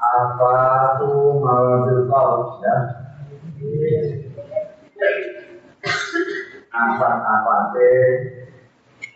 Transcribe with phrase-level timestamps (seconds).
[0.00, 0.56] Apa
[1.04, 2.76] tu mawadil qaus ya?
[6.72, 7.56] Apa-apa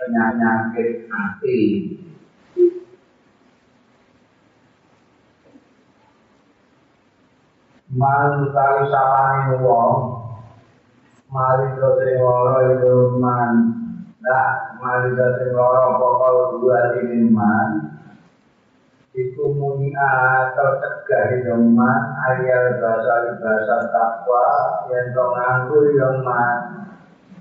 [0.08, 1.60] penyakit hati.
[7.88, 9.96] Mal kali sapane wong
[11.32, 13.52] mari dosa ora iman
[14.20, 17.96] ndak mari dosa ora pokok dua ini man.
[19.16, 19.90] Iku muni
[20.54, 24.46] tercegah iman ayat bahasa bahasa takwa
[24.92, 26.77] yang to nganggur iman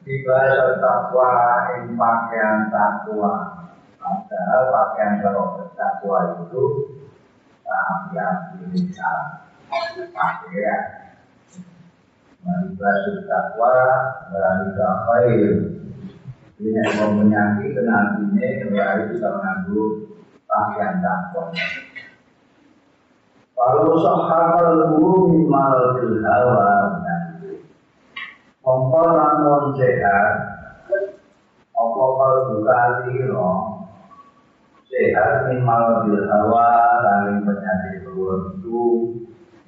[0.08, 1.32] Ibadah takwa
[1.76, 3.60] ini pakaian takwa.
[4.00, 6.64] Padahal pakaian kalau takwa itu
[8.16, 9.12] yang bisa
[10.16, 10.84] pakaian.
[12.40, 13.76] Ibadah takwa
[14.32, 15.54] berani kafir.
[16.56, 17.84] Ini yang menyakiti
[18.32, 20.08] ini kembali bisa mengambil
[20.48, 21.52] pakaian takwa.
[23.60, 25.52] Kalau sahabat guru
[26.24, 27.04] hawa
[28.68, 30.32] Mongko lamun sehat?
[31.72, 33.52] Apa buka sira
[34.92, 38.28] sehat minimal bil hawa saling penyakit itu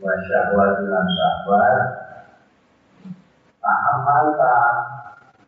[0.04, 0.84] wa syahwat.
[0.84, 1.80] Lan syahwat
[3.64, 4.56] amal ta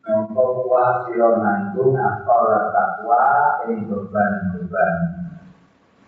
[0.08, 3.24] mongko kuat akal takwa
[3.68, 4.96] ing beban-beban.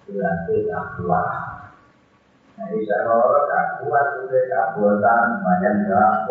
[0.07, 1.23] Berarti takwa.
[2.55, 6.23] Nah, bisa orang tak kuat sudah tak buatan banyak gak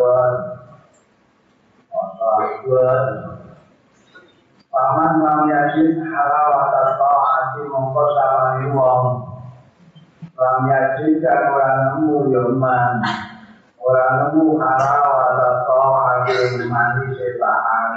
[4.72, 9.04] Paman lam yajid halawat ta'ati mongko samani wong.
[10.32, 13.04] Lam yajid kan orang nemu yoman
[13.76, 17.90] Orang nemu halawat ta'ati mani setaan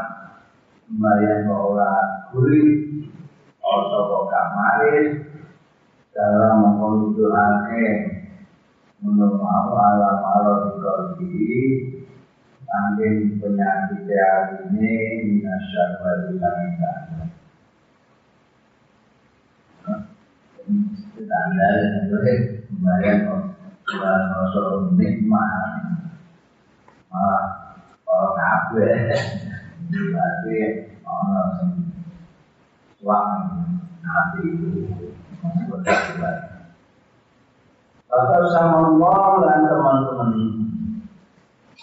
[0.99, 3.07] Bayang orang gurih
[3.63, 5.23] Oso kok manis.
[6.11, 7.87] Dalam mengkontrolake
[8.99, 10.59] Menurut alam alam
[11.19, 11.94] di
[12.65, 14.09] saking penyakit
[14.73, 16.49] ini minasyarwati kita
[21.29, 22.39] tanda yang boleh?
[22.73, 23.53] Membayang
[23.85, 25.85] bulan rasul nikmat
[27.13, 27.45] malah
[28.03, 28.89] kalau kabe
[29.87, 30.53] berarti
[31.05, 31.69] yang
[32.99, 33.41] suami
[34.01, 34.69] nabi itu.
[35.69, 36.57] Berkata
[38.09, 40.29] Bapak sama Allah dan teman-teman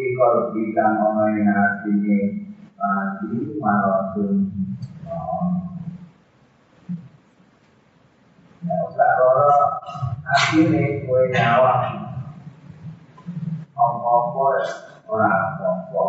[0.00, 2.40] Pikol bidang ono yang artinya
[2.72, 4.48] Padi malatun
[8.64, 9.60] Ya usah kalau
[10.24, 12.00] Artinya kue nyawa
[13.76, 14.44] Apa-apa
[15.04, 16.04] Orang apa-apa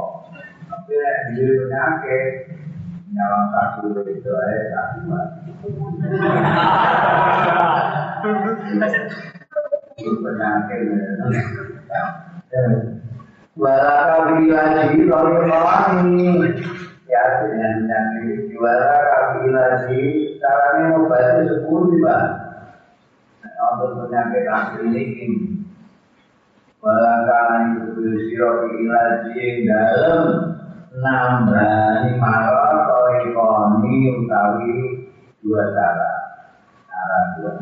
[0.71, 2.47] Tapi yang diri penyakit
[3.11, 4.83] Nyawa satu itu aja
[9.99, 10.79] Itu penyakit
[13.59, 16.55] Walaka bilaji lalu melani
[17.03, 20.03] Ya dengan penyakit Walaka bilaji
[20.39, 22.31] Caranya mengobati sepuluh bang
[23.75, 25.27] Untuk penyakit asli ini
[26.79, 30.23] Walaka itu siro bilaji dalam
[30.95, 34.75] Nambani marah Torikoni utawi
[35.43, 36.11] Dua cara
[36.87, 37.53] Cara dua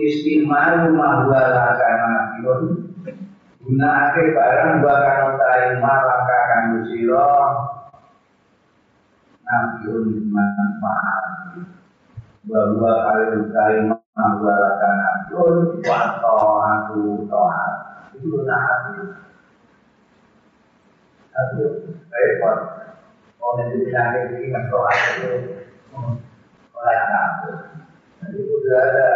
[0.00, 2.40] Istighfar rumah dua lakana
[3.60, 7.30] gunakake barang bakal utahe malaka kanggo sira.
[9.44, 11.26] Nabiun manfaat.
[12.48, 17.74] Bahwa kali utahe malaka nabiun wato aku tohat
[18.20, 19.16] itu gunakake
[21.30, 21.62] tapi
[22.12, 22.58] repot
[23.40, 25.32] oleh penyakit ini kan tohat itu
[26.76, 27.50] oleh aku
[28.70, 29.10] sudah ada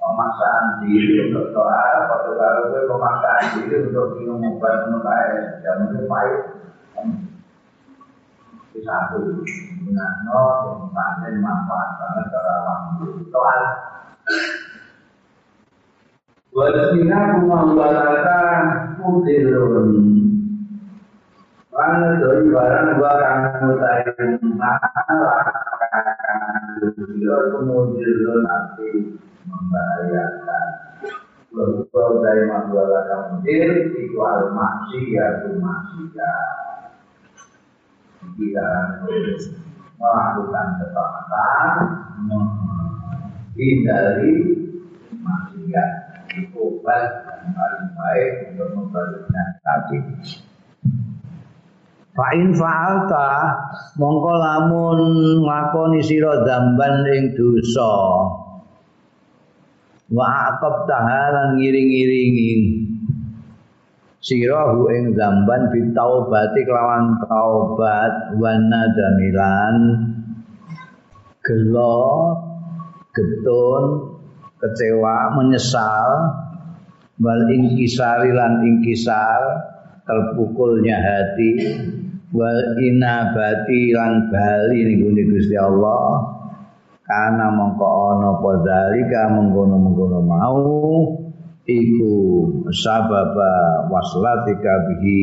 [0.00, 5.84] pemaksaan diri untuk doa, atau kalau gue pemaksaan diri untuk minum obat minum air, jam
[5.84, 6.36] itu pahit.
[8.72, 9.44] Itu satu,
[9.84, 13.60] gunakno sing panen manfaat banget cara waktu soal
[16.48, 18.40] Wasina kumambalata
[18.96, 20.17] kudirun
[21.78, 24.02] Dari barang gua kang mutai
[24.50, 25.46] masalah
[27.54, 29.14] kemudian nanti
[29.46, 30.66] membahayakan
[31.54, 36.42] Berubah dari masalah kemudian itu al-maksiyah itu-maksiyah
[38.34, 38.68] Kita
[40.02, 41.78] melakukan ketaatan
[43.58, 44.34] menghindari
[45.14, 45.90] maksiat
[46.38, 49.98] itu obat yang paling baik untuk membalikkan hati.
[52.18, 53.30] Fa'in fa'alta
[53.94, 54.98] mongko lamun
[55.38, 57.94] nglakoni sira damban ing dosa.
[60.10, 62.52] Wa aqab tahalan ngiring-iringi.
[64.18, 69.76] Sirahu ing zamban bitaubati kelawan taubat wana damilan
[71.46, 72.34] gelo
[73.14, 73.82] getun
[74.58, 76.10] kecewa menyesal.
[77.22, 79.42] Wal ingkisari lan ingkisar
[80.02, 81.50] terpukulnya hati
[82.32, 86.36] wal inabati lan bali ning Gusti Allah.
[87.08, 90.60] Karena mongko ana apa dalika mengkono-mengkono mau
[91.64, 92.16] iku
[92.68, 95.20] sababa waslatika bihi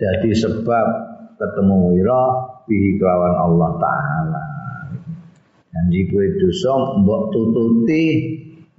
[0.00, 0.86] dadi sebab
[1.36, 2.24] ketemu wira
[2.64, 4.44] bihi kelawan Allah taala.
[5.76, 6.72] Janji kowe dosa
[7.04, 8.04] mbok tututi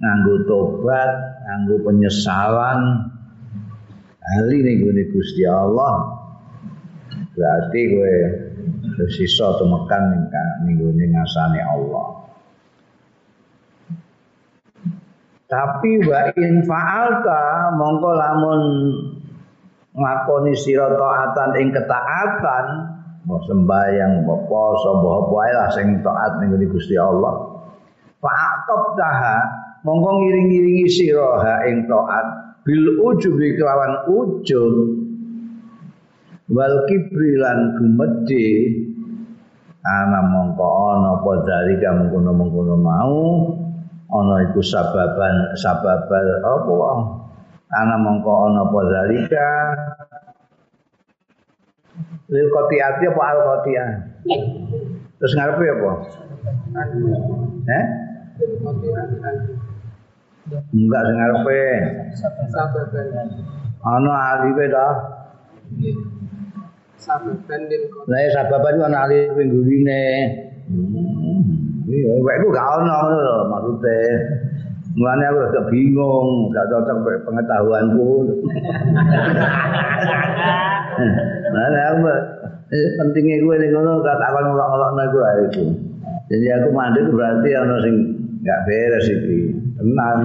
[0.02, 1.10] nganggo tobat
[1.46, 3.06] nganggo penyesalan.
[4.22, 4.82] Ahli ning
[5.14, 6.21] Gusti Allah
[7.32, 8.16] berarti kowe
[9.08, 10.02] sisa temekan
[10.64, 12.22] ning ngasane Allah
[15.52, 18.62] Tapi wa in fa'alta mongko lamun
[19.92, 22.64] ngakoni sira taatan ing ketaatan,
[23.28, 27.52] mau sembahyang, mau poso, mau apa lah sing taat ning Gusti Allah.
[28.24, 29.36] Fa'aqab taha
[29.84, 32.26] mongko ngiring-iringi sira ha ing taat
[32.64, 35.01] bil ujubi kelawan ujub
[36.52, 38.48] wal kibri lan gumedhe.
[39.82, 40.62] Ana mongko
[40.94, 43.18] ana apa dalika mengkono-mengkono mau.
[44.12, 46.76] Ana iku sababan sababal apa?
[47.72, 49.50] Ana mongko ana apa zalika?
[52.30, 53.90] Lil qati'ati apa al qati'ah
[55.22, 55.90] terus ngarepe apa?
[57.70, 57.84] Eh?
[60.74, 61.62] Enggak sing ngarepe.
[63.82, 64.86] Ana alife ta
[67.02, 70.04] sababan lil qati'ah lah sababan ana alife gurine
[70.70, 71.72] hmm.
[71.92, 74.00] Iya, wek gak ono ngono lho maksude.
[74.96, 76.96] Mulane aku agak bingung, gak cocok
[77.28, 78.10] pengetahuanku.
[81.52, 82.08] Nah, aku
[82.72, 85.18] eh, pentingnya gue nih ngono gak tak akan ngolok-ngolokno iku
[85.48, 85.64] itu.
[86.32, 87.94] Jadi aku mandi itu berarti ono sing
[88.40, 89.40] gak beres iki.
[89.76, 90.20] Tenang.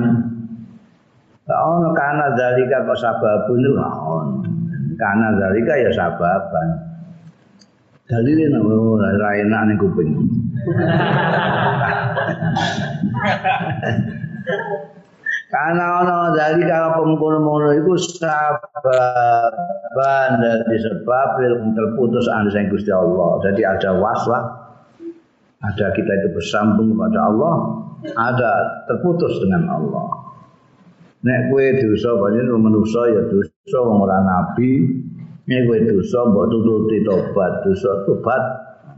[1.47, 4.56] Gak ono karena dalika kok sababun gak ono.
[4.98, 6.70] Karena dalika ya sababan.
[8.08, 8.72] Dalilnya nama
[9.20, 10.10] ra enak ning kuping.
[15.48, 21.28] Karena ono dari kalau pemkono-mono itu sababan dari sebab
[21.72, 23.40] terputus sayang Gusti Allah.
[23.48, 24.44] Jadi ada waslah,
[25.64, 27.54] ada kita itu bersambung kepada Allah,
[28.16, 28.51] ada
[28.92, 30.08] terputus dengan Allah.
[31.24, 33.22] Nek kue dosa banyak manusia ya
[33.75, 34.71] orang nabi.
[35.47, 38.43] Nek kue dosa mbok tututi tobat, dosa tobat.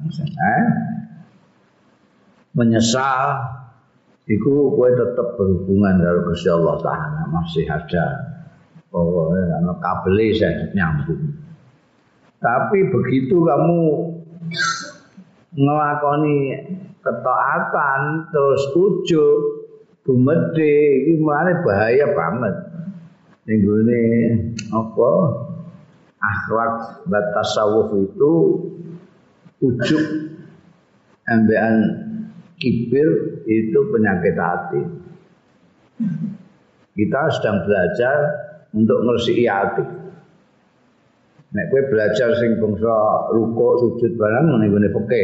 [0.10, 0.64] Eh?
[2.58, 3.40] menyesal
[4.26, 8.06] iku kowe tetap berhubungan karo Gusti Allah taala masih ada
[8.90, 10.18] pokoknya ana kabel
[10.74, 11.24] nyambung
[12.42, 13.82] tapi begitu kamu
[15.54, 16.38] ngelakoni
[17.00, 18.02] ketaatan
[18.34, 19.40] terus ujub
[20.06, 20.76] bumede
[21.14, 21.22] iki
[21.62, 22.56] bahaya banget
[23.48, 25.12] ning apa
[26.20, 26.74] akhlak
[27.08, 28.34] batasawuf itu
[29.64, 30.04] ujub
[31.32, 31.76] ambean
[32.60, 33.08] kibir
[33.48, 34.82] itu penyakit hati.
[37.00, 38.18] Kita sedang belajar
[38.76, 39.86] untuk ngersiki hati.
[41.50, 42.96] Nek kowe belajar sing bangsa
[43.34, 45.24] ruko sujud barang ngene ngene peke.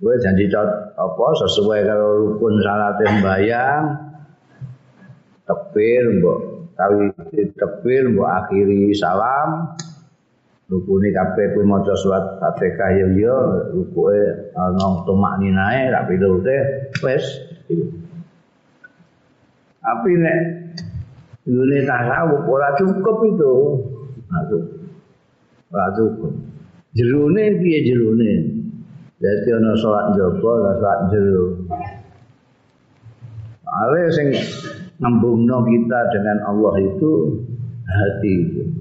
[0.00, 4.09] Kowe janji cot apa sesuai kalau rukun salat sembahyang
[5.70, 6.38] tekbir mbok
[6.74, 7.14] tawi
[7.54, 9.78] tekbir mbok akhiri salam
[10.66, 13.38] rukune kabeh kuwi maca surat Fatihah ya ya
[13.70, 17.24] rukuke ana tumak ninae ra pilute wis
[19.80, 20.38] tapi nek
[21.50, 23.54] Ini tasawuf ora cukup itu.
[24.28, 24.64] Masuk.
[25.72, 26.32] Ora cukup.
[26.92, 28.32] Jerone piye jerone?
[29.18, 31.46] Dadi ana salat njaba, ana salat jero.
[33.66, 34.28] Ale sing
[35.00, 37.10] ngembungno kita dengan Allah itu
[37.88, 38.36] hati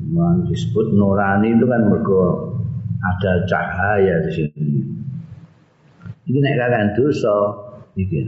[0.10, 2.50] Memang disebut nurani itu kan mergo
[2.98, 4.82] ada cahaya di sini.
[6.26, 7.38] Ini nek kakek dosa
[7.94, 8.26] iki.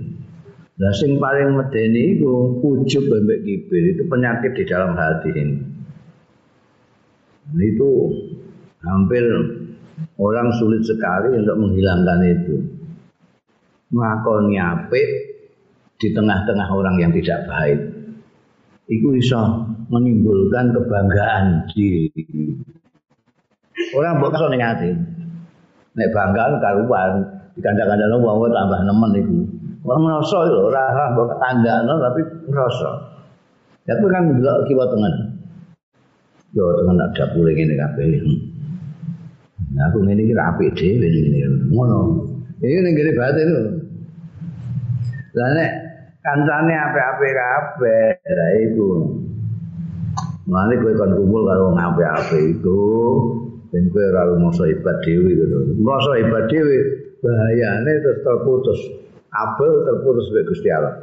[0.78, 5.58] Lah sing paling medeni iku ujub mbek kibir itu penyakit di dalam hati ini.
[7.52, 7.90] Nah, itu
[8.86, 9.26] hampir
[10.22, 12.56] orang sulit sekali untuk menghilangkan itu.
[13.90, 15.10] Mengakoni apik
[16.02, 17.80] di tengah-tengah orang yang tidak baik.
[18.90, 19.38] Itu bisa
[19.94, 22.10] menimbulkan kebanggaan diri.
[23.94, 24.90] Orang mbok kesone ngati.
[25.92, 27.12] Nek banggaan karuan,
[27.54, 29.40] dikandang-kandang wong tambah nemen iku.
[29.82, 32.92] Ora ngrasa lho, ora ora mbok kandakno tapi ngrasa.
[33.90, 35.14] Ya kuwi kan delok kiwa tengen.
[36.58, 38.08] Yo tengen nak dapur ngene kabeh.
[39.72, 41.40] Nah, aku ngene iki apik dhewe ngene.
[41.72, 42.00] Ngono.
[42.60, 43.64] Iki ning gene batin lho.
[45.32, 45.72] Lah nek
[46.22, 48.90] kancane apik-apik kabeh, lha iku.
[50.46, 52.82] Mane kowe kon kumpul karo wong apik-apik iku,
[53.74, 55.58] ben kowe ora masa hebat dhewe gitu.
[55.82, 56.78] Masa hebat dhewe
[57.22, 58.80] bahayane terus terputus.
[59.32, 60.96] Abel terputus oleh Gusti Allah.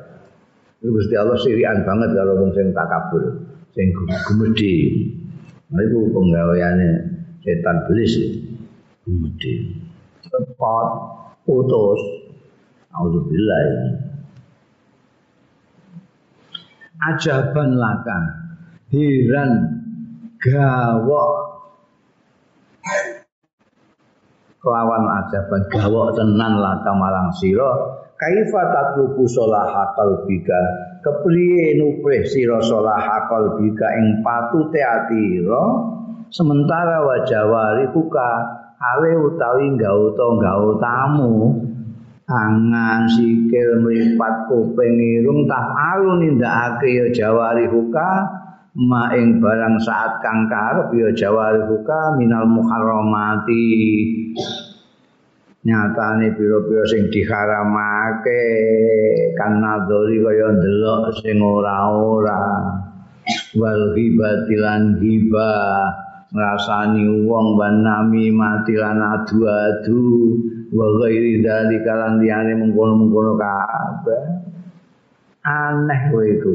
[0.84, 3.24] Gusti Allah sirian banget kalau wong sing takabur,
[3.74, 4.74] sing gumedhe.
[5.68, 6.88] Nah itu penggaweane
[7.42, 8.14] setan belis
[9.02, 9.74] gumedhe.
[10.22, 10.88] Cepat
[11.42, 12.00] putus.
[12.88, 13.97] Auzubillah.
[16.98, 18.18] Ajaban laka.
[18.90, 19.50] Hiran
[20.42, 21.32] gawok.
[24.58, 27.70] Kelawan ajaban gawok tenan laka marang sira.
[28.18, 30.58] Kaifa tatlubu salaha qalbika
[31.06, 35.62] kepriye nuprih sira salaha qalbika ing patute atira?
[36.34, 38.30] Sementara wajawari buka
[38.78, 41.62] ale utawi gauta gautamu
[42.28, 45.64] angan sikil mripat kuping irung tak
[45.96, 48.28] alun nindakake ya jawari buka
[48.76, 53.66] ma ing barang saat kang karep ya jawari buka minal muharramati.
[55.58, 58.44] Nyatane pira-pira sing diharamake
[59.34, 62.44] kan nadori kaya ndelok sing ora-ora.
[63.58, 65.92] Wal ghibatilan ghibah
[66.32, 70.36] ngrasani wong banami mati lan adu-adu
[70.72, 74.22] wa ghairi dalika lan liyane mengkono-mengkono kabeh.
[75.44, 76.54] Aneh kowe iku.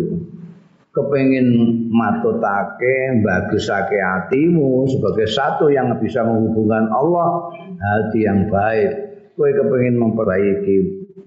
[0.94, 1.50] Kepengin
[1.90, 7.50] matutake bagusake hatimu sebagai satu yang bisa menghubungkan Allah
[7.82, 8.92] hati yang baik.
[9.34, 10.76] Kowe kepengin memperbaiki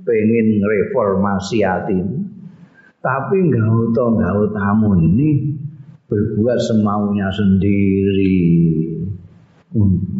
[0.07, 2.23] pengen reformasi hatimu.
[3.03, 5.59] Tapi enggak tahu enggak tamu ini
[6.07, 8.39] berbuat semaunya sendiri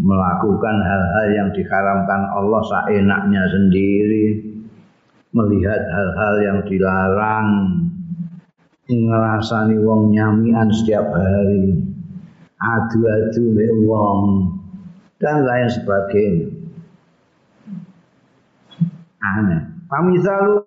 [0.07, 4.27] melakukan hal-hal yang diharamkan Allah seenaknya sendiri.
[5.35, 7.49] Melihat hal-hal yang dilarang.
[8.87, 11.75] Ngerasani wong nyamian setiap hari.
[12.63, 13.51] Adu-adu
[13.83, 14.21] wong.
[15.19, 16.49] Dan lain sebagainya.
[19.27, 19.63] Aneh.
[19.87, 20.67] Pamisalu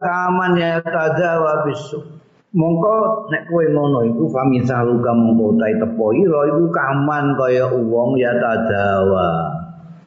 [0.00, 2.17] kaman ya tadawa bisu
[2.58, 6.10] mongko nek kowe ngono iku pamisalu mongko tai tepo?
[6.10, 9.54] Ira iku kaman kaya wong ya tadawa.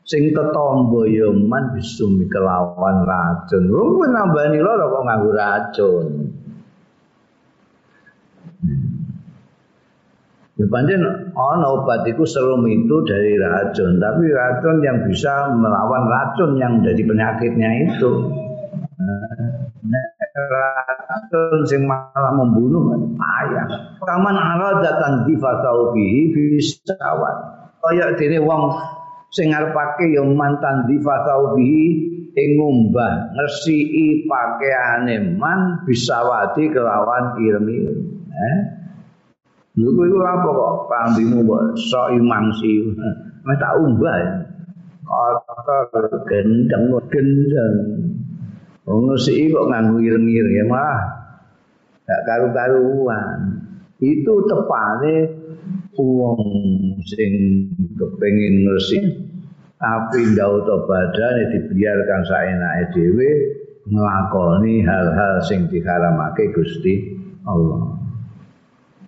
[0.04, 3.64] Sing tetombo ya man bisu kelawan racun.
[3.72, 6.08] Lu nambani lho kok nganggo racun.
[10.60, 11.02] Ya pancen
[11.34, 17.02] ana obat itu serum itu dari racun, tapi racun yang bisa melawan racun yang jadi
[17.02, 18.12] penyakitnya itu.
[21.32, 23.66] Racun sing malah membunuh kan payah.
[24.04, 27.36] Kaman aradatan difasau bihi bisawat.
[27.80, 28.76] Kaya dene wong
[29.32, 31.84] sing ngarepake ya mantan difasau bihi
[32.36, 38.28] ing ngumbah ngresiki pakaiane man bisawati kelawan ireng-ireng.
[38.28, 38.58] Eh?
[39.72, 42.92] Kowe iku apa kok pambimu kok sok imangsi.
[43.48, 44.20] Mek tak umbah.
[45.08, 45.78] Kata
[46.28, 47.76] gendeng gendeng.
[48.84, 51.21] Wong sik kok nganggo ireng-ireng ya mah.
[52.06, 53.40] Gak karu-karuan.
[54.02, 55.30] Itu tepane
[55.94, 56.42] wong
[57.06, 57.34] sing
[57.94, 59.06] kepengin ngresik
[59.82, 63.30] tapi ndak utuh badane dibiarkan saenake dhewe
[63.90, 67.18] nglakoni hal-hal sing diharamake Gusti
[67.50, 67.98] Allah.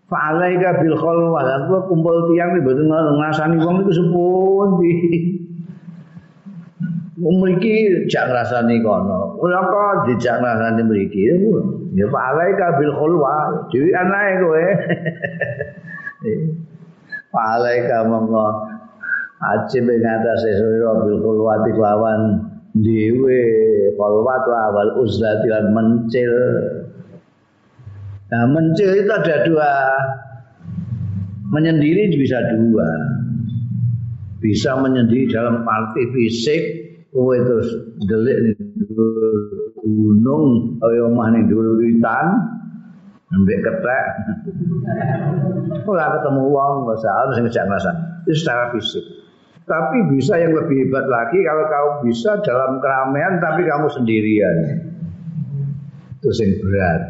[0.10, 1.42] Fa'alaika bil khalwa.
[1.90, 4.94] Kumpul tiang iki mboten ngrasani wong iku sepundi.
[7.24, 9.40] Mriki jak ngrasani kono.
[9.40, 11.24] Kok dijak ngrasani mriki.
[11.96, 13.64] Ya fa'alaika bil khalwa.
[13.72, 14.66] Dewi anae kowe.
[17.34, 18.74] Fa'alaika monggo
[19.44, 22.22] ajib ing atase sira bil khulwati lawan
[22.80, 23.42] dhewe
[24.00, 26.34] khulwat wal uzlati lan mencil
[28.32, 29.72] nah mencil itu ada dua
[31.52, 32.90] menyendiri bisa dua
[34.40, 36.64] bisa menyendiri dalam arti fisik
[37.14, 37.70] kowe terus
[38.10, 38.58] delik ning
[39.78, 42.28] gunung kaya omah ning dhuwur witan
[43.34, 44.06] ambek ketek.
[45.90, 47.92] Ora ketemu wong wis harus ngejak ngrasa
[48.26, 49.06] itu secara fisik.
[49.64, 54.56] Tapi bisa yang lebih hebat lagi kalau kamu bisa dalam keramaian tapi kamu sendirian.
[56.20, 57.02] Itu sing berat.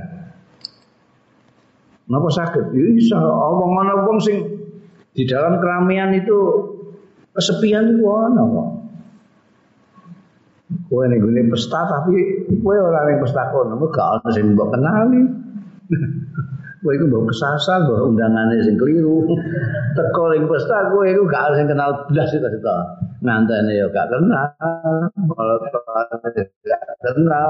[2.05, 2.75] Napa sakit?
[2.75, 3.17] Ya bisa.
[3.17, 4.37] Omong-omong sing
[5.17, 6.37] di dalam keramaian itu
[7.33, 8.69] kesepian itu ana kok.
[10.93, 15.25] Kowe ning gone pesta tapi kowe ora ning pesta kono, gak ono sing mbok kenali.
[16.85, 19.25] Kowe iku mbok kesasar, mbok undangane sing keliru.
[19.97, 22.77] Teko ning pesta kowe iku gak sing kenal blas itu to.
[23.25, 24.53] Ngantene yo gak kenal.
[25.17, 25.55] Kalau
[26.69, 27.49] gak kenal.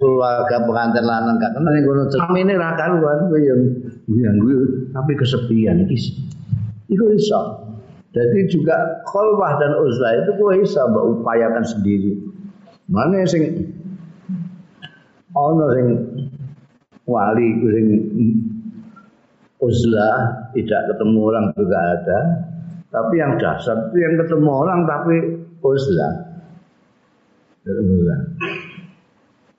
[0.00, 2.08] Keluarga pengantin lanang gak kenal ning kono.
[2.32, 3.60] Ini ra karuan kowe yo
[4.08, 6.16] nganggu tapi kesepian iki.
[6.88, 7.75] Iku iso.
[8.16, 12.16] Jadi juga kholwah dan uzlah itu gue bisa mbak upayakan sendiri.
[12.88, 13.76] Mana sing
[15.36, 15.86] ono sing
[17.04, 17.86] wali sing
[19.60, 22.20] uzlah tidak ketemu orang juga ada.
[22.88, 25.16] Tapi yang dasar itu yang ketemu orang tapi
[25.60, 26.14] uzlah.
[27.68, 28.20] Uzlah.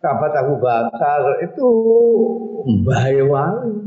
[0.02, 1.68] Kabat Abu Bakar itu
[2.66, 3.87] mbah wali.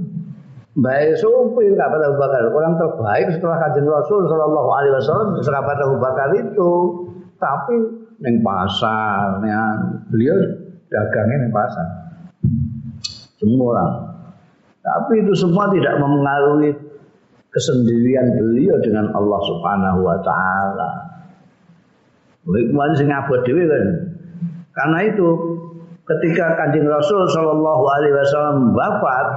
[0.81, 5.97] Baik supir sahabat Abu Bakar orang terbaik setelah kajian Rasul Shallallahu Alaihi Wasallam sahabat Abu
[6.01, 6.73] Bakar itu
[7.37, 7.77] tapi
[8.21, 9.41] neng pasar
[10.09, 10.37] beliau
[10.89, 11.87] dagangnya neng pasar
[13.37, 13.93] semua orang
[14.81, 16.73] tapi itu semua tidak mempengaruhi
[17.53, 20.91] kesendirian beliau dengan Allah Subhanahu Wa Taala.
[22.49, 23.87] Kemarin sing abot dhewe kan.
[24.73, 25.29] Karena itu
[26.09, 29.29] ketika kanjeng Rasul Shallallahu Alaihi Wasallam wafat,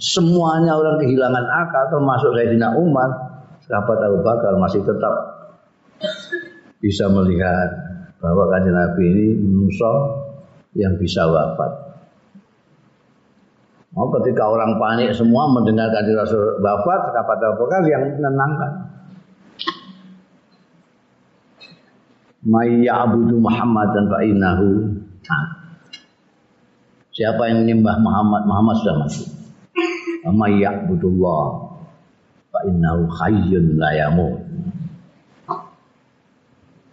[0.00, 3.12] semuanya orang kehilangan akal termasuk Sayyidina Umar
[3.68, 5.14] sahabat Abu Bakar masih tetap
[6.80, 7.68] bisa melihat
[8.24, 9.92] bahwa kanjeng Nabi ini manusia
[10.72, 11.92] yang bisa wafat.
[13.90, 18.72] Mau ketika orang panik semua mendengar kanjeng Rasul wafat, sahabat Abu Bakar yang menenangkan.
[22.40, 24.68] Mayyabudu Muhammad dan fa'inahu.
[27.12, 29.39] Siapa yang menyembah Muhammad, Muhammad sudah mati.
[30.26, 31.44] Amma ya'budullah
[32.52, 34.12] fa innahu hayyun la.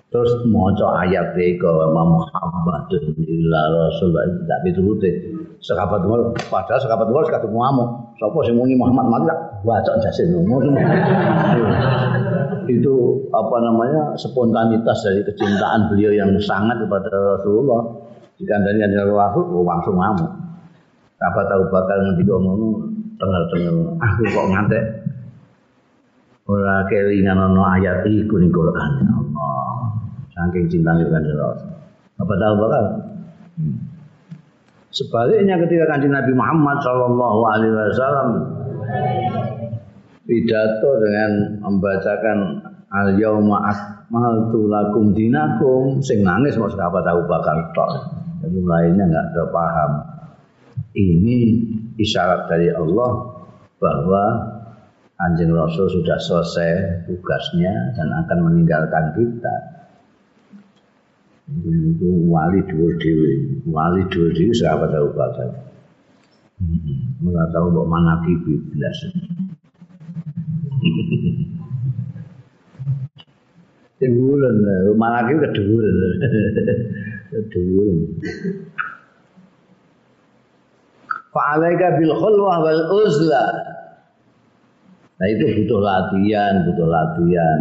[0.07, 5.11] Terus maca ayat iki wa Muhammadun illa rasulullah tidak diturute.
[5.59, 8.15] Sahabat Umar padahal sahabat Umar sekadung ngamuk.
[8.15, 10.31] Sapa sing muni Muhammad mati tak baca jasin
[12.67, 12.95] itu
[13.31, 17.83] apa namanya spontanitas dari kecintaan beliau yang sangat kepada Rasulullah.
[18.39, 20.31] Jika dari Rasul langsung ngamuk.
[21.19, 22.86] Apa tahu bakal nanti ngomong
[23.17, 24.83] tengah-tengah aku kok ngantek.
[26.47, 28.91] Ora kelingan ana ayat iku ning Quran.
[29.03, 29.65] Ya Allah.
[30.31, 31.77] Saking cintanya kanjeng Rasul
[32.17, 32.83] apa tahu bakal
[34.89, 38.29] sebaliknya ketika kanjeng Nabi Muhammad Shallallahu Alaihi Wasallam
[40.25, 42.37] pidato dengan membacakan
[42.89, 47.91] al yauma akmaltu lakum dinakum sing nangis mau sahabat tahu bakal tok
[48.41, 49.91] yang lainnya nggak ada paham
[50.97, 51.37] ini
[52.01, 53.37] isyarat dari Allah
[53.77, 54.25] bahwa
[55.21, 59.55] anjing Rasul sudah selesai tugasnya dan akan meninggalkan kita.
[61.47, 65.49] Itu wali dua dewi, wali dua dewi sahabat Abu Bakar.
[67.21, 68.97] Mula tahu bahwa mana kibi belas.
[74.01, 74.55] Keduren,
[74.97, 75.95] mana kibi keduren,
[77.31, 77.97] keduren.
[81.37, 83.45] Fa'alaika bil khulwah wal uzla.
[85.17, 87.57] Nah itu butuh latihan, butuh latihan.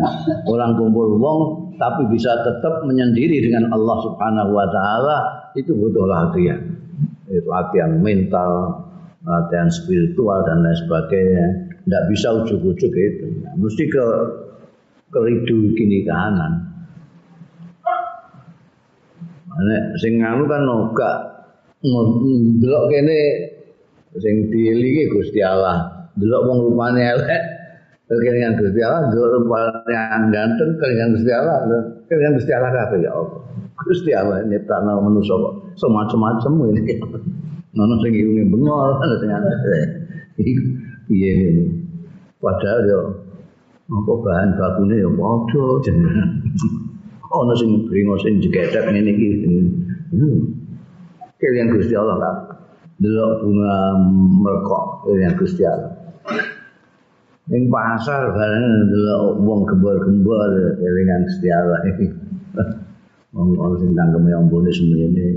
[0.48, 1.40] Orang kumpul wong
[1.76, 5.16] tapi bisa tetap menyendiri dengan Allah Subhanahu wa taala
[5.52, 6.56] itu butuh latihan.
[7.28, 8.80] Itu latihan mental,
[9.28, 11.46] latihan spiritual dan lain sebagainya.
[11.84, 13.26] Tidak bisa ujuk-ujuk itu.
[13.44, 14.04] Nah, mesti ke
[15.12, 16.64] keridu kini kanan.
[19.56, 21.12] Nek sing kan noga
[21.80, 23.20] ndelok kene
[24.22, 26.08] sing dieliki Gusti Allah.
[26.16, 27.42] Delok wong rupane elek
[28.08, 29.94] kelingan Gusti Allah, delok rupane
[30.32, 31.56] ganteng kelingan Gusti Allah,
[32.08, 33.40] kelingan Gusti Allah kabeh ya Allah.
[33.76, 36.96] Gusti Allah nyiptakno manusa kok semacam-macam ini.
[37.76, 39.30] Nono sing irunge bengol, ana sing
[40.36, 40.64] Iku
[41.08, 41.64] piye ini.
[42.40, 43.00] Padahal yo
[43.86, 46.24] apa bahan bakune ya padha jenenge
[47.30, 49.28] ana sing bringo sing jegedhek ngene iki
[50.10, 50.38] hmm.
[51.38, 52.36] kalian Gusti Allah kan
[53.00, 53.74] delok bunga
[54.40, 55.92] merkok kalian Gusti Allah.
[57.46, 61.80] Ning pasar bareng delok wong gembor-gembor kalian Gusti Allah.
[63.36, 65.26] Wong ana sing tangkeme ambune semene.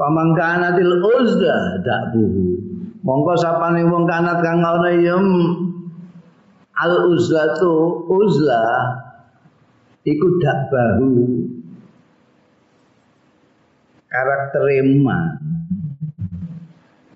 [0.00, 2.56] Pamangkanatil uzda dak buhu
[3.04, 5.20] Mongko sapane wong kanat kang ana ya
[6.80, 8.64] al uzlatu uzla
[10.08, 10.72] iku dak
[14.14, 15.26] bahu karakter iman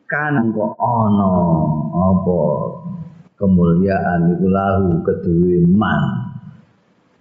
[0.08, 1.37] kan kok ana
[1.94, 2.40] apa
[3.38, 6.32] kemuliaan iku lahu kedue man.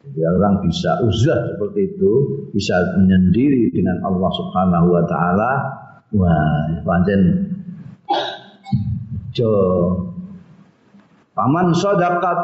[0.08, 2.12] Jadi orang bisa uzlah seperti itu
[2.56, 5.52] bisa menyendiri dengan Allah Subhanahu wa taala.
[6.16, 7.22] Wah pancen
[9.36, 9.52] jo.
[11.36, 12.40] Paman sedekah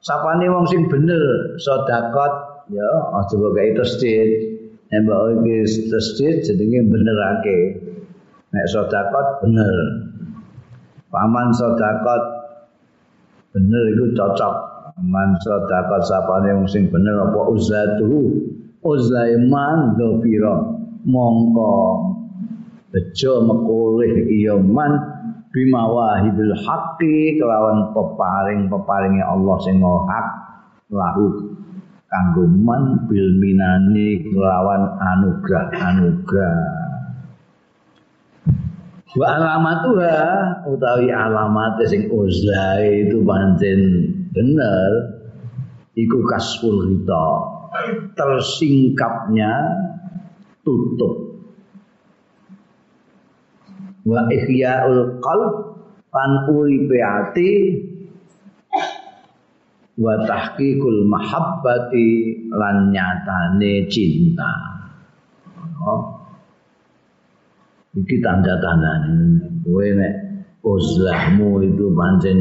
[0.00, 2.88] sapane wong sing bener sedekah ya
[3.20, 4.59] aja kok gawe tasdid
[4.90, 7.58] nek mbok iki tasdid jenenge benerake.
[8.50, 9.74] Nek sedekah bener.
[11.14, 12.20] Paman sedekah
[13.54, 14.54] bener iku cocok.
[15.00, 18.50] Man sedekah sapane wong sing bener apa uzatuhu
[18.82, 20.54] uzaiman dzafira.
[21.06, 21.74] Mongko.
[22.90, 24.98] Bejo mekulih iya man
[25.54, 30.26] bimawahibil haqqi kelawan peparing-peparinge Allah sing hak.
[30.90, 31.49] Lahu
[32.10, 36.90] kanggo man bil minani kelawan anugrah-anugrah
[39.10, 40.18] wa alamatuha
[40.66, 43.80] utawi alamat sing uzlai itu pancen
[44.34, 45.20] bener
[46.00, 47.28] iku kasful rita.
[48.18, 49.52] Tersingkapnya
[50.66, 51.38] tutup.
[54.02, 55.54] Wa ihya'ul qalb
[56.10, 57.50] lan uripe ati
[60.00, 62.08] wa tahqiqul mahabbati
[62.48, 64.48] lan nyatane cinta
[65.84, 66.02] oh.
[67.94, 70.14] iki tanda-tandane kowe nek
[70.64, 72.38] uzlahmu itu pancen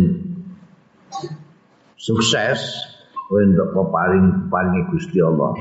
[1.99, 2.87] sukses
[3.27, 5.51] kowe untuk peparing paringi Gusti Allah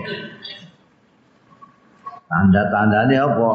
[2.31, 3.51] tanda-tandane apa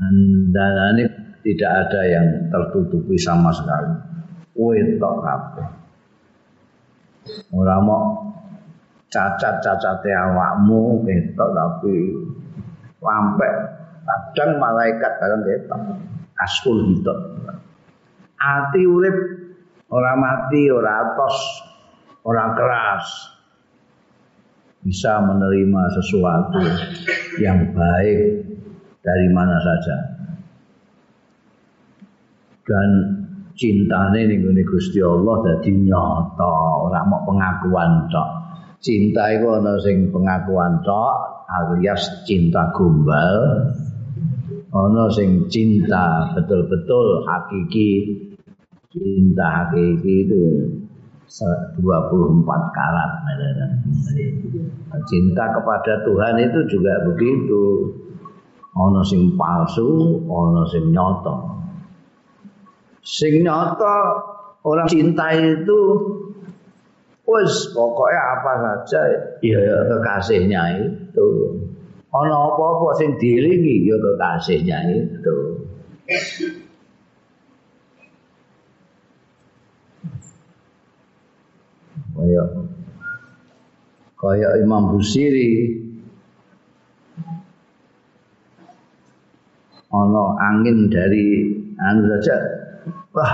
[0.00, 1.04] tanda-tandane
[1.40, 3.96] tidak ada yang tertutupi sama sekali.
[4.52, 5.79] Wetok kabeh.
[7.52, 8.32] Ora mau
[9.10, 11.94] cacat-cacate awakmu ketok tapi
[13.02, 13.52] sampai
[14.06, 15.80] kadang malaikat bareng ketok.
[16.40, 17.12] Askul gitu.
[18.40, 19.16] Ati urip
[19.92, 21.36] ora mati, ora atos,
[22.24, 23.06] ora keras.
[24.80, 26.64] Bisa menerima sesuatu
[27.36, 28.20] yang baik
[29.04, 30.20] dari mana saja.
[32.70, 32.90] dan
[33.60, 38.28] cintane ning gone Gusti Allah dadi nyata ora mau pengakuan tok.
[38.80, 43.68] Cinta iku ana sing pengakuan tok alias cinta gombal.
[44.72, 48.16] Ana sing cinta betul-betul hakiki
[48.88, 50.42] cinta hakiki itu
[51.30, 51.84] 24
[52.74, 53.12] karat
[55.06, 57.92] cinta kepada Tuhan itu juga begitu.
[58.72, 61.59] Ana sing palsu ana sing nyata
[63.10, 64.22] sing nyata
[64.62, 65.80] orang cinta itu
[67.26, 69.00] wis pokoknya apa saja
[69.42, 69.58] ya
[69.90, 71.28] kekasihnya itu.
[72.10, 75.38] Ana apa-apa sing dilingi ya kekasihnya itu.
[82.14, 82.44] Kaya
[84.18, 85.82] kaya Imam Busiri.
[89.90, 92.59] Ana angin dari anu saja
[93.16, 93.32] Wah.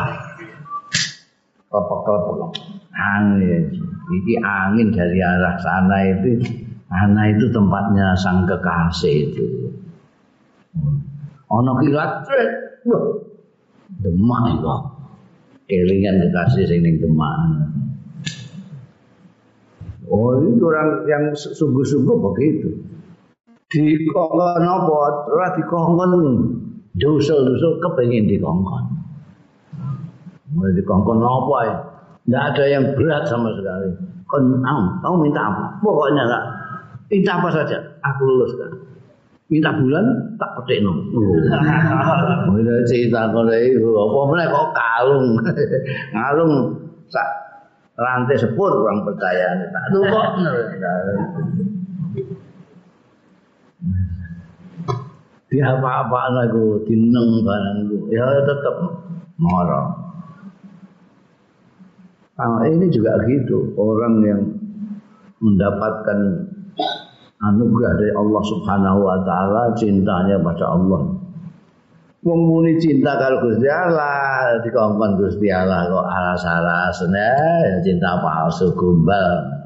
[1.69, 2.63] Kelepek-kelepek.
[2.97, 3.65] Angin.
[4.07, 6.41] Ini angin dari arah sana itu.
[6.87, 9.45] Sana itu tempatnya sang kekasih itu.
[11.51, 12.25] Ono kilat.
[14.01, 14.69] Demak itu.
[15.67, 17.35] Kelingan kekasih sing ning demak.
[20.07, 22.71] Oh itu orang yang sungguh-sungguh begitu.
[23.67, 25.27] Dikongkon apa?
[25.27, 26.13] Ora dikongkon
[26.95, 28.85] dosa-dosa kepengin dikongkon.
[30.57, 31.77] Mulai dikongkon apa ya?
[32.25, 33.93] Tidak ada yang berat sama sekali.
[34.27, 34.59] Kon,
[35.05, 35.79] kamu minta apa?
[35.79, 36.45] Pokoknya enggak.
[37.13, 38.73] Minta apa saja, aku luluskan.
[39.47, 41.07] Minta bulan, tak petik no.
[42.51, 45.39] Mulai cerita kau itu, apa mulai kok kalung,
[46.19, 46.53] kalung
[47.07, 47.29] sak
[47.95, 49.55] rantai sepur kurang percaya.
[49.71, 50.27] Tak tuh kok.
[55.47, 58.77] Dia apa-apa lagu, dineng barang ya tetap
[59.39, 60.06] marah.
[62.37, 64.41] Nah, ini juga gitu, orang yang
[65.41, 66.19] mendapatkan
[67.41, 71.17] anugerah dari Allah Subhanahu wa taala cintanya pada Allah.
[72.27, 79.57] Wong muni cinta karo Gusti Allah, dikongkon Gusti Allah kok alas-alas ya cinta palsu gombal.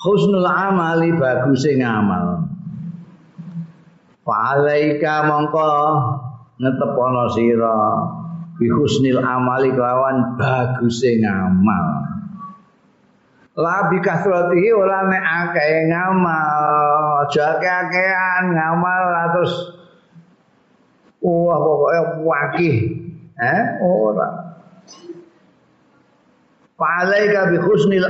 [0.00, 2.50] Husnul amali bagus ngamal.
[4.26, 5.70] Fa'alaika mongko
[6.60, 7.78] ngetepono sira
[8.60, 12.12] bi husnil amali kelawan baguse ngamal.
[13.56, 19.54] Labi kasrati ora nek akeh ngamal, aja akeh-akehan ngamal terus
[21.24, 22.76] wah pokoknya wakih.
[23.40, 24.28] Eh, ora.
[26.76, 27.56] Fa'alaika bi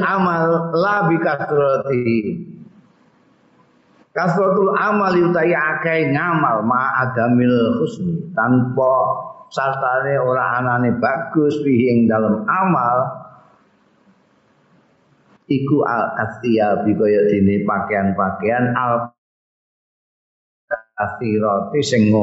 [0.03, 2.11] amal la bi kasrati.
[4.11, 8.95] Kasratul amal utai akeh ngamal ma adamil husni tanpa
[9.51, 12.99] sartane ora anane bagus fihi dalam amal
[15.51, 19.11] iku al astiyabi kaya dene pakaian-pakaian al
[20.95, 22.15] asirati sing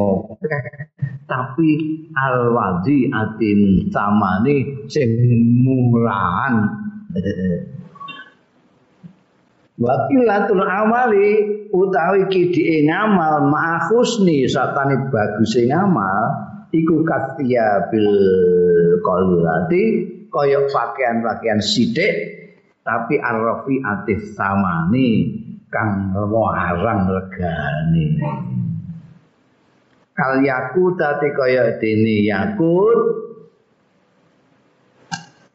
[1.27, 1.69] tapi
[2.15, 5.11] al wadi atin samani sing
[5.59, 6.55] murahan.
[9.77, 11.29] Wakilatul amali
[11.69, 18.11] utawi kidike ngamal ma'a husni satane baguse ngamal iku katia bil
[19.03, 19.83] qalilati
[20.27, 22.13] kaya pakaian-pakaian sithik
[22.83, 28.07] tapi arrafi atif samani kang warang regane.
[30.15, 32.99] Kal yakut ati kaya dene yakut.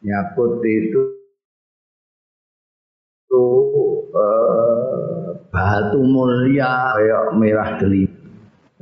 [0.03, 1.03] Yakut itu
[3.33, 3.46] itu
[4.12, 8.12] uh, batu mulia kayak merah gelip.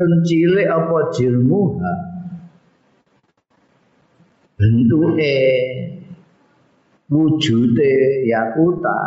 [0.01, 2.10] Cilik apa jilmuha
[4.61, 5.37] bentuke
[7.09, 7.93] wujude
[8.29, 9.01] yakuta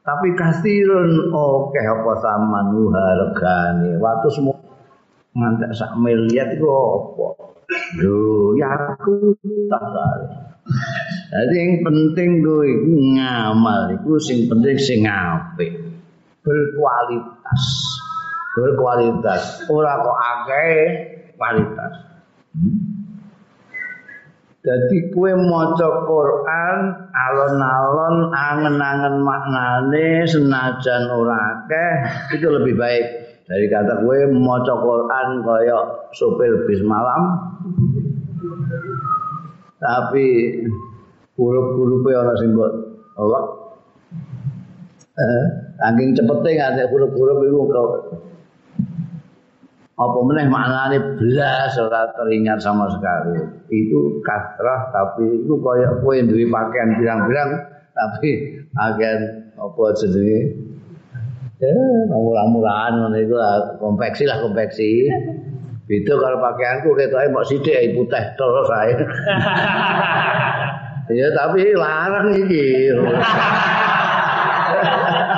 [0.00, 4.56] tapi kasirun oke apa samanuha regane waktu semua
[5.36, 7.28] ngantek sak miliar itu apa
[8.00, 9.84] lho yakuta
[11.30, 12.70] Jadi yang penting gue
[13.14, 15.70] ngamal itu sing penting sing apik.
[16.42, 17.62] Berkualitas.
[18.58, 19.42] Berkualitas.
[19.70, 20.78] Ora kok akeh
[21.38, 22.09] kualitas.
[24.60, 26.78] Jadi kue maca Quran
[27.16, 31.92] alon-alon angen-angen maknane senajan ora akeh
[32.36, 33.04] itu lebih baik.
[33.48, 35.78] Dari kata kue maca Quran kaya
[36.12, 37.40] sopir bis malam.
[39.80, 40.60] Tapi
[41.40, 42.72] huruf-hurufe ana sing mbok
[43.16, 43.42] Allah
[45.16, 45.44] eh
[45.80, 47.90] saking cepete nganti huruf-huruf iku kok
[50.00, 53.36] apa meneh maknane belas ora teringat sama sekali.
[53.68, 57.50] Itu kasrah tapi itu kaya kowe duwe pakaian pirang-pirang
[57.92, 58.30] tapi
[58.80, 59.18] agen
[59.60, 60.40] apa jenenge?
[61.60, 61.76] Ya
[62.08, 63.36] murah-murahan ngono iku
[63.76, 65.12] konveksi lah konveksi.
[65.90, 68.92] Itu kalau pakaianku ketoke mbok sithik putih terus ae.
[71.10, 72.94] Ya tapi larang iki.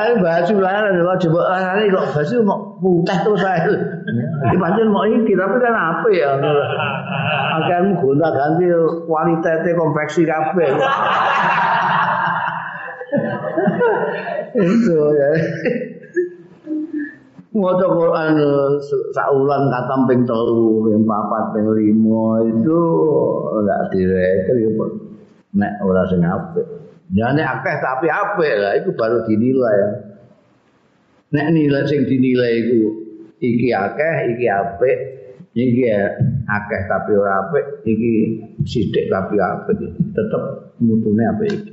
[0.00, 3.72] Ayo baju larang kok coba larang kok baju mau putih terus ae.
[4.50, 6.30] Iki pancen mau iki tapi kan apa ya?
[7.62, 8.66] Akan gonta ganti
[9.08, 10.70] kualitasnya konveksi kabeh.
[14.56, 15.30] Itu ya.
[17.56, 18.36] maca Quran
[19.16, 22.80] saulan katam ping 3, ping 4, ping 5 itu
[23.56, 24.70] enggak direkel ya
[25.56, 26.68] nek ora sing apik.
[27.14, 29.78] Ya nek akeh tapi apik lah itu baru dinilai.
[31.30, 32.80] Nek nilai sing dinilai iku
[33.38, 34.98] iki akeh, iki apik,
[35.54, 35.84] iki
[36.50, 39.76] akeh tapi ora apik, iki sithik tapi apik.
[40.14, 40.42] Tetep
[40.82, 41.72] mutune apik iki.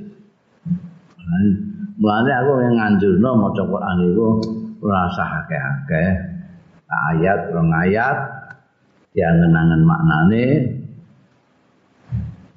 [1.98, 4.28] Mulane aku yang nganjurno maca Quran iku
[4.84, 6.34] rasa akeh-akeh
[6.90, 8.16] ayat rong ayat
[9.14, 10.46] yang ngenangan maknane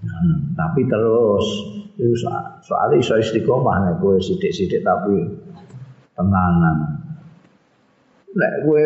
[0.03, 1.47] hmm, tapi terus
[1.97, 2.13] Itu
[2.62, 5.17] soal iso istiqomah nek kowe sithik-sithik tapi
[6.13, 6.77] tenanan.
[8.38, 8.86] Nek kowe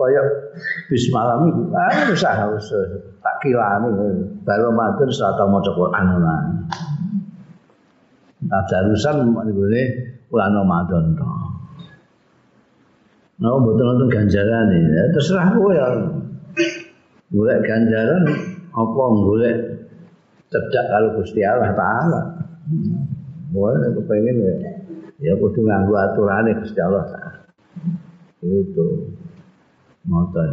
[0.00, 0.22] kaya
[0.88, 2.82] bismalah iku ah usah usah
[3.20, 3.90] tak kilani
[4.46, 6.36] baru matur sata maca Quran ana.
[8.40, 9.82] Nah, jalusan ngene
[10.32, 11.28] ulah Ramadan to.
[13.40, 14.90] Nah, betul betul ganjaran ini.
[14.94, 15.86] Ya, terserah kowe ya.
[17.34, 18.24] Golek ganjaran
[18.72, 19.56] apa golek
[20.50, 22.20] cedak kalau Gusti Allah taala.
[23.50, 24.54] Gue kepengen ya.
[25.20, 27.40] Ya kudu nganggo aturane Gusti Allah taala.
[28.42, 29.14] Itu.
[30.10, 30.50] Ngoten.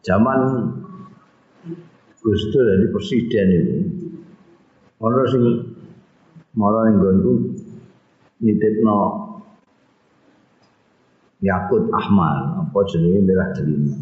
[0.04, 0.39] zaman
[2.19, 3.76] Gus Dur jadi presiden itu
[5.00, 5.43] ana sing
[6.60, 7.34] malah ning nggonku
[8.43, 9.28] nitipno
[11.38, 13.93] Yakut Ahmad apa jenenge merah delima.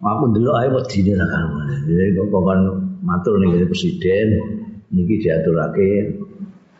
[0.00, 1.68] Aku dulu ae wedine lah kan.
[1.84, 2.60] Jadi kok kan
[3.04, 4.40] matur ning presiden
[4.88, 6.16] niki diaturake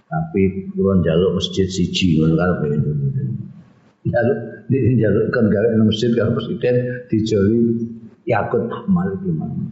[0.08, 2.92] tapi kurang jaluk masjid siji karepe itu.
[4.10, 4.38] Jaluk
[4.70, 7.60] jaluk kan gawe masjid karo presiden dijoli
[8.26, 9.64] Yakut Ahmad gimana.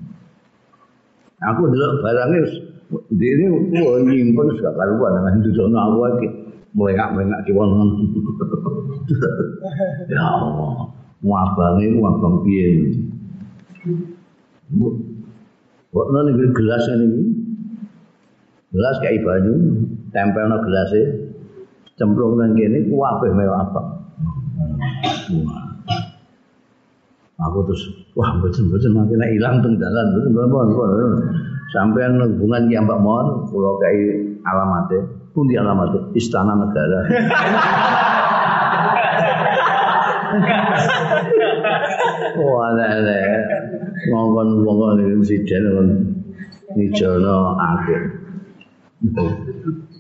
[1.39, 2.69] Aku dulu barangnya
[3.13, 3.47] ini
[3.85, 6.29] wah nyimpen sudah karuan dengan duduk aku lagi
[6.73, 7.69] melengak-melengak kiwon
[10.13, 10.89] ya Allah
[11.21, 12.97] muabange muabang piye
[15.89, 17.33] Kok nang iki gelas ini
[18.69, 19.55] gelas kayak banyu
[20.13, 21.33] tempel no gelasnya
[21.97, 23.98] cemplung nang kene ku kabeh mewah apa
[27.39, 27.83] aku terus
[28.19, 30.91] wah betul-betul makin hilang teng dalan betul betul
[31.71, 33.79] sampean hubungan yang Mbak Mon kula
[34.43, 34.99] alamatnya
[35.37, 37.01] pundi alamat istana negara
[42.39, 43.23] Wah, lele.
[44.13, 45.89] Ngongkon iki presiden kon
[46.79, 48.01] nijono akhir.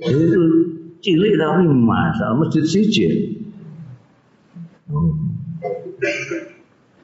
[0.05, 0.42] Itu
[1.03, 3.38] cilik tapi masal masjid siji.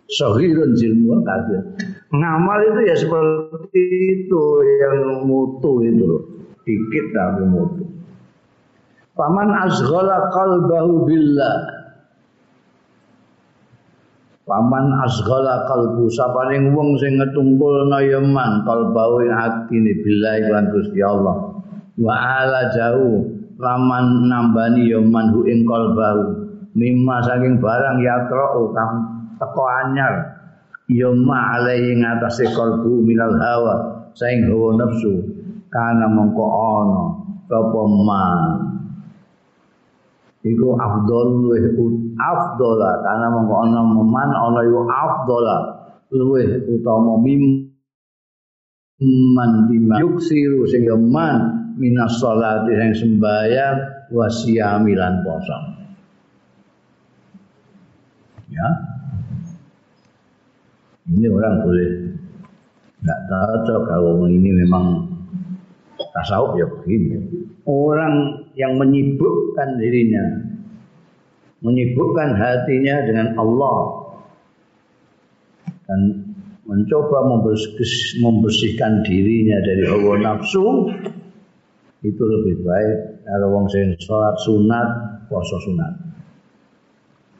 [0.09, 1.61] Sohirun jilmu kasih.
[2.13, 3.83] Ngamal itu ya seperti
[4.21, 4.43] itu
[4.81, 6.09] yang mutu itu
[6.65, 7.85] Dikit tapi mutu.
[9.13, 11.57] Paman azghala qalbahu billah.
[14.45, 21.53] Paman asghala kalbu sapaning wong sing ngetungkulna ya man ing atine billahi lan Gusti Allah.
[21.97, 23.25] Wa ala jauh
[23.57, 26.44] laman nambani ya man hu ing kalbau
[26.75, 28.93] mimma saking barang yatra'u kang
[29.39, 30.15] teko anyar.
[30.85, 33.75] Ya ma alai ing atase kalbu minal hawa
[34.13, 35.25] saing hawa nafsu.
[35.73, 37.03] Kana mongko ana
[37.49, 38.41] sapa man
[40.45, 41.65] iku afdol luweh
[42.21, 43.01] afdola.
[43.01, 45.57] Karena mongko ana meman ana iku afdola.
[46.13, 47.75] Luweh utama mim
[49.35, 55.84] man bima yuksiru sing man minas salati sing sembahyang wa siyamilan poso
[58.55, 58.69] ya.
[61.05, 61.91] Ini orang boleh
[63.05, 65.05] nggak cocok kalau ini memang
[66.15, 67.21] tasawuf ya begini.
[67.69, 70.25] Orang yang menyibukkan dirinya,
[71.61, 73.79] menyibukkan hatinya dengan Allah
[75.85, 76.01] dan
[76.65, 77.29] mencoba
[78.21, 80.89] membersihkan dirinya dari hawa nafsu
[82.05, 83.25] itu lebih baik.
[83.25, 84.89] Kalau wong sing sunat
[85.29, 85.93] puasa sunat.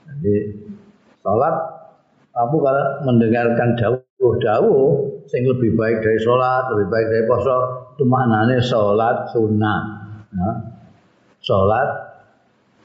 [0.09, 0.64] Jadi
[1.25, 1.57] salat
[2.37, 4.85] aku kalau mendengarkan dawuh-dawuh
[5.25, 7.55] sing lebih baik dari salat lebih baik dari puasa
[7.97, 9.85] itu maknanya salat sunat
[10.37, 10.57] nah,
[11.41, 11.89] sholat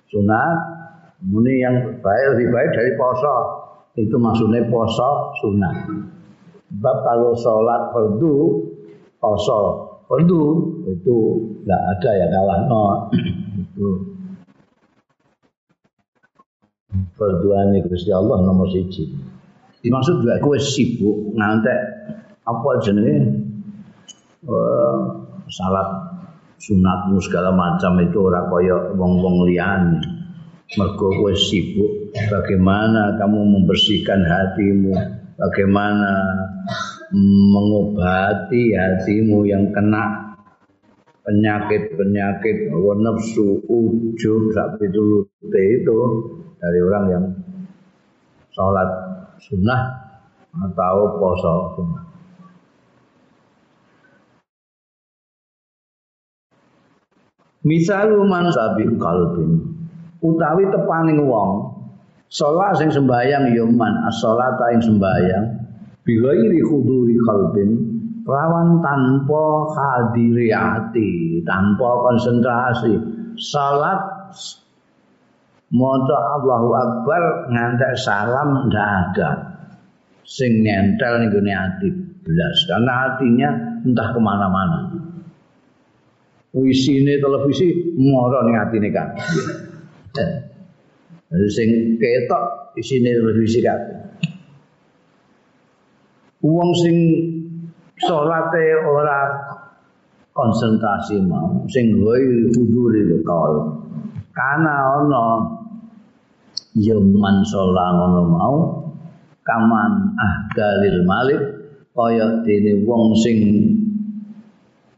[0.07, 0.57] sunat
[1.19, 3.35] ini yang baik lebih baik dari poso
[3.99, 5.75] itu maksudnya poso sunat
[6.71, 8.35] sebab kalau sholat fardu
[9.19, 9.59] poso
[10.07, 10.43] fardu
[10.87, 11.17] itu
[11.67, 12.83] tidak ada ya kalah no
[17.15, 19.09] farduan Gusti Allah nomor siji.
[19.79, 21.79] Dimaksud juga kue sibuk ngantek
[22.43, 23.17] apa jenenge?
[24.43, 25.87] Uh, salat
[26.59, 29.99] sunatmu segala macam itu ora kaya wong-wong liyane.
[30.77, 34.93] Mergo kowe sibuk bagaimana kamu membersihkan hatimu,
[35.33, 36.13] bagaimana
[37.49, 40.37] mengobati hatimu yang kena
[41.25, 44.53] penyakit-penyakit hawa nafsu, ujub,
[44.93, 45.97] dulu itu
[46.59, 47.25] dari orang yang
[48.51, 48.89] sholat
[49.39, 49.81] sunnah
[50.51, 52.03] atau poso sunnah.
[57.63, 59.59] Misalu man sabi kalbin
[60.23, 61.79] utawi tepaning wong
[62.29, 65.45] Salat sing sembayang ya man as-salata ing sembayang
[66.05, 67.89] bi ghairi khuduri qalbin
[68.29, 72.93] lawan tanpa hadiri hati, tanpa konsentrasi.
[73.41, 73.97] Salat
[75.69, 77.21] maca Allahu Akbar
[77.53, 79.29] ngantek salam ndak ada.
[80.25, 81.89] Sing nyentel ning gone ati
[82.21, 83.49] belas karena hatinya
[83.81, 84.79] entah kemana-mana.
[86.53, 89.09] Wisine televisi moro ning atine kan.
[91.49, 93.79] Sing ketok isine televisi kan.
[96.45, 96.95] Wong sing
[97.99, 99.19] salate ora
[100.31, 103.75] konsentrasi mau sing ghairi huduri kal
[104.31, 105.58] kana ana
[106.77, 108.57] ya man ngono mau
[109.41, 111.41] kaman ahdalil malik
[111.95, 113.37] kaya dene wong sing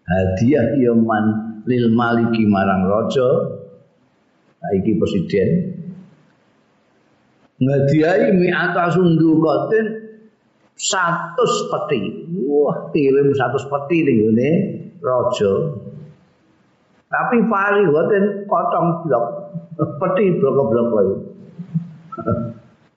[0.03, 3.30] hadiah ya man lil maliki marang raja
[4.76, 5.49] iki presiden
[7.61, 10.01] ngadiahi mi atas undukatin
[10.82, 12.01] satu peti.
[12.41, 14.49] Wah, kirim satu peti ini
[14.97, 15.78] rojo.
[17.11, 19.26] Tapi pari buatin kotong blok,
[19.78, 21.15] peti blok-blok lagi.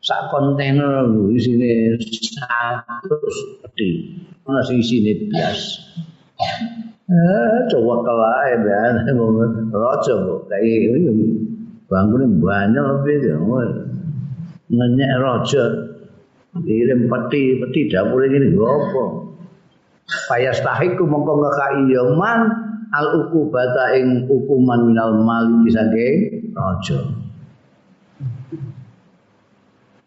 [0.04, 1.08] Sak kontainer
[1.40, 1.96] sini
[2.36, 3.16] satu
[3.64, 4.20] peti.
[4.44, 5.80] Mana sih sini belas.
[7.04, 8.80] Eh, coba kelai ya,
[9.72, 11.12] rojo bu, kayak ini
[11.84, 13.36] bangunin banyak lebih,
[14.72, 15.64] ngenyek rojo.
[16.64, 19.04] Kirim peti, peti dapur ini apa?
[20.04, 22.40] Payas tahiku mongko ngekai yaman
[22.92, 25.82] al ukubata ing hukuman minal mali bisa
[26.54, 27.23] raja.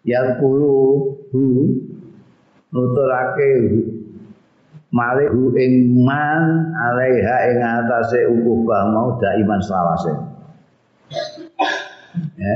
[0.07, 0.79] Yang kuru
[1.35, 1.43] hu
[2.71, 3.83] nuturake
[4.95, 10.13] malik hu ing man alaiha ing atase ukubah mau iman selawase.
[12.39, 12.55] Ya.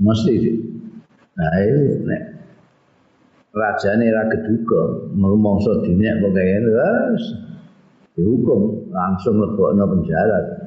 [0.00, 0.34] Mesti
[1.40, 2.22] Nah, ini nek
[3.56, 6.56] rajane ra keduga, mangsa dinek kok kaya
[7.16, 7.24] wis
[8.12, 10.59] dihukum langsung lebokno penjara.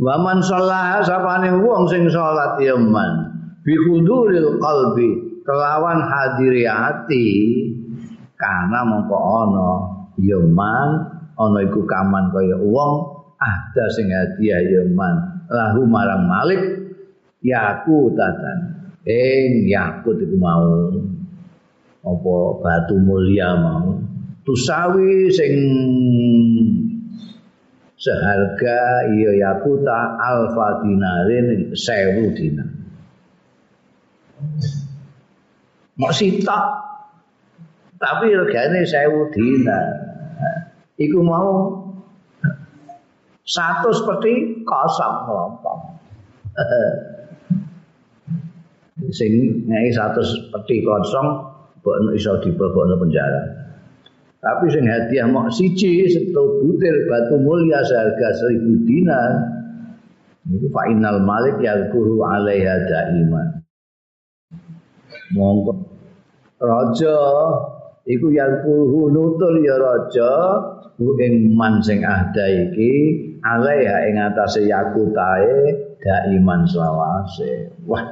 [0.00, 3.36] Waman sholat sapane wong sing salat ya man.
[3.60, 7.28] Bi huduril qalbi kelawan hadiri hati.
[8.40, 9.70] Karena mongko ana
[10.16, 10.88] ya man
[11.36, 12.92] ana iku kaman kaya wong
[13.36, 15.44] ada sing hadiah ya man.
[15.52, 16.64] Lahu marang malik
[17.44, 20.96] yakutatan ing yakut iku mau.
[22.00, 24.00] Apa batu mulia mau.
[24.48, 25.52] Tusawi sing
[28.00, 32.68] seharga iya yakuta alfa dinarin sewu dinar.
[36.00, 36.64] Mau sitok.
[38.00, 39.86] Tapi regane sewu dinar.
[40.96, 41.76] Iku mau
[43.44, 45.76] satu seperti kosong kelompok
[49.08, 50.20] sing ngei satu
[50.52, 51.26] peti kosong
[51.80, 53.59] mbok iso dibobokno penjara.
[54.40, 59.32] Tapi sing hadiah mok siji setu butir batu mulia seharga seribu dinar.
[60.48, 63.60] Itu final malik yang kuru alaiha daiman.
[65.36, 65.76] Monggo
[66.56, 67.20] raja
[68.08, 70.32] iku yang kuru nutul ya raja
[70.96, 72.92] ku ing man sing ahda iki
[73.44, 77.76] alaiha ing atase yakutae daiman selawase.
[77.84, 78.08] Wah,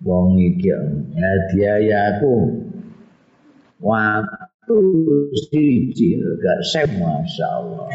[0.00, 0.72] wong iki
[1.20, 2.64] hadiayaku
[4.68, 7.88] waktu siji gak sem masyaallah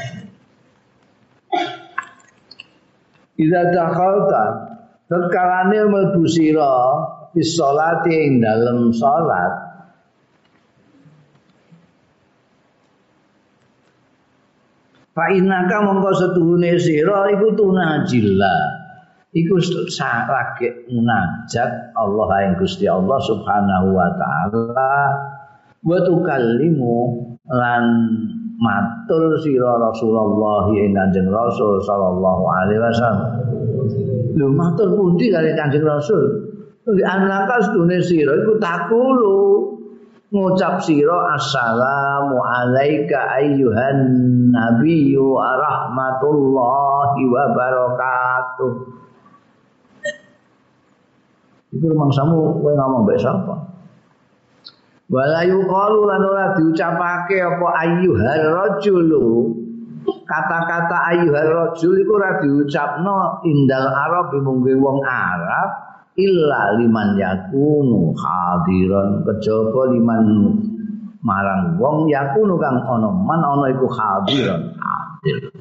[3.34, 4.46] Ida dakhalta
[5.10, 6.78] tetkalane mlebu sira
[7.34, 9.70] bis salati ing dalem salat
[15.14, 18.62] Fa innaka mongko setuhune sira iku tunajillah.
[19.30, 24.94] Iku lagi munajat Allah yang Gusti Allah Subhanahu wa taala
[25.84, 26.96] wa tukallimu
[27.52, 27.84] lan
[28.56, 33.32] matur sira Rasulullah ing Kanjeng Rasul sallallahu alaihi wasallam.
[34.40, 36.24] Lho matur pundi kali Kanjeng Rasul?
[36.84, 39.36] Di anaka sedune sira iku takulu
[40.32, 44.00] ngucap sira assalamu alayka ayyuhan
[44.52, 48.74] nabiyyu rahmatullahi wa barakatuh.
[51.74, 53.73] Iku rumangsamu kowe ngomong mbek sapa?
[55.12, 59.52] Wala yuqalu lan ora diucapake apa ayyuhar rajulu.
[60.04, 65.70] Kata-kata ayyuhar rajul iku ora diucapno indal Arab mungge wong Arab
[66.16, 70.24] illa liman yakunu hadiran kejaba liman
[71.20, 75.52] marang wong yakunu kang ana man ana iku hadiran hadir.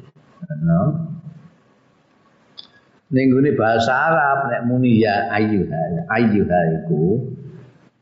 [3.13, 3.27] Ning
[3.59, 7.21] bahasa Arab nek muni ya ayyuha ayyuha iku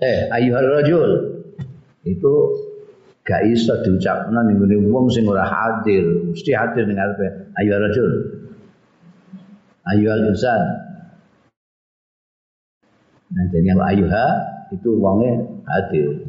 [0.01, 1.11] eh ayyuhar rajul.
[2.01, 2.33] itu
[3.21, 6.01] gak iso diucapno ning gone wong sing ora hadir
[6.33, 7.53] mesti hadir ning arepe.
[7.61, 8.11] Ayyuhar rajul.
[9.85, 10.61] Ayyuhal insan.
[13.31, 14.25] Nah jadi yang ayyuha
[14.73, 15.29] itu wonge
[15.69, 16.25] hadir.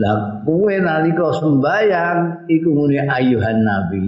[0.00, 4.00] Lah kowe nalika sembayang iku muni ayyuhan nabi.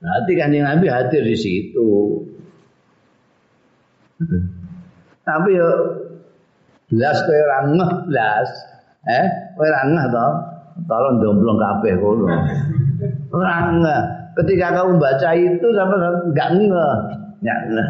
[0.00, 1.88] Berarti kanjeng Nabi hadir di situ.
[5.26, 5.70] Tapi yo
[6.86, 8.48] belas kowe ora ngeh belas.
[9.10, 9.26] Eh,
[9.58, 10.26] kowe ora ngeh to.
[10.86, 12.30] Tolong domplong kabeh kono.
[13.34, 14.02] Ora ngeh.
[14.38, 15.98] Ketika kamu baca itu sampai
[16.30, 16.94] enggak ngeh.
[17.42, 17.88] Enggak ngeh.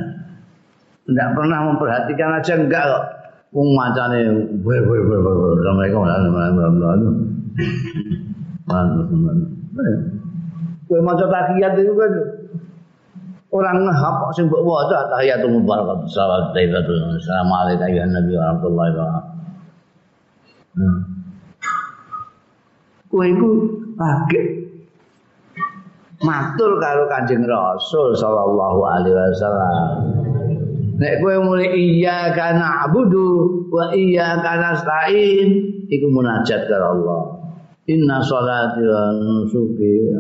[1.13, 3.05] Enggak pernah memperhatikan aja enggak kok.
[3.53, 4.21] Wong macane
[4.65, 7.13] wer wer wer wer Assalamualaikum warahmatullahi wabarakatuh.
[10.87, 12.13] Kowe maca tahiyat itu kan
[13.57, 18.91] orang ngehap sing mbok waca tahiyatul mubarakatuh salawat tayyibatun assalamu alayka ya nabi wa rahmatullahi
[18.93, 19.35] wa barakatuh.
[20.77, 20.99] Hmm.
[23.09, 23.51] Kowe iku
[23.97, 24.47] kaget
[26.21, 29.89] matur karo Kanjeng Rasul sallallahu alaihi wasallam.
[31.01, 35.49] Nek kowe muni iya kana abudu wa iya kana stain
[35.89, 37.23] iku munajat karo Allah.
[37.89, 40.13] Inna sholati wa nusuki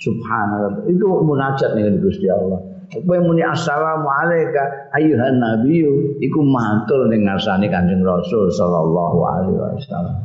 [0.00, 0.88] Subhanallah.
[0.88, 2.56] Itu munajat dengan Gusti Allah.
[2.90, 10.16] Kowe muni assalamu alayka ayyuhan nabiyyu iku matur ning ngarsane Kanjeng Rasul sallallahu alaihi wasallam.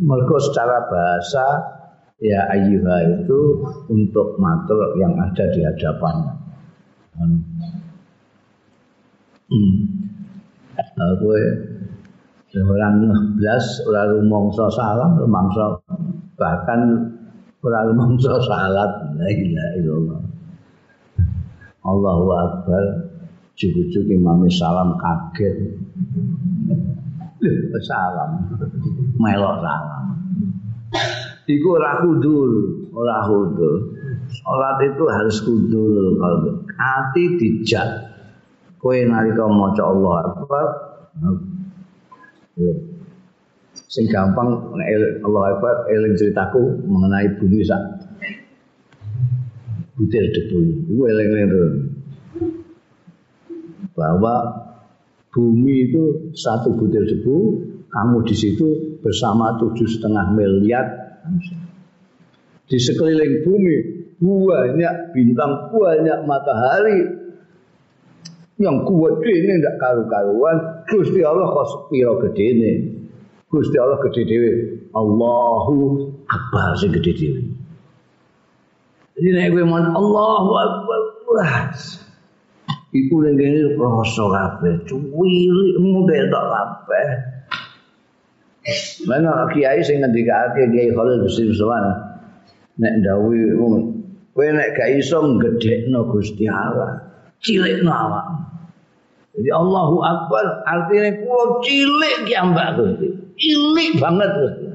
[0.00, 1.44] Mergo secara bahasa
[2.24, 3.40] ya ayyuha itu
[3.92, 6.32] untuk matur yang ada di hadapannya.
[9.50, 9.76] Hmm.
[11.20, 11.42] Kowe
[12.56, 14.72] orang ngeblas ora rumangsa
[15.20, 15.84] rumangsa
[16.40, 16.80] bahkan
[17.64, 18.92] ora mangsa salat.
[19.16, 20.20] La ilaha illallah.
[21.84, 22.84] Allahu akbar.
[23.56, 25.80] Cucu-cucu imam salam kaget.
[27.84, 28.30] Salam.
[29.20, 30.04] Melok salam.
[31.44, 32.52] Iku ora kudul
[32.94, 33.96] ora kudul.
[34.30, 38.10] Salat itu harus kudul kalau hati dijak
[38.80, 40.66] kowe nalika maca Allah akbar
[43.90, 44.70] sing gampang
[45.26, 48.06] Allah Akbar eling ceritaku mengenai bumi sak
[49.98, 51.64] butir debu itu eling itu
[53.98, 54.34] bahwa
[55.34, 60.86] bumi itu satu butir debu kamu di situ bersama tujuh setengah miliar
[62.70, 63.76] di sekeliling bumi
[64.20, 67.18] banyak bintang banyak matahari.
[68.60, 70.84] Yang kuat ini tidak karu-karuan.
[70.84, 72.72] Gusti Allah kok sepiro gede ini
[73.50, 74.52] Gusti Allah gede dhewe.
[74.94, 77.42] Allahu Akbar sing gede dhewe.
[79.18, 81.00] Jadi nek kowe mon Allahu Akbar.
[82.90, 87.06] Iku ning kene rasa kabeh, cuwili mudah tok kabeh.
[89.06, 91.86] Mana kiai sing ngendikake Kiai Khalil Bisri Sowan
[92.80, 93.54] nek dawuh
[94.34, 97.02] kowe nek gak iso gedhekno Gusti Allah,
[97.42, 98.38] cilikno awakmu.
[99.38, 103.19] Jadi Allahu Akbar artinya kulo cilik ki ambak Gusti.
[103.40, 104.68] Cilik banget Gusti.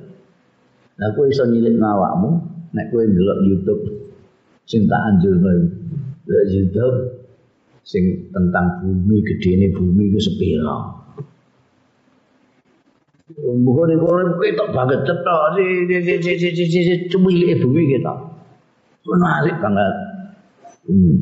[0.97, 2.29] Nah kowe iso nyilik awakmu
[2.73, 3.83] nek kowe ndelok YouTube
[4.65, 5.69] sing tak anjurno
[6.49, 6.97] YouTube
[7.85, 10.77] sing tentang bumi gedene bumi ku sepira.
[13.35, 17.53] Bukan ini kalau kita banget cetok si si si si si si si si cemili
[17.57, 18.13] bumi kita
[19.05, 19.93] menarik banget.
[20.89, 21.17] Hmm.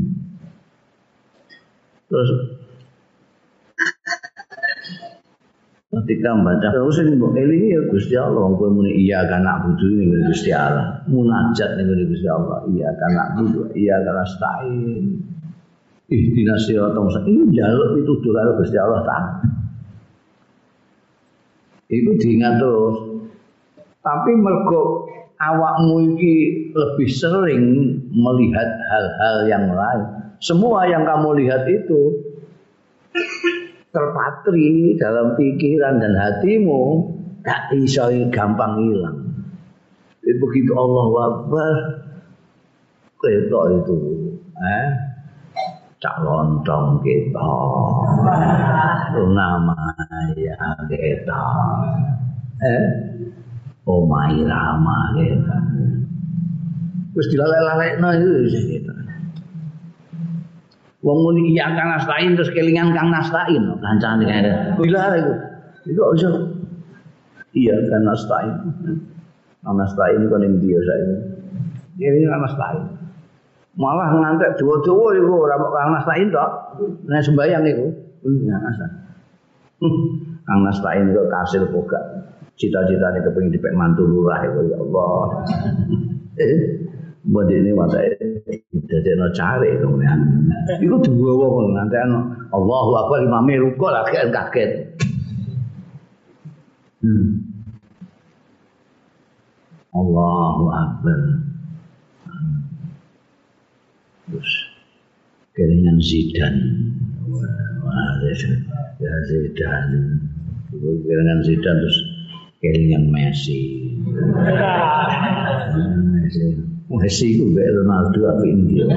[2.07, 2.29] Terus
[6.03, 7.33] ketika membaca terus ini mbok.
[7.39, 8.51] Elingi ya Gusti Allah.
[8.53, 10.99] Kowe muni iya kana budu ning Gusti Allah.
[11.07, 12.61] Munajat ning Gusti Allah.
[12.67, 14.75] Iya kana budu iya kana stain
[16.13, 19.17] ihdinas mustaqim ini njaluk pitutur karo Gusti Allah ta
[21.93, 22.97] itu diingat terus.
[24.01, 25.07] Tapi mergo
[25.39, 26.35] awakmu iki
[26.73, 27.63] lebih sering
[28.11, 30.03] melihat hal-hal yang lain.
[30.43, 32.32] Semua yang kamu lihat itu
[33.93, 37.13] terpatri dalam pikiran dan hatimu
[37.45, 39.19] tak bisa gampang hilang.
[40.23, 41.73] Begitu Allah Akbar
[43.23, 43.97] ketok itu
[44.59, 44.87] eh?
[46.03, 47.53] Cak lontong kita
[49.31, 49.79] nama
[50.35, 50.59] ya
[50.91, 51.43] kita
[52.59, 52.83] eh?
[53.87, 55.57] Omai rama kita
[57.13, 58.82] terus dilalai-lalai no itu kita
[61.03, 64.51] Wong muni iya kang nastain terus kelingan kang nastain kancane kene.
[64.79, 65.33] Bila itu.
[65.91, 66.29] Itu iso.
[67.51, 68.55] Iya kang nastain.
[69.61, 71.15] Kang nastain kok ning dia saya.
[71.99, 73.03] Ini kang nastain.
[73.73, 76.49] Malah ngantek dawa-dawa iku ora Kang Nastain tok.
[77.09, 77.87] Nek sembayang iku.
[78.45, 78.57] Ya,
[80.45, 81.97] Kang Nastain kok kasil boga.
[82.53, 85.25] Cita-citane kepengin dipek mantu lurah iku ya Allah.
[87.23, 88.03] Eh, buat ini mata
[88.83, 90.19] jadi no cari kemudian
[90.83, 94.71] itu dua wong nanti ano Allahu Akbar imame ruko lah kaget kaget
[96.99, 97.31] hmm.
[99.95, 101.19] Allahu Akbar
[104.27, 104.51] terus
[105.55, 106.55] kelingan Zidan
[107.31, 108.19] wah
[108.99, 109.87] ya Zidan
[110.75, 112.12] kelingan Zidan terus
[112.63, 113.91] kelingan Messi.
[116.93, 118.85] Messi itu kayak Ronaldo apa India.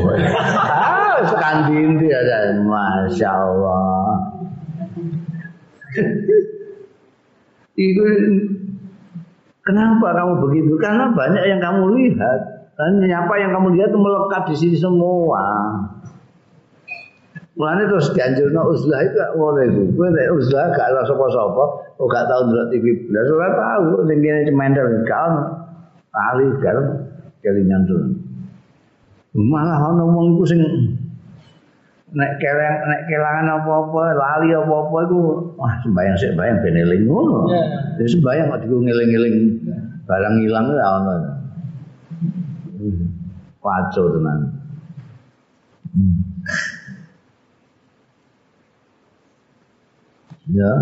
[1.16, 4.36] Ah sekan di India aja Masya Allah.
[7.72, 8.04] Itu
[9.64, 10.76] kenapa kamu begitu?
[10.76, 12.68] Karena banyak yang kamu lihat.
[12.76, 15.40] Dan apa yang kamu lihat itu melekat di sini semua.
[17.56, 19.82] Mulane terus dianjurno uzlah itu ngono iku.
[19.96, 21.64] Kowe nek uzlah gak ora sapa-sapa,
[21.96, 25.42] kok gak tau ndelok TV blas ora tau sing kene cemendel gak ono.
[26.12, 26.76] Ali gak
[27.40, 28.12] kelingan tuh.
[29.40, 30.60] Malah ono wong iku sing
[32.12, 35.18] nek keleng nek kelangan apa-apa, lali apa-apa iku
[35.56, 37.48] wah sembayang sik sembayang ben eling ngono.
[37.96, 39.36] Ya sembayang kok diku ngeling-eling
[40.04, 41.12] barang ilang ya ono.
[43.64, 44.38] Waco tenan.
[50.52, 50.72] Ya.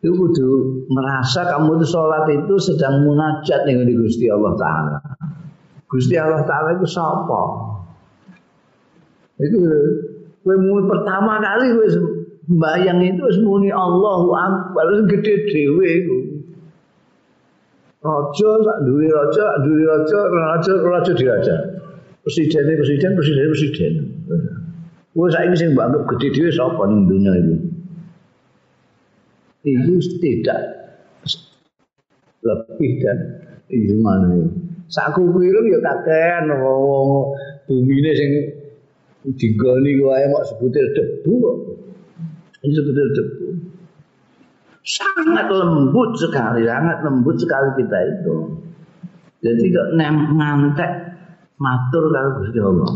[0.00, 0.48] Itu kudu
[0.88, 4.96] merasa kamu itu sholat itu sedang munajat dengan Gusti Allah Ta'ala.
[5.84, 7.42] Gusti Allah Ta'ala itu siapa?
[9.44, 9.56] Itu
[10.40, 11.88] gue pertama kali gue
[12.56, 16.16] bayang itu muni Allahu Akbar gede dewe itu.
[18.00, 21.56] Raja sak duwe raja, duwe raja, raja, raja diraja.
[22.24, 23.92] Presiden presiden, presiden presiden.
[25.12, 27.79] Wah saiki sing mbak gede dhewe sapa ning dunia ini?
[29.60, 30.60] Itu tidak
[32.40, 33.18] lebih dan
[33.68, 34.48] gimana
[34.90, 37.30] Saku kuwi ya kakean wong
[37.70, 38.30] bumine sing
[39.38, 41.34] digoni wae mok sebutir debu.
[42.66, 43.46] Ini sebutir debu.
[44.80, 48.36] sangat lembut sekali, sangat lembut sekali kita itu.
[49.44, 50.92] Jadi kok ngantek
[51.60, 52.92] matur kalau Gusti Allah.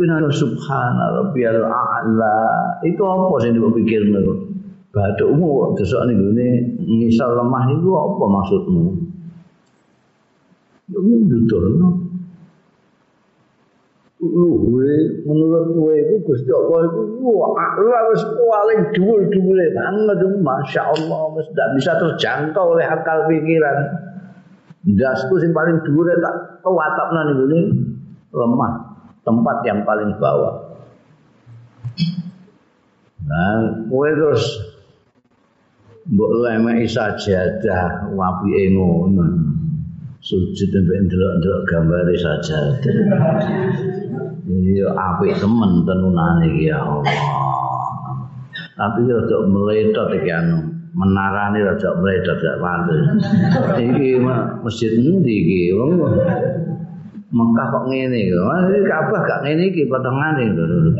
[0.00, 2.38] Inna subhana rabbiyal a'la.
[2.82, 4.51] Itu apa sing dipikir niku?
[4.92, 6.48] Bathukmu kok desok ning ngene
[6.84, 8.84] ngisal lemah itu apa maksudmu?
[10.92, 12.12] Yo ndudono.
[14.22, 21.68] luwe menurut kowe iku Gusti Allah iku wah wis paling dhuwur-dhuwure banget masyaallah wis ndak
[21.74, 23.90] bisa terjangkau oleh akal pikiran
[24.86, 27.60] ndasku sing paling dhuwure tak kewatapna ning ngene
[28.30, 28.72] lemah
[29.26, 30.70] tempat yang paling bawah
[33.26, 34.71] nah kowe terus
[36.10, 39.26] mbok lemeki sajadah wapike ngono
[40.22, 42.96] sujud sampai ndelok-ndelok gambare sajadah
[44.42, 47.14] Iya apik temen tenunane iki ya Allah.
[48.74, 50.66] Tapi rada meletot iki anu,
[50.98, 53.00] menarane rada meletot gak pantes.
[53.78, 54.18] Iki
[54.66, 55.60] masjid endi iki?
[55.78, 55.94] Wong
[57.32, 58.34] Mekah kok ngene.
[58.34, 60.90] Iki Ka'bah gak ngene iki potongane lho.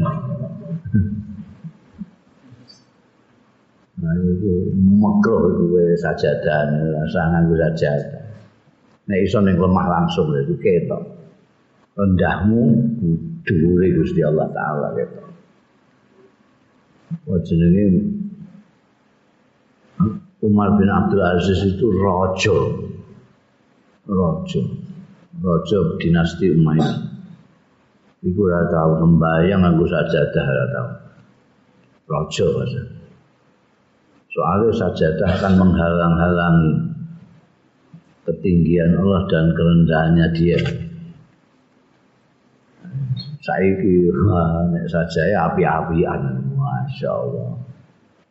[4.02, 5.64] Makro itu
[6.02, 8.22] sajadah, rasa nganggu sajadah.
[9.06, 11.02] Nek iso ning lemah langsung itu ketok.
[11.94, 12.62] Rendahmu
[13.46, 15.22] dhuwure Gusti Allah taala gitu.
[17.28, 17.84] Wajibnya
[20.42, 22.56] Umar bin Abdul Aziz itu rojo,
[24.08, 24.60] rojo,
[25.38, 26.98] rojo dinasti Umayyah.
[28.22, 30.88] Iku ora tau sembayang aku sajadah ora tau.
[32.10, 33.01] Rojo aja.
[34.32, 36.72] Soalnya sajadah akan menghalang-halangi
[38.24, 40.60] ketinggian Allah dan kerendahannya dia.
[43.42, 44.06] saiki
[44.70, 46.22] nek saja ya api-apian
[46.54, 47.58] masyaallah.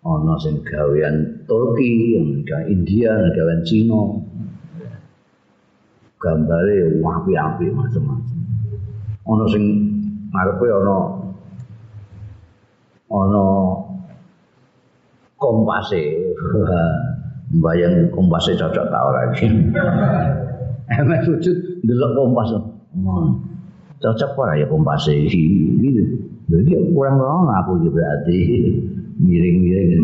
[0.02, 4.02] Ana sing gawean Turki gawean India gawean Cina.
[6.18, 8.41] Gambare api-api macam-macam
[9.22, 9.64] ana sing
[10.34, 10.97] ngarepe ana
[13.12, 13.45] ana
[15.42, 16.02] kompase
[17.58, 19.50] mbayang kompase cocok ta ora iki?
[21.02, 22.50] Emek sujud ndelok kompas.
[24.02, 25.42] Cocok ora ya kompase iki
[25.82, 26.04] gitu
[26.52, 28.38] jadi kurang kurang aku gitu berarti.
[29.22, 30.04] Miring-miring gitu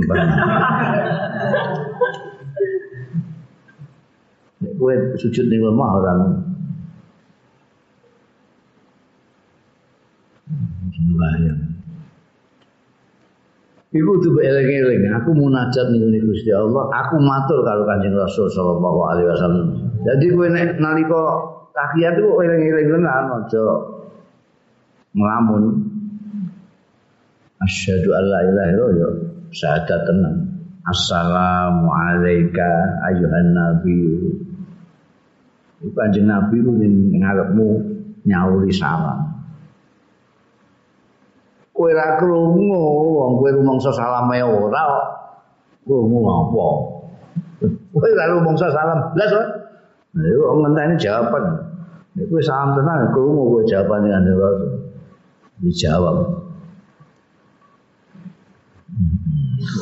[4.57, 6.21] Nek kowe sujud ning lemah orang
[13.97, 19.27] Iku tuh eling-eling, aku munajat nih Gusti Allah, aku matur karo Kanjeng Rasul sallallahu alaihi
[19.33, 19.67] wasallam.
[20.05, 21.21] Jadi kowe nek nalika
[21.73, 23.65] tahiyat itu eling-eling tenan aja
[25.17, 25.63] ngelamun.
[27.57, 29.09] Asyhadu an la ilaha illallah ya
[29.49, 30.35] syahadat tenan.
[30.85, 32.69] Assalamu alayka
[33.09, 34.01] ayuhan nabi.
[35.81, 36.71] Iku Kanjeng Nabi ku
[37.17, 37.69] ngarepmu
[38.25, 39.26] nyauri salam.
[41.77, 44.83] Kowe ra krungu wong kowe rumangsa salame ora
[45.85, 46.67] krungu apa?
[47.93, 49.13] Kowe ra rumangsa salam.
[49.13, 49.47] Blas kok
[50.17, 51.45] lha ngenteni jawaban?
[52.17, 54.71] Kowe salam tenan krungu kowe jawaban dengan Rasul
[55.61, 56.17] dijawab.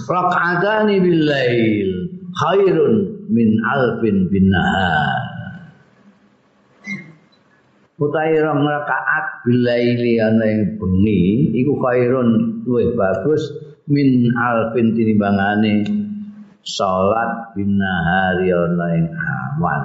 [0.05, 1.89] Raka'atani bil lail
[2.35, 2.93] khairun
[3.31, 5.23] min alfin bin nahar.
[7.95, 13.53] Utahe rong rakaat bilaili ana ing bengi iku khairun luwih bagus
[13.85, 15.85] min alfin tinimbangane
[16.65, 19.83] salat binahari ana ing awan.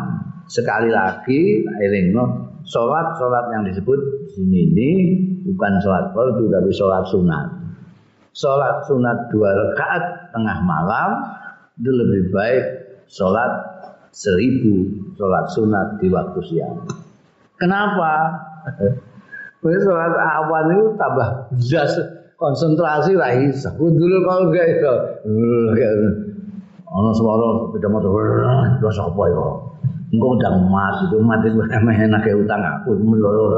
[0.48, 4.00] Sekali lagi elingno salat salat yang disebut
[4.32, 4.90] sini ini
[5.44, 7.46] bukan salat fardu tapi salat sunat.
[8.32, 11.10] Salat sunat dua rakaat tengah malam
[11.76, 12.64] itu lebih baik
[13.12, 13.52] salat
[14.10, 14.88] seribu
[15.20, 16.88] salat sunat di waktu siang.
[17.60, 18.12] Kenapa?
[19.60, 21.28] Kowe sholat awan itu tambah
[21.60, 21.92] jelas
[22.40, 23.68] konsentrasi lah iso.
[23.76, 24.94] Dulu kalau gak itu.
[26.90, 28.42] Ono suara sepeda motor,
[28.80, 29.46] terus apa ya?
[30.10, 33.54] Engkau udah emas itu mati enak kayak utang aku melolor.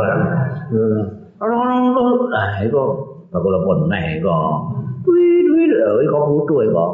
[1.40, 1.80] Orang-orang
[2.34, 2.82] nah itu
[3.32, 4.52] bakal apa nih kok.
[5.08, 6.90] Wih, wih, wih, kok butuh ya kok.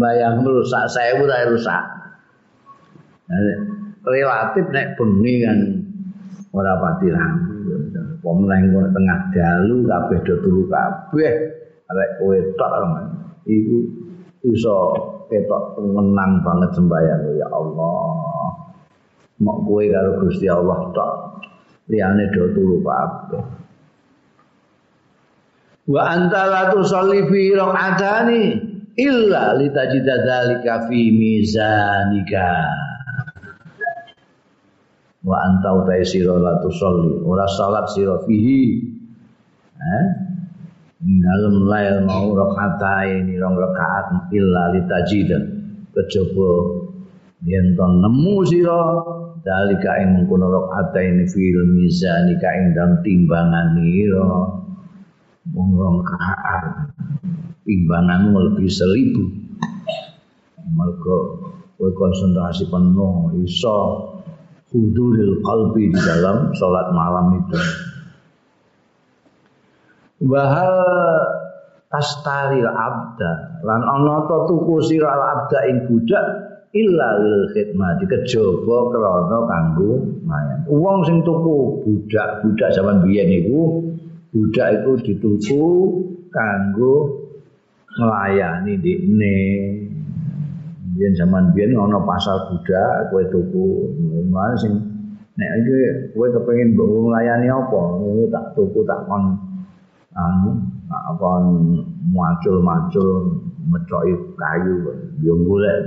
[0.00, 1.84] Bayang merusak, saya udah rusak.
[4.04, 5.58] Relatif nek bengi kan
[6.50, 7.60] ora pati rampung
[8.20, 11.32] pemenang tengah dalu kabeh do turu kabeh.
[11.90, 12.72] Arek kowe tok
[13.50, 13.76] iku
[14.46, 14.76] iso
[15.26, 17.22] ketok menang banget sembahyang.
[17.34, 18.54] Ya Allah.
[19.40, 21.12] Mok kowe karo Gusti Allah tok
[21.90, 23.42] liyane do turu kabeh.
[25.90, 28.42] Wa anta la tusalli fi raq'atani
[28.94, 32.50] illa litajida dzalika fi mizanika
[35.20, 38.60] wa anta utai sira la tusolli ora salat sira fihi.
[39.80, 40.04] Eh?
[41.00, 45.38] Dalem lail mau rakaat ini rong rakaat illa litajida.
[45.96, 46.52] Kejaba
[47.48, 48.80] yen nemu sira
[49.40, 54.28] dalika ing mengkono rakaat ini fil mizan ka ing dalam timbangan ira.
[55.56, 56.92] Wong rong rakaat
[57.64, 59.24] timbanganmu lebih seribu
[60.70, 61.18] mergo
[61.78, 64.09] kowe konsentrasi penuh iso
[64.70, 67.60] huduril qalbi di dalam sholat malam itu.
[70.20, 70.74] Bahal
[71.90, 76.24] tastaril abda lan ana ta tuku sira abda ing budak
[76.70, 79.92] illa lil khidmah dikejaba krana kanggo
[80.22, 80.62] mayan.
[80.70, 83.90] Wong sing tuku budak-budak zaman biyen iku
[84.30, 85.66] budak itu dituku
[86.30, 87.26] kanggo
[87.98, 89.36] melayani dikne
[91.00, 93.88] Biyen zaman biyen ana pasar budak kowe tuku
[94.28, 94.76] mana sing
[95.32, 97.80] nek iki kowe kepengin mbok nglayani apa?
[98.28, 99.32] Tak tuku tak kon
[100.12, 100.60] anu
[100.92, 101.44] tak kon
[102.12, 103.32] muacul-macul
[103.64, 104.76] mecoki kayu
[105.24, 105.80] yo golek.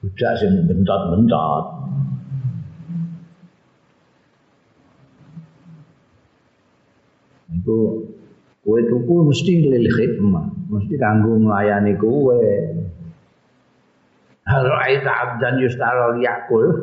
[0.00, 1.64] Budak sing bentot-bentot.
[7.52, 7.76] Itu
[8.64, 12.40] kowe tuku mesti lil khidmah mesti kanggo nglayani kowe
[14.46, 16.64] ra'aita abdan yustara liyakul.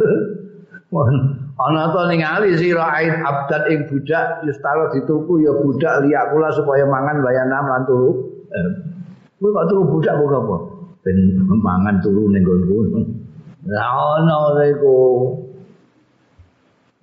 [1.53, 7.23] Ana to ningali sira ait abdan ing budak yustara dituku ya budak liyakula supaya mangan
[7.23, 8.11] bayanam lan turu.
[8.53, 8.69] Eh,
[9.41, 10.57] kowe kok turu budak kok apa?
[11.01, 11.17] Ben
[11.49, 12.99] mangan turu ning nggonku.
[13.69, 14.97] Lah ana iku.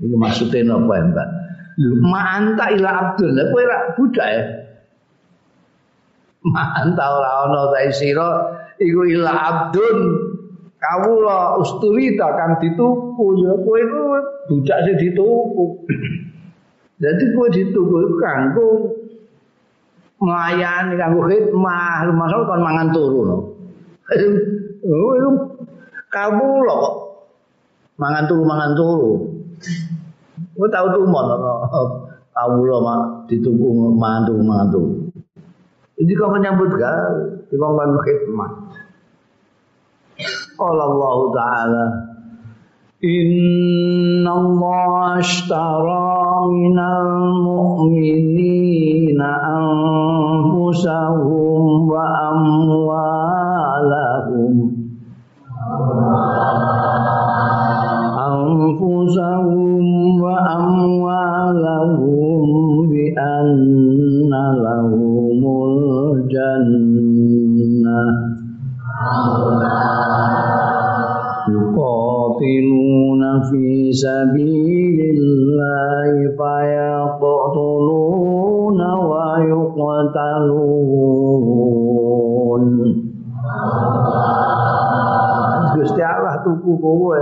[0.01, 1.29] Iki maksude napa ya, Mbak?
[1.77, 3.31] Lho, manta ila abdun.
[3.35, 3.63] Lah kowe
[3.99, 4.43] budak ya.
[6.47, 8.29] Manta ora ana ta sira
[8.79, 10.30] iku ila abdun
[10.81, 14.01] kawula usturita kang dituku ya kowe iku
[14.49, 15.85] budak sing dituku.
[16.97, 18.97] Dadi kowe dituku kanggo
[20.21, 23.39] melayani kanggo khidmah, masuk kon mangan turu no.
[24.81, 25.13] Oh,
[26.09, 26.77] kawula
[28.01, 29.13] mangan turu mangan turu.
[30.57, 31.37] Kowe tau tuh mono
[32.37, 34.93] kawula mak dituku mangan turu mangan turu.
[36.01, 37.13] Ini kok menyambut gawe,
[37.53, 38.70] dikongkon khidmah.
[40.61, 41.85] Qala Allah Ta'ala
[43.01, 46.21] إن الله اشترى
[46.53, 46.77] من
[47.97, 48.61] المؤمنين
[50.21, 53.20] أنفسهم وأموالهم
[73.90, 77.20] في سبيل الله فيقتلون
[79.10, 79.66] ويقتلون
[85.76, 87.20] Gusti Allah tuku kowe.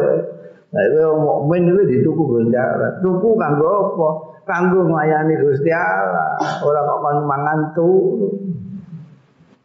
[0.76, 3.00] Lah kowe mukmin itu dituku Gusti Allah.
[3.00, 4.08] Tuku kanggo apa?
[4.44, 6.36] Kanggo nglayani Gusti Allah.
[6.60, 8.36] Ora kok kon mangan turu.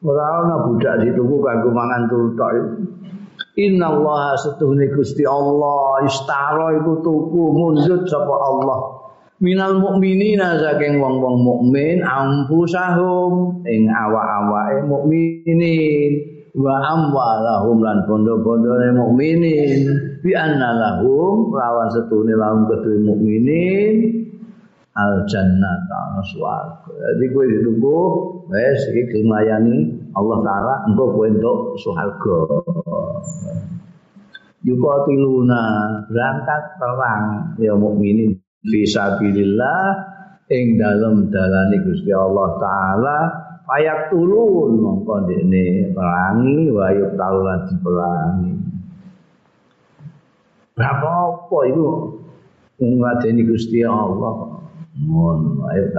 [0.07, 2.55] Ora ana budak dituku kanggo mangan turu tok.
[3.54, 8.80] Inna Allah setuhni Gusti Allah istara iku tuku mundut sapa Allah.
[9.44, 16.12] Minal mukminina saking wong-wong mukmin ampusahum ing awak-awake mukminin.
[16.58, 19.82] Wa amwalahum lan bondo-bondone mukminin.
[20.26, 23.94] Bi anna lahum lawan setuhni lahum kedue mukminin.
[24.94, 28.00] Al jannata swarga jadi kowe ditunggu
[28.46, 32.38] wis iki nglayani Allah taala engko kowe entuk swarga
[34.64, 35.62] yuqatiluna
[36.08, 37.56] berangkat perang.
[37.60, 38.40] Ya mukminin.
[38.64, 39.84] Fisabilillah
[40.48, 43.18] ing dalem dalane Gusti Allah taala.
[43.64, 48.54] Payak turun mongko dene perangi wa yuqtalulan diperangi.
[50.74, 51.88] Berapa apa itu
[52.80, 54.64] ngadeni Gusti Allah.
[54.94, 55.90] Mohon ayo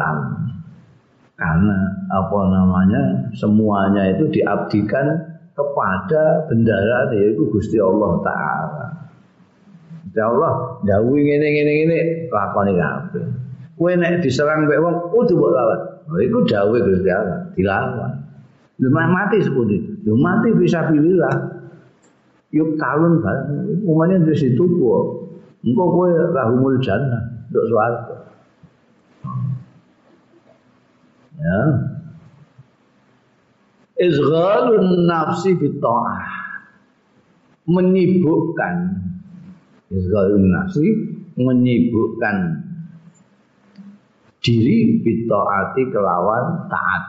[1.34, 1.78] karena
[2.14, 3.02] apa namanya?
[3.34, 8.86] Semuanya itu diabdikan kepada bendara yaitu Gusti Allah taala.
[10.06, 11.98] Gusti Allah dawuh ngene ngene ngene
[12.30, 13.26] lakoni kabeh.
[13.74, 15.80] Kowe nek diserang mbek wong kudu mbok lawan.
[16.10, 18.12] Lha iku dawuh Gusti Allah dilawan.
[18.82, 19.78] Lha mati sepundi?
[20.02, 21.34] Lha mati bisa pilihlah.
[22.54, 23.82] Yuk talun bareng.
[23.82, 25.04] Umumnya di situ kok.
[25.64, 28.16] Engkau kowe rahumul jannah, untuk swarga.
[31.34, 31.58] Ya,
[34.08, 36.24] izghalun nafsi bita'ah.
[37.64, 38.76] Menyibukkan.
[39.92, 40.86] Izghalun nafsi
[41.40, 42.36] menyibukkan
[44.44, 47.04] diri bita'ati kelawan taat.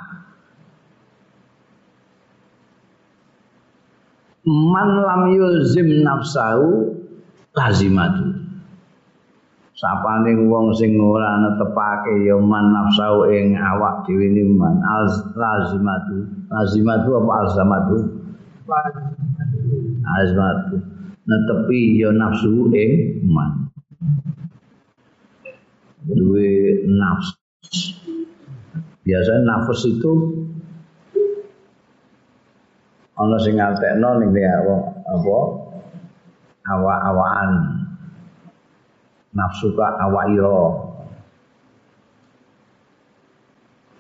[4.46, 6.94] Man lam yulzim nafsahu
[7.58, 8.35] lazimatu
[9.76, 14.80] sapane wong sing ora netepake ya man nafsu ing awak dhewe ni man.
[15.36, 16.48] Lazimatu.
[16.48, 17.98] Lazimatu apa alzamatu
[20.16, 20.76] azmatu
[21.28, 23.68] netepi ya nafsu ing man.
[26.08, 27.36] Duwe nafsu
[29.06, 30.14] biasanya nafas itu
[33.20, 34.76] ana sing ngaltekno ning apa?
[36.66, 37.75] Awak-awakan
[39.36, 40.88] nafsu ka awairo.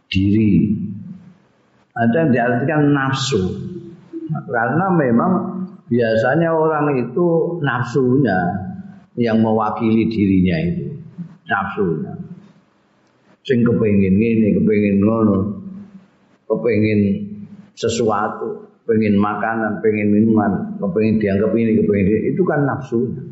[0.10, 0.72] Diri.
[1.96, 3.44] Ada yang diartikan nafsu.
[4.48, 5.32] Karena memang
[5.92, 8.40] biasanya orang itu nafsunya
[9.20, 10.86] yang mewakili dirinya itu.
[11.46, 12.14] Nafsunya.
[13.46, 15.38] Sing kepengin ini kepengin ngono
[16.50, 17.00] kepengin
[17.78, 23.24] sesuatu pengen makanan pengen minuman kepengin dianggap ini kepengin itu kan nafsunya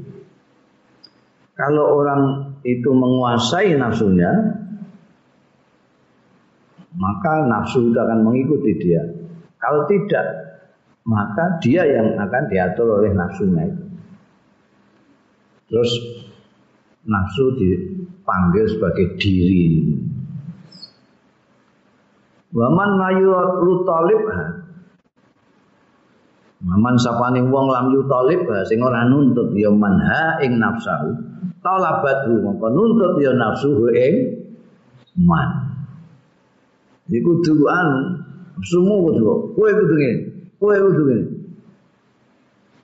[1.53, 2.21] kalau orang
[2.65, 4.31] itu menguasai nafsunya,
[6.97, 9.01] maka nafsu itu akan mengikuti dia.
[9.61, 10.25] Kalau tidak,
[11.05, 13.83] maka dia yang akan diatur oleh nafsunya itu.
[15.69, 15.91] Terus
[17.05, 19.93] nafsu dipanggil sebagai diri.
[22.53, 23.33] Waman mayu
[23.65, 24.25] lutalib
[26.63, 31.32] Maman sapane wong lam yutalib sing ora nuntut ya manha ing nafsahu
[31.63, 34.15] talabatu mongko nuntut ya nafsu ing
[35.19, 35.49] man.
[37.11, 38.23] Iku kudu anu
[38.63, 40.15] semua kudu kowe kudu ngene
[40.59, 41.25] kowe kudu ngene.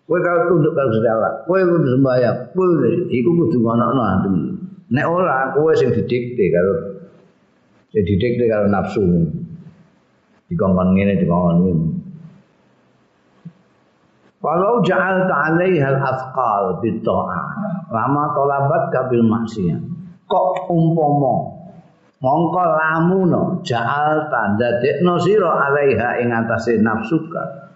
[0.09, 3.85] Kowe kalau tunduk karo Gusti Allah kowe kudu sembahyang kowe iku kudu ana
[4.19, 4.29] ati
[4.89, 6.73] nek ora kowe sing didikte karo
[7.93, 9.01] sing didikte karo nafsu
[10.49, 11.85] dikongkon ngene dikongkon ngene
[14.49, 17.45] Walau ja'al ta'alaiha al-athqal bitta'ah
[17.93, 19.77] lama tolabat kabil maksiat.
[20.25, 21.53] Kok umpomo
[22.17, 27.69] mongko lamuno ja'al tanda dekno sira alaiha ing atase nafsuka.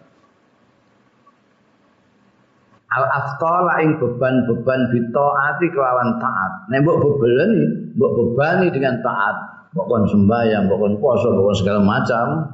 [2.94, 6.70] al afqala ing beban-beban bitaati kelawan taat.
[6.70, 9.36] Nek mbok bebeleni, mbok bebani dengan taat,
[9.74, 12.54] mbok kon sembahyang, mbok kon poso, mbok segala macam.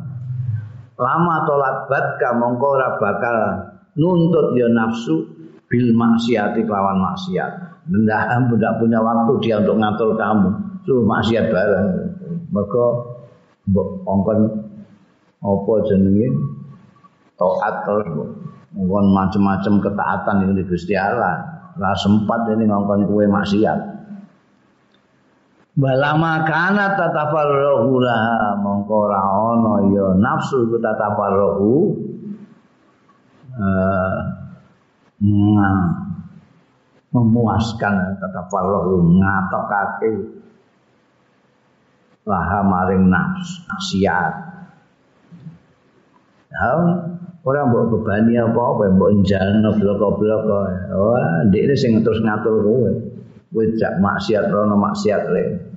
[0.99, 3.38] Lama tolat batka mongko ora bakal
[3.98, 5.26] nuntut ya nafsu
[5.70, 7.52] bil maksiati kelawan maksiat.
[7.90, 10.50] Ndak tidak punya waktu dia untuk ngatur kamu.
[10.86, 11.88] Suruh maksiat bareng.
[12.50, 12.86] Mergo
[13.70, 14.40] mbok ongkon
[15.40, 16.28] apa jenenge
[17.38, 18.08] taat terus
[18.74, 21.66] ngongkon macam-macam ketaatan yang di Gusti Allah.
[21.78, 23.80] Lah sempat ini ngongkon kue maksiat.
[25.80, 31.96] Balama kana tatafarrahu laha mongko ora ana ya nafsu ku tatafarrahu
[33.60, 34.20] eh
[37.10, 40.14] memuaskan tatafarrahu ngatokake
[42.30, 44.34] laha maring nafsu maksiat.
[46.49, 46.70] Ya,
[47.39, 50.60] Ora mbok bebani apa-apa, mbok njalno bloko-bloko.
[50.91, 52.91] Wah, ndekne sing terus ngatur kowe.
[53.49, 53.66] Kowe
[54.03, 55.68] maksiat rono maksiat le.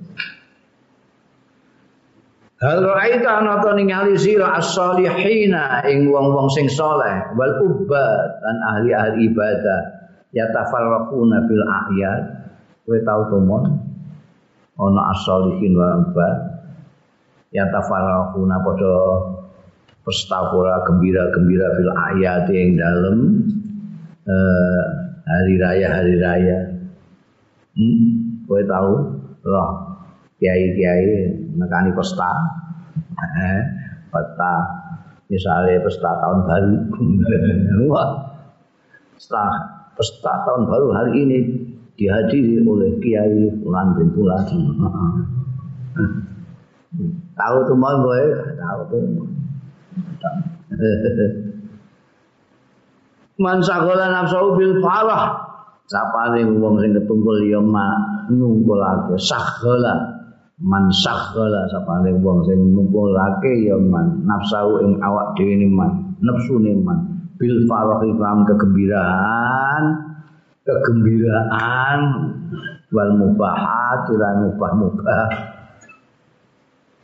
[2.63, 9.27] Hal ra'aita ana ta ningali sira as-solihina ing wong-wong sing saleh wal ubad lan ahli-ahli
[9.27, 9.81] ibadah
[10.31, 12.23] ya tafarraquna fil a'yad.
[12.87, 13.63] Kowe tau tumon
[14.79, 16.35] ana as-solihin wal ubad
[17.51, 18.95] ya tafarraquna padha
[20.07, 23.17] pestapura gembira-gembira fil ayat yang dalam
[24.27, 24.83] uh,
[25.23, 26.59] hari raya hari raya
[27.75, 28.43] hmm?
[28.47, 28.93] kowe tahu
[29.47, 29.71] roh
[30.43, 32.31] kiai-kiai nekani pesta.
[33.23, 33.63] Eh,
[34.11, 34.53] pesta
[35.31, 36.75] misalnya pesta tahun baru.
[39.13, 39.43] Pesta
[39.95, 41.39] pesta tahun baru hari ini
[41.95, 44.43] dihadiri oleh kiai Fulan bin Fulan
[47.39, 48.21] tahu tuh mau gue
[48.57, 49.01] tahu tuh
[53.41, 55.41] Man sagola nafsu bil farah.
[55.89, 60.12] Sapane wong sing ketungkul ya mak ngumpulake sagola.
[60.61, 67.25] Man sagola sapane wong sing ngumpulake ya man nafsu ing awak dhewe man, nafsune man
[67.41, 69.83] bil farah ikram kegembiraan,
[70.61, 71.99] kegembiraan
[72.93, 75.27] wal mubahat lan mubah-mubah.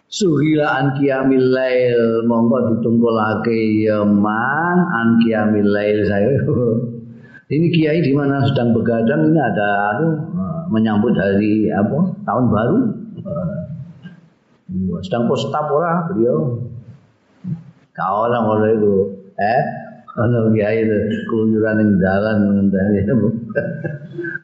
[0.09, 6.37] Suhila an qiyamil lail monggo ditungkulake ya man an qiyamil lail saya.
[7.49, 9.97] Ini kiai di mana sedang begadang ini ada
[10.69, 12.13] menyambut hari apa?
[12.21, 12.98] Tahun baru.
[15.03, 16.59] Sedang postap ora beliau.
[17.95, 18.95] Kau orang oleh itu,
[19.35, 19.61] eh,
[20.07, 20.87] kalau kiai
[21.27, 22.99] keluyuran yang jalan ngenteni?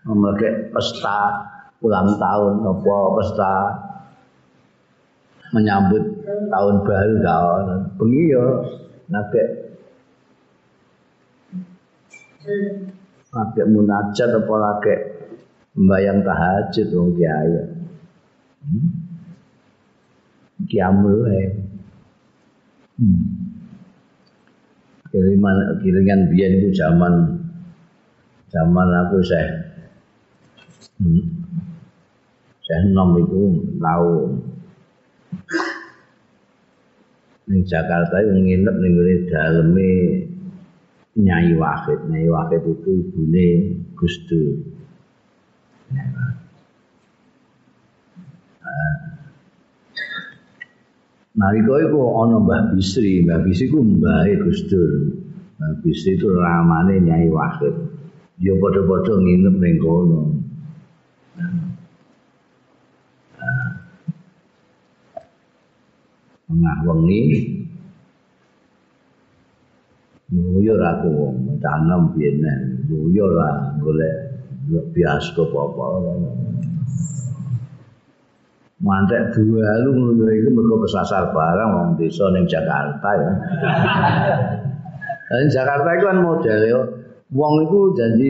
[0.05, 1.45] Memakai pesta
[1.83, 3.55] ulang tahun apa pesta
[5.53, 6.03] menyambut
[6.49, 7.65] tahun baru tahun
[7.99, 8.45] bengi yo
[9.11, 9.43] nake
[13.29, 14.95] nake munajat apa lagi
[15.77, 17.74] membayang tahajud wong kiai
[18.65, 18.89] hmm?
[20.65, 21.25] kiamul
[22.97, 23.23] hmm.
[25.13, 27.13] kiriman kiringan biyen itu zaman
[28.49, 29.77] zaman aku saya
[31.01, 31.23] hmm.
[32.65, 34.41] saya nom itu tahu
[37.45, 39.91] Ning Jakarta yang nginep ning ngene daleme
[41.15, 42.09] Nyai Wahid.
[42.09, 43.47] Nyai Wahid itu ibune
[43.93, 44.65] Gus Dur.
[51.35, 55.19] Nalika iku ana Mbah Bisri, Mbah Bisri ku mbahe Gus Dur.
[55.59, 57.75] Mbah Bisri itu ramane Nyai Wahid.
[58.39, 60.35] Dia padha-padha nginep ning kono.
[66.55, 67.21] tengah wengi
[70.31, 72.39] nguyur aku wong tanam biyen
[72.87, 74.39] nguyur lah golek
[74.95, 75.85] bioskop apa
[78.83, 83.31] mantek dua lu nguyur itu mereka kesasar barang wong desa ning Jakarta ya
[85.25, 86.79] Dan Jakarta itu kan modelnya
[87.33, 88.27] wong itu janji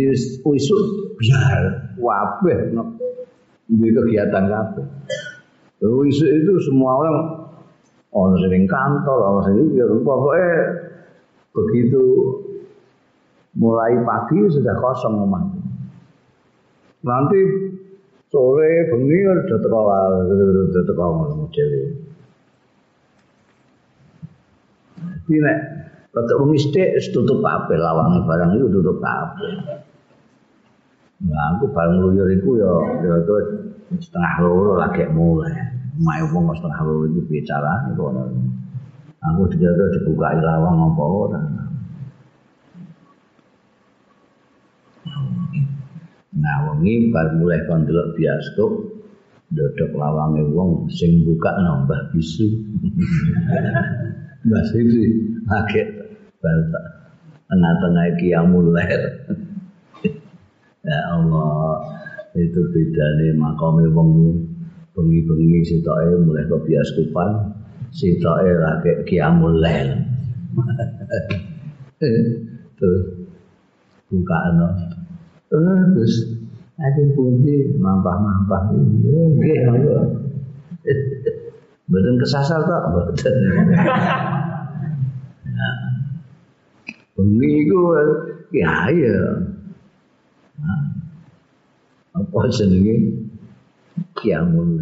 [0.48, 0.82] usuk
[1.20, 2.72] biar wabeh
[3.68, 4.86] di kegiatan kabeh.
[5.84, 7.18] Wisuk itu semua orang
[8.16, 10.50] ono sing kantor, ono sing ya pokoke
[11.52, 12.04] begitu
[13.60, 15.44] mulai pagi sudah kosong rumah.
[17.04, 17.40] Nanti
[18.36, 21.40] sore bengi udah teko udah teko model.
[25.26, 25.58] Jadi nek
[26.16, 29.84] Untuk mengistik, tutup kabel lawangi barang itu tutup kabel.
[31.28, 32.72] Nah, aku barang luyur itu ya,
[33.04, 33.36] ya itu
[34.00, 35.52] setengah loro lagi mulai.
[36.00, 38.16] Mai wong setengah loro iki bicara iku.
[39.28, 41.42] Aku dijaga dibuka lawang apa ora.
[46.36, 48.72] Ngawengi bar mulai kon delok bioskop
[49.56, 52.60] dodok lawange wong sing buka nambah bisu.
[54.46, 54.84] Mbah Sri
[55.48, 55.90] kaget
[56.38, 56.86] bantah
[57.50, 59.02] tengah-tengah kiamul lair.
[60.86, 61.82] ya Allah,
[62.38, 64.10] itu beda nih makamnya wong
[64.94, 67.30] bengi-bengi sitoke mulai ke biaskupan,
[67.90, 69.98] sitoke lagi kiamul lair.
[72.78, 73.02] terus
[74.12, 74.68] buka no.
[75.50, 76.14] Terus
[76.76, 79.98] ada pundi mampah-mampah nggih monggo.
[81.86, 83.36] Mboten kesasar tok, mboten.
[87.16, 87.96] bengi iku
[88.52, 89.16] ya ya
[92.12, 93.24] apa jenenge?
[94.16, 94.80] Kiamun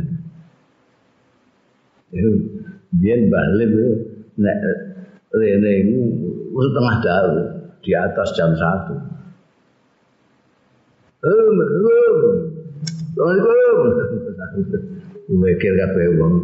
[2.14, 2.30] itu
[2.94, 3.88] biar balik itu
[4.38, 4.58] nek
[5.34, 5.98] rene itu
[6.54, 7.38] setengah daun
[7.82, 9.13] di atas jam satu
[11.24, 12.18] um um
[13.14, 14.82] Assalamualaikum
[15.40, 16.36] mikir kabeh wong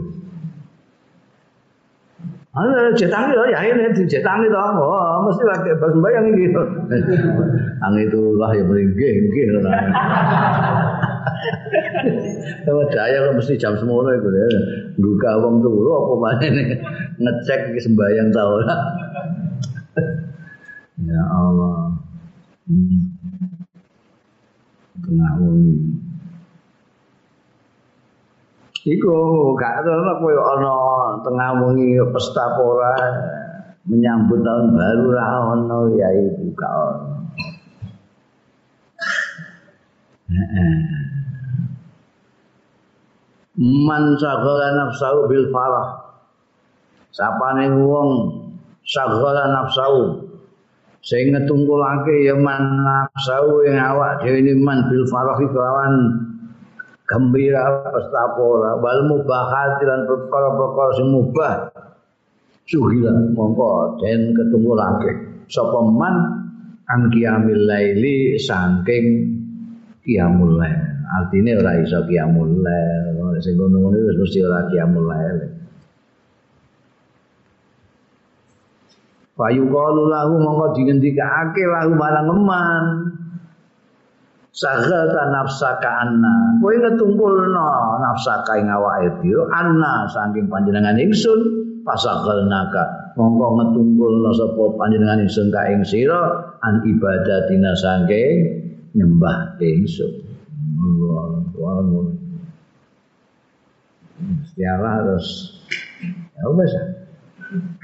[2.49, 4.81] Ah, cetangi loh, ya ini dicetangi toh.
[4.81, 6.49] Oh, mesti lagi pas bayang ini.
[7.85, 9.43] Ang itu lah yang meringgi, meringgi.
[12.65, 14.47] Sama daya kok mesti jam semono itu ya.
[14.97, 16.73] Buka tuh, lo apa ini
[17.21, 18.79] ngecek sembayang tahu lah.
[21.05, 21.93] ya Allah.
[22.65, 23.18] Hmm.
[24.99, 25.59] Tengah wong
[28.79, 29.11] Iku
[29.59, 30.75] gak ana kowe ana
[31.19, 32.95] tengah wengi pesta pora
[33.83, 37.07] menyambut tahun baru ra ono ya iku gak ono.
[43.59, 45.99] Man sagala nafsu bil farah.
[47.11, 48.09] Sapane wong
[48.87, 50.28] sagala nafsu
[51.09, 55.93] sing ngetungkulake ya man nafsu ing awak dhewe man bil farah kelawan
[57.09, 61.55] gembira pesta pola wal mubahat lan perkara-perkara sing mubah.
[62.69, 65.09] Suhila mongko den ketunggu lagi
[65.49, 66.15] sapa man?
[66.85, 69.05] An qiyamil laili saking
[70.05, 70.77] qiyamul lail.
[71.09, 73.17] Artine ora iso qiyamul lail.
[73.41, 75.58] Sing ngono-ngono wis mesti ora qiyamul lail
[79.39, 82.85] Payu kalu lahu mongko dingendikake lahu marang eman
[84.59, 86.59] Saghata nafsaka anna.
[86.59, 87.67] Kowe ngetumpulno
[88.03, 91.39] nafsaka ing awake dhewe anna saking panjenengan ingsun
[91.87, 93.15] pasagalnaka.
[93.15, 98.35] Mongko ngetumpulno sapa panjenengan ingsun ka ing sira an ibadatina saking
[98.99, 100.27] nyembah ingsun.
[100.75, 102.19] Allah
[104.19, 105.55] Setiara harus
[106.35, 106.73] ya wis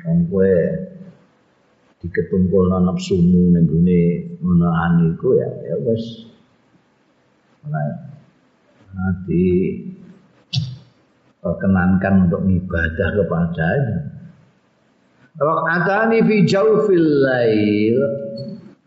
[0.03, 0.51] kan kowe
[2.06, 3.66] diketumpul nafsumu ning
[4.38, 6.30] ngono aniku ya ya wis
[8.93, 9.47] hati
[11.41, 13.97] perkenankan untuk ibadah kepadanya.
[15.36, 17.97] Rakaatani fi jawfil lail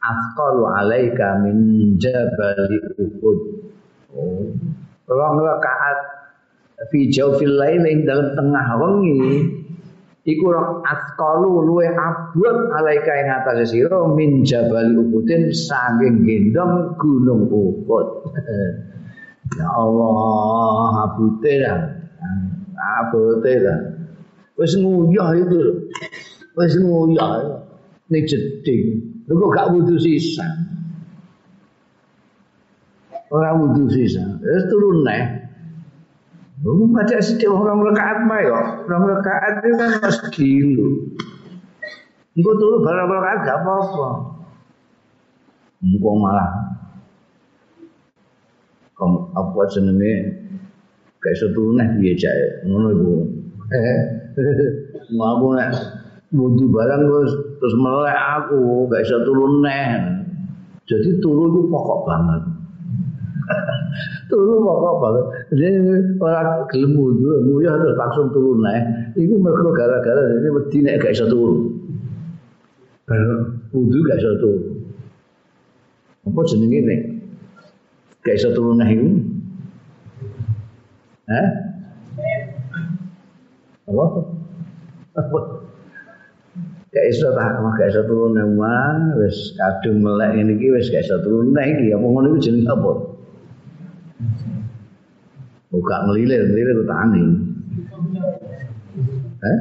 [0.00, 1.56] afqalu alaika min
[2.00, 3.38] jabali Uhud.
[4.16, 4.48] Oh.
[5.06, 5.98] Rong rakaat
[6.88, 9.22] fi jawfil lail ing dalam tengah wengi
[10.28, 10.52] iku
[10.84, 18.08] afqalu luwe abot alaika ing atase sira min jabali Uhudin saking gendong gunung Uhud.
[19.56, 21.80] Ya Allah, abute dah.
[23.00, 23.80] Abute dah.
[24.60, 25.88] Wis nguyah itu.
[26.52, 27.64] Wis nguyah.
[28.12, 28.84] Ning jeding.
[29.24, 30.44] Lho gak wudu sisa.
[33.32, 34.36] Ora wudu sisa.
[34.36, 35.37] Wis turun neh.
[36.62, 38.58] Lu baca sithik orang rakaat mah yo.
[38.86, 40.88] Orang rakaat itu kan mesti lu.
[42.34, 44.08] Engko turu barang rakaat gak apa-apa.
[45.82, 46.78] Engko malah
[49.06, 50.14] apa jenenge
[51.22, 53.14] gak iso turu neh piye jae ngono iku
[55.14, 55.70] aku nek
[56.34, 57.32] wudu barang terus
[57.62, 60.18] terus melek aku gak iso turu neh
[60.90, 62.42] jadi turu itu pokok banget
[64.30, 65.68] turu pokok banget jadi
[66.20, 71.12] orang gelem wudu nguyah terus langsung turu neh iku mergo gara-gara ini wedi nek gak
[71.16, 71.72] iso turu
[73.08, 74.78] bareng wudu gak iso turu
[76.28, 77.00] apa jenenge nek
[78.28, 79.08] gak iso turu neh iku.
[81.28, 81.48] Hah?
[83.88, 84.04] Apa?
[85.16, 85.38] Apa?
[86.92, 88.44] Gak iso tak gak iso turu neh
[89.16, 92.68] wis kadung melek ngene iki wis gak iso turu neh iki apa ngono iku jenenge
[92.68, 92.92] apa?
[95.68, 97.24] Buka ngelilir, ngelilir tangi.
[99.38, 99.58] Hah?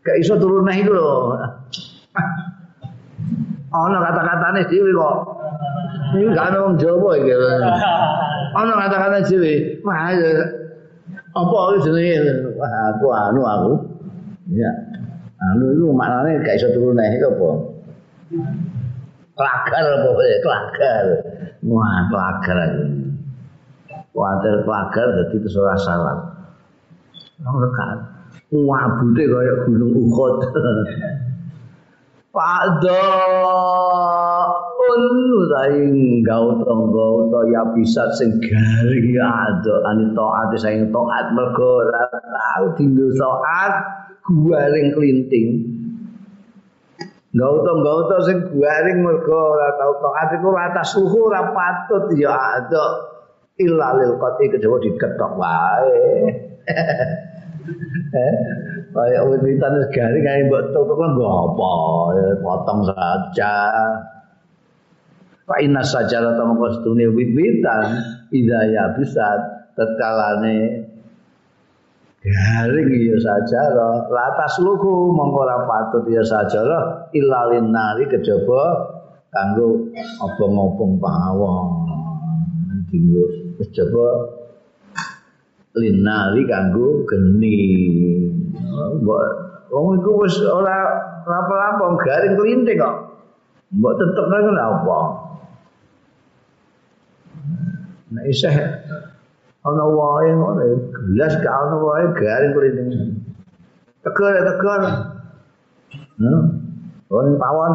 [0.00, 1.36] Gak iso turu neh iku lho.
[3.70, 5.16] ana kata-katane dhewe kok.
[6.16, 7.34] Iki gak ana wong Jawa iki.
[8.54, 9.54] Ana kata-katane dhewe.
[9.82, 10.14] Wah
[11.30, 12.16] apa jenenge?
[12.56, 13.72] Wah aku anu aku.
[14.54, 14.70] Ya.
[15.50, 17.50] Anu itu maknane gak iso turu nek apa
[19.40, 21.04] kelagar apa ya kelagar
[21.64, 22.60] wah kelagar
[24.12, 26.16] kuatir kelagar jadi itu ora salah
[27.40, 27.98] ora kan
[28.52, 30.36] wabute kaya gunung Uhud.
[32.30, 33.02] Pada
[34.78, 35.02] un
[35.50, 42.70] saing gauta gauta ya bisa sing garing ada ani taat saing taat mergo ora tau
[42.78, 43.72] dinggo taat
[44.30, 45.79] guaring klinting
[47.30, 52.10] Enggak utuh enggak sing guring mergo ora tau tok iku ora atas suhu ora patut
[52.18, 52.86] ya ado
[53.54, 56.02] ilalil qati kedewa diketok wae.
[58.90, 61.70] Kaya wit witan wis garing kae mbok tutup nggo apa
[62.42, 63.54] potong saja.
[65.46, 67.86] Fa inna sajarata mangko sedune wit witan
[68.34, 69.26] idaya bisa
[69.78, 70.79] tetkalane
[72.20, 78.62] garing ya sajara latas luku mongko ora patut ya sajara ilalin nari kejaba
[79.32, 79.88] kanggo
[80.20, 81.66] obong-obong pawon
[82.92, 83.24] dinggo
[83.56, 84.36] kejaba
[85.78, 87.58] linari kanggo geni.
[89.00, 89.22] Mbok
[89.70, 90.76] wong iku wis ora
[91.24, 92.96] apa-apa garing kelinting kok.
[93.70, 95.00] Mbok tetep nang apa?
[98.10, 98.54] Nek isih
[99.66, 100.62] ana wae ngono
[100.92, 102.92] gelas gak ana wae garing kelinting.
[104.00, 104.82] Tegar tegar.
[106.16, 106.42] Hmm.
[107.10, 107.74] On pawon.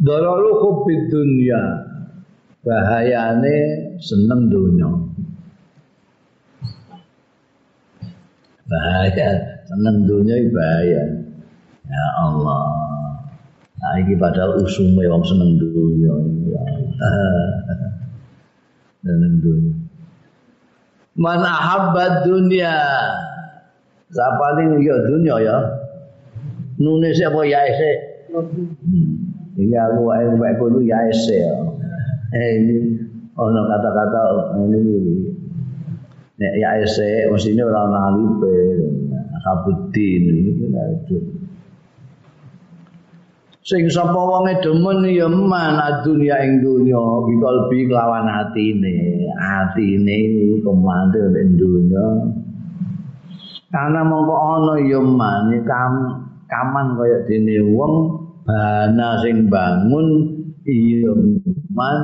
[0.00, 1.62] Dalalu hubid dunya.
[2.64, 3.56] Bahayane
[4.00, 5.14] seneng dunya.
[8.64, 11.04] bahaya seneng dunia bahaya
[11.84, 12.64] ya Allah
[13.76, 16.12] nah ini padahal usume wong seneng dunia
[19.04, 19.76] seneng dunia.
[21.14, 22.74] Man ahabba dunia
[24.10, 25.56] siapa ini ya dunia ya?
[26.80, 27.92] Nulis apa ya ese
[28.34, 29.60] hmm.
[29.60, 31.54] ini aku aku aku itu ya ese ya.
[32.34, 32.76] Eh ini
[33.38, 34.22] ono kata-kata
[34.58, 34.80] ini
[36.34, 38.54] nek ya ese mestine ora ana alipe
[39.44, 41.16] kabudin itu
[43.64, 49.24] sing sapa wonge demen ya man dunya ing dunya bikal bi kelawan atine.
[49.40, 50.18] Atine
[50.60, 52.06] kemande ing dunya.
[53.72, 55.92] Karena mongko ana ya man kam
[56.44, 57.94] kaman kaya dene wong
[58.44, 60.06] bana sing bangun
[60.68, 61.10] iya
[61.72, 61.96] man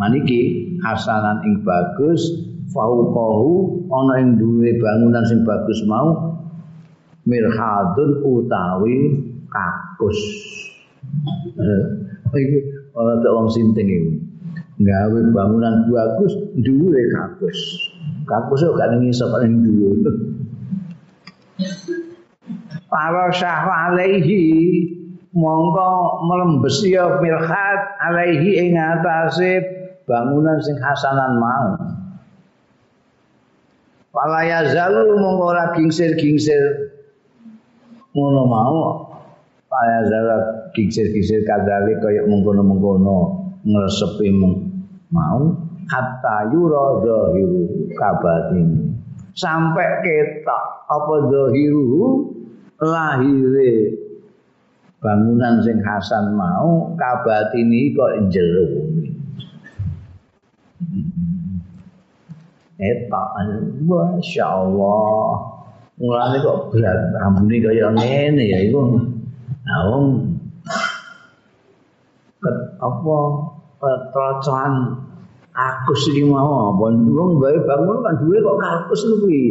[0.00, 2.32] maniki hasanan ing bagus
[2.72, 6.40] fauqahu ana ing duwe bangunan sing bagus mau
[7.28, 8.96] mirhadun utawi
[9.52, 10.18] kakus
[12.34, 12.58] iki
[12.94, 14.12] ora tak wong sinting iki.
[14.74, 17.58] Gawe bangunan bagus duwe kakus
[18.26, 20.02] kakus kok gak ngisor paling duwe
[22.90, 24.42] para syah alaihi
[25.34, 29.62] mongko melembes ya mirhad alaihi ing atase
[30.06, 31.68] bangunan sing hasanan mau.
[34.14, 36.94] Wala yazalu mongko ora gingsir-gingsir.
[38.14, 38.78] Ngono mau.
[39.66, 44.28] Wala yazalu gingsir-gingsir kadali kaya mengkono-mengkono ngresepi
[45.14, 45.40] mau
[45.88, 48.68] hatta yura zahiru kabatin.
[49.34, 52.30] Sampai ketok apa zahiru?
[52.74, 54.04] Lahire
[54.98, 58.66] bangunan sing hasan mau kabatini kok jero
[62.80, 63.28] etak
[63.84, 65.38] Masya Allah
[66.00, 68.98] mulane kok berat rambune kaya ngene ya iku.
[69.64, 69.80] Nah
[72.84, 73.16] apa
[74.12, 74.74] trocoan
[75.56, 79.42] aku sing mau apa wong bae bangun kan duwe kok kakus kuwi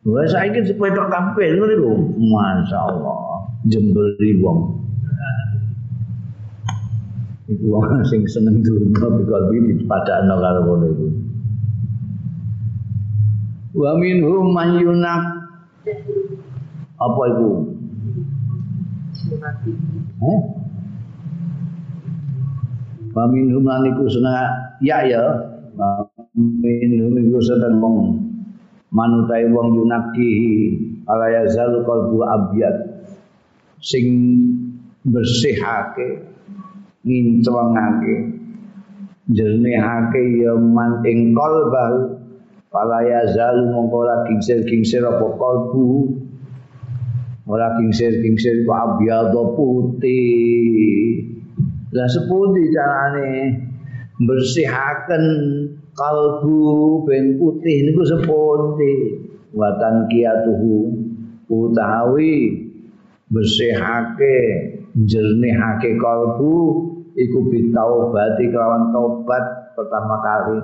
[0.00, 1.92] Wah saiki sepeda kabeh ngono iku.
[2.16, 3.52] Masyaallah.
[3.68, 4.80] Jemberi wong.
[7.52, 11.06] Iku wong sing seneng dunya bikal iki padakno karo ngono iku.
[13.70, 15.22] wa minhum man yunak
[16.98, 17.50] apa itu
[20.20, 20.40] eh
[23.10, 25.22] wa minhum lan iku sena ya ya
[26.34, 27.98] minhum iku sedang mong
[28.94, 30.32] manutai wong yunaki
[31.06, 32.76] ala yazal qalbu abyad
[33.82, 34.06] sing
[35.06, 36.26] bersihake
[37.06, 38.36] ngincwangake
[39.30, 42.20] jernihake ya man ing qalbah
[42.70, 46.14] Fala ya zalu mongko ora gingsir-gingsir apa kalbu
[47.50, 51.39] ora kingsir-kingsir kok abyadha putih
[51.90, 53.58] lah sepundi carane
[54.22, 55.24] bersihaken
[55.98, 58.94] kalbu ben putih niku sepundi?
[59.50, 60.94] Watan kiatuhu
[61.50, 62.54] utawi
[63.34, 64.38] bersihake
[64.94, 66.86] jernihake kalbu
[67.18, 70.58] iku bitaubati kelawan tobat pertama kali.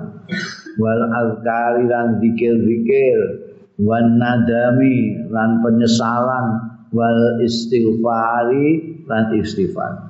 [0.79, 3.19] Wal azkari lan zikir-zikir
[3.83, 6.45] wan nadami lan penyesalan
[6.95, 10.06] wal istighfari lan istighfar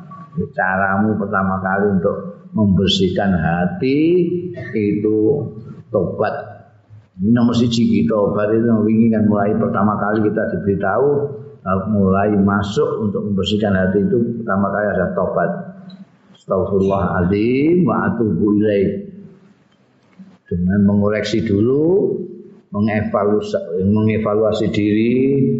[0.53, 2.17] caramu pertama kali untuk
[2.53, 3.99] membersihkan hati
[4.73, 5.17] itu
[5.89, 6.33] tobat.
[7.17, 11.09] Ini nomor siji kita obat itu wingi kan mulai pertama kali kita diberitahu
[11.89, 15.51] mulai masuk untuk membersihkan hati itu pertama kali ada tobat.
[16.37, 18.89] Astagfirullahaladzim wa atubu ilaih.
[20.47, 22.15] Dengan mengoreksi dulu
[22.71, 25.13] mengevaluasi, mengevaluasi diri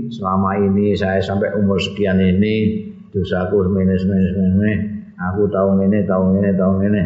[0.07, 4.73] selama ini saya sampai umur sekian ini dosaku semene semene semene
[5.17, 7.01] aku tahu ini tahu ini tahu ini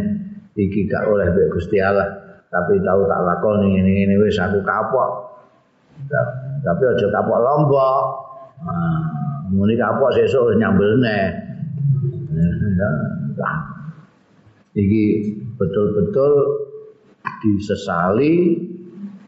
[0.58, 2.08] iki gak oleh mbek Gusti Allah.
[2.52, 5.12] Tapi tahu tak lakoni ini ini wis aku kapok.
[6.60, 7.96] Tapi aja kapok lombok.
[8.62, 9.02] Nah,
[9.52, 11.20] muni kapok sesuk nyambelne
[13.36, 13.58] nah,
[14.78, 16.32] iki betul-betul
[17.42, 18.58] disesali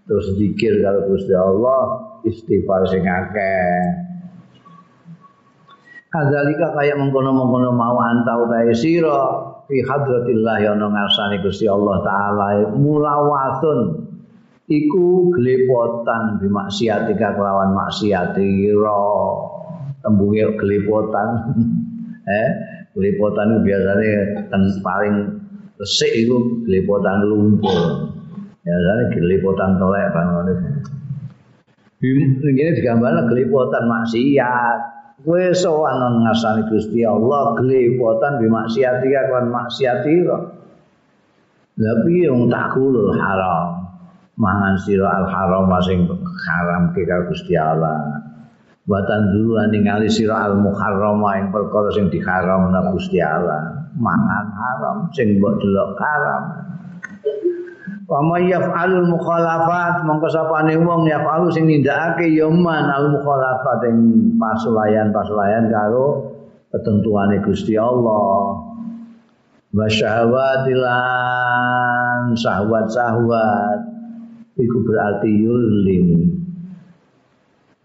[0.05, 1.81] terus zikir kalau Gusti Allah
[2.23, 4.12] istighfar sing akeh
[6.13, 9.33] Kadzalika kaya mengkono-mengkono mau antau tae sira
[9.65, 12.69] fi hadratillah ya ana ngarsane Gusti Allah taala.
[12.77, 13.79] Mulawasun.
[14.69, 19.01] Iku glepotan bi maksiatika kelawan maksiatira
[20.05, 21.29] tembunge glepotan.
[22.23, 22.49] Eh
[22.95, 25.15] glepotan biasanya kan paling
[25.81, 28.13] resik itu gelepotan lumpur.
[28.61, 30.47] Biasanya gelepotan tolek bangun
[32.03, 40.15] ini digambarkan gelepotan maksiat kowe sowan ngasani Gusti Allah gelepotan bi maksiati kan maksiati
[41.73, 43.81] tapi yang takul haram?
[44.37, 46.05] Mangan sira al haram masing
[46.45, 48.21] haram ke Gusti Allah.
[48.85, 53.89] Watan dulu ningali sira al muharrama ing perkara sing diharamna Gusti Allah.
[53.97, 56.43] Mangan haram sing mbok delok haram
[58.03, 64.35] wa may yaf'alul mukhalafat mongko sapane wong yaf'alu sing nindakake ya man al mukhalafat ing
[64.35, 66.35] pasulayan-pasulayan karo
[66.73, 68.59] ketentuane Gusti Allah.
[69.73, 70.93] Wa syahwatilan
[72.37, 73.79] syahwat-syahwat
[74.59, 76.29] iku berarti yulim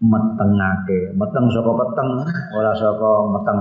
[0.03, 1.15] metengake.
[1.15, 2.09] Meteng saka peteng
[2.53, 3.59] ora saka meteng.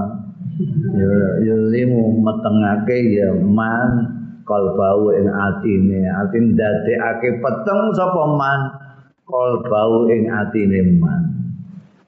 [0.98, 4.17] Ya limu metengake ya man
[4.48, 6.08] kalbau ing atine.
[6.08, 8.60] Atin dadekake peteng sapa man?
[9.28, 11.22] Kalbau ing atine man.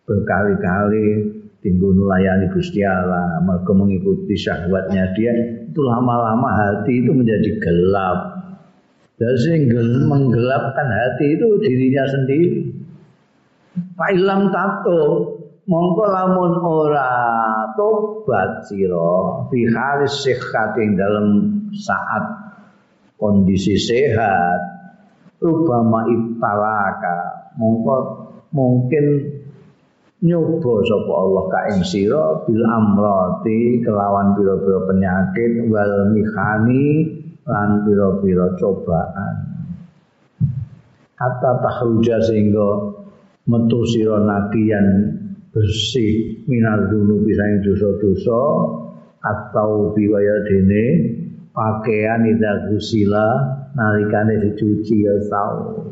[0.08, 8.18] Berkali-kali tinggu nulayani Gusti Allah mereka mengikuti syahwatnya dia itu lama-lama hati itu menjadi gelap.
[9.20, 12.72] Dan sehingga menggelapkan hati itu dirinya sendiri.
[13.94, 15.02] Pak Ilam tato
[15.68, 17.12] mongko lamun ora
[17.76, 20.26] tobat sira fi halis
[20.80, 22.24] ing dalam saat
[23.20, 24.60] kondisi sehat
[25.40, 27.96] rubama ibtalaka mongko
[28.52, 29.06] mungkin
[30.20, 37.08] nyoba sapa Allah ka ing sira bil amrati kelawan pira-pira penyakit wal mihani
[37.48, 39.36] lan pira-pira cobaan.
[41.16, 43.00] Hatta tahruja sehingga
[43.48, 44.86] metu sira nakian
[45.52, 48.42] bersih minal dunu pisang dosa-dosa
[49.20, 50.84] atau biwaya dene
[51.60, 53.28] pakaian ida gusila
[53.76, 55.84] nalikane dicuci ya tau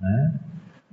[0.00, 0.24] eh?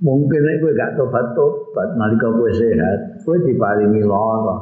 [0.04, 4.56] mungkin nek kowe gak tobat-tobat nalika kowe sehat kowe diparingi lara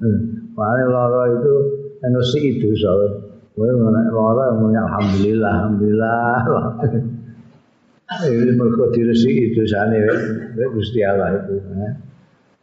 [0.00, 0.18] eh,
[0.56, 1.54] paling lara itu
[2.00, 3.20] energi itu soal
[3.52, 6.40] kowe lara alhamdulillah alhamdulillah
[8.12, 10.12] Ini mereka diresi itu sana ya,
[10.68, 11.56] Gusti Allah itu.
[11.64, 11.96] Ya.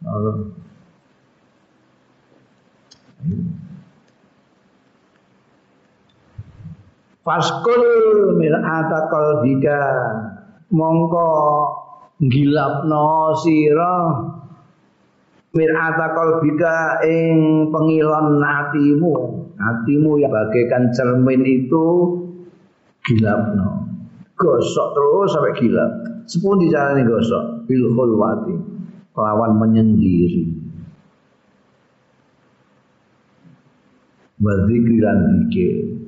[0.06, 0.36] Allah.
[7.20, 7.84] Faskul
[8.40, 9.80] mir'ata qalbika
[10.72, 11.30] mongko
[12.24, 13.96] gilapno sira
[15.52, 19.16] mir'ata qalbika ing pengilon hatimu.
[19.60, 21.88] Hatimu yang bagaikan cermin itu
[23.04, 23.84] gilapno.
[24.40, 25.86] Gosok terus sampai gila.
[26.24, 27.68] Sepun dijalani gosok?
[27.68, 28.56] Bil khulwati.
[29.12, 30.48] Kelawan menyendiri.
[34.40, 35.99] Wa dzikran dzikir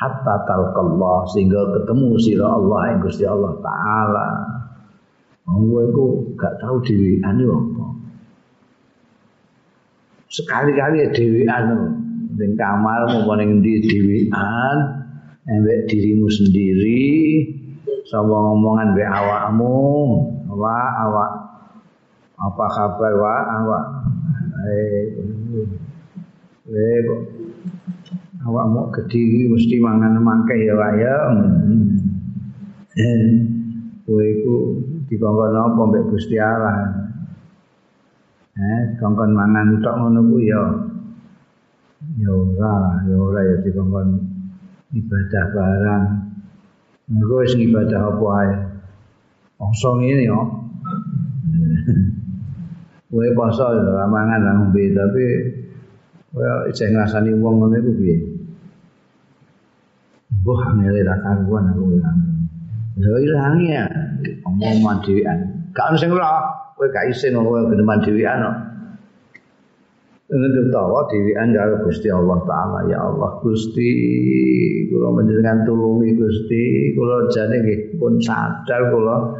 [0.00, 4.28] hatta talqallah sehingga ketemu sira Allah yang Gusti Allah taala.
[5.44, 6.06] Kowe iku
[6.40, 7.86] gak tau dhewean yo apa.
[10.30, 11.64] Sekali-kali ya dhewean
[12.40, 14.76] ning kamar mau ning ndi dhewean
[15.44, 17.44] embek dirimu sendiri
[18.08, 19.76] sama ngomongan mbek awakmu
[20.48, 21.30] wa awak
[22.40, 23.84] apa kabar wa awak
[24.64, 25.04] eh
[26.72, 27.00] eh
[28.40, 31.16] awak mau mesti mangan mangke ya wae ya.
[32.96, 33.22] Eh
[34.08, 34.56] kowe iku
[35.06, 37.10] dikongkon apa mbek Gusti Allah?
[38.56, 40.62] Eh kongkon mangan tok ngono ku ya.
[42.16, 44.08] Ya ora ya ora ya dikongkon
[44.96, 46.04] ibadah barang.
[47.12, 48.52] Engko wis ibadah apa ae.
[49.60, 50.40] Poso ngene yo.
[53.12, 55.26] Kowe poso ora mangan lan ngombe tapi
[56.30, 58.16] kowe isih ngrasani wong ngono iku piye?
[60.40, 62.18] Mbah ngene ra karuan aku ilang.
[63.02, 63.84] Lha ilang ya
[64.46, 65.38] omongan dhewean.
[65.74, 66.46] Gak ono sing ora,
[66.78, 68.56] kowe gak isin kowe geneman dhewean kok.
[70.30, 73.90] Untuk tawa dhewean karo Gusti Allah taala ya Allah Gusti
[74.86, 79.34] kula panjenengan tulungi Gusti kula jane nggih pun sadar kula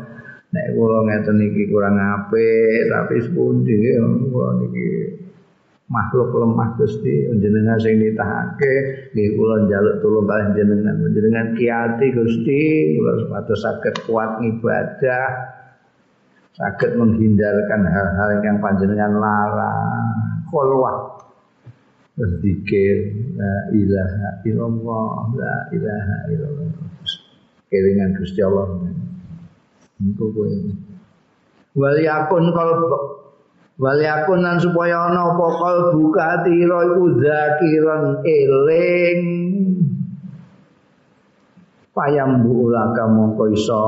[0.51, 3.79] nek kula ngeten iki kurang apik tapi sepundi
[4.35, 4.87] kula niki
[5.91, 8.75] makhluk lemah Gusti panjenengan sing nitahake
[9.11, 10.95] nggih kula njaluk tulung kalih jenengan.
[11.03, 12.63] Panjenengan kiati Gusti
[12.95, 15.29] kula supados saged kuat ngibadah
[16.55, 20.47] saged menghindarkan hal-hal yang panjenengan larang.
[20.47, 21.19] Khulwah.
[22.15, 26.71] Berzikir la ilaha illallah la ilaha illallah.
[27.67, 28.79] Kelingan Gusti Allah.
[29.99, 30.49] Untuk kowe.
[31.75, 33.20] Wal yakun kalbu
[33.81, 39.21] wal yakun lan supaya ana apa kalbu katira iku zakiran eling.
[41.91, 43.85] Payambu ulaka mongko iso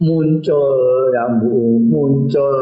[0.00, 1.44] muncul yang
[1.84, 2.58] muncul.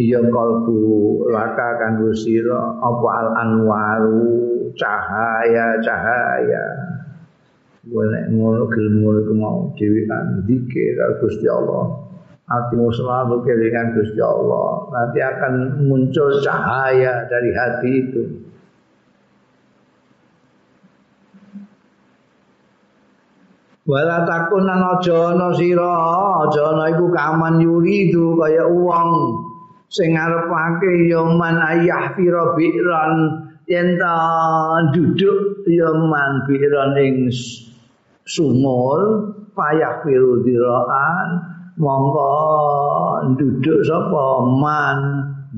[0.00, 0.80] Iya kalbu
[1.28, 6.64] laka kanggo sira apa al anwaru cahaya cahaya.
[7.84, 12.09] Golek ngono gelem ngono mau dhewean dikir Gusti Allah
[12.50, 14.90] hatimu selalu kelingan Gusti Allah.
[14.90, 15.52] Nanti akan
[15.86, 18.22] muncul cahaya dari hati itu.
[23.86, 25.94] Wala takunan aja ana sira
[26.46, 29.10] aja ana iku kaman yuridu kaya wong
[29.90, 33.14] sing ngarepake ya man ayah fira bi'ran
[33.66, 34.14] yen ta
[34.94, 37.34] duduk ya man bi'ran ing
[38.22, 41.49] sumur payah firu diraan
[41.80, 42.30] mongko
[43.40, 44.44] duduk sapa?
[44.60, 44.98] Man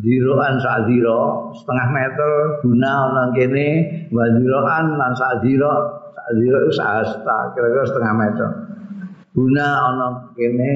[0.00, 2.32] diraan sak dira setengah meter
[2.64, 3.68] guna ana kene
[4.08, 5.72] wa diraan lan sak dira
[6.16, 8.50] sak dira sahasta kira-kira setengah meter.
[9.36, 10.06] Guna ana
[10.38, 10.72] kene.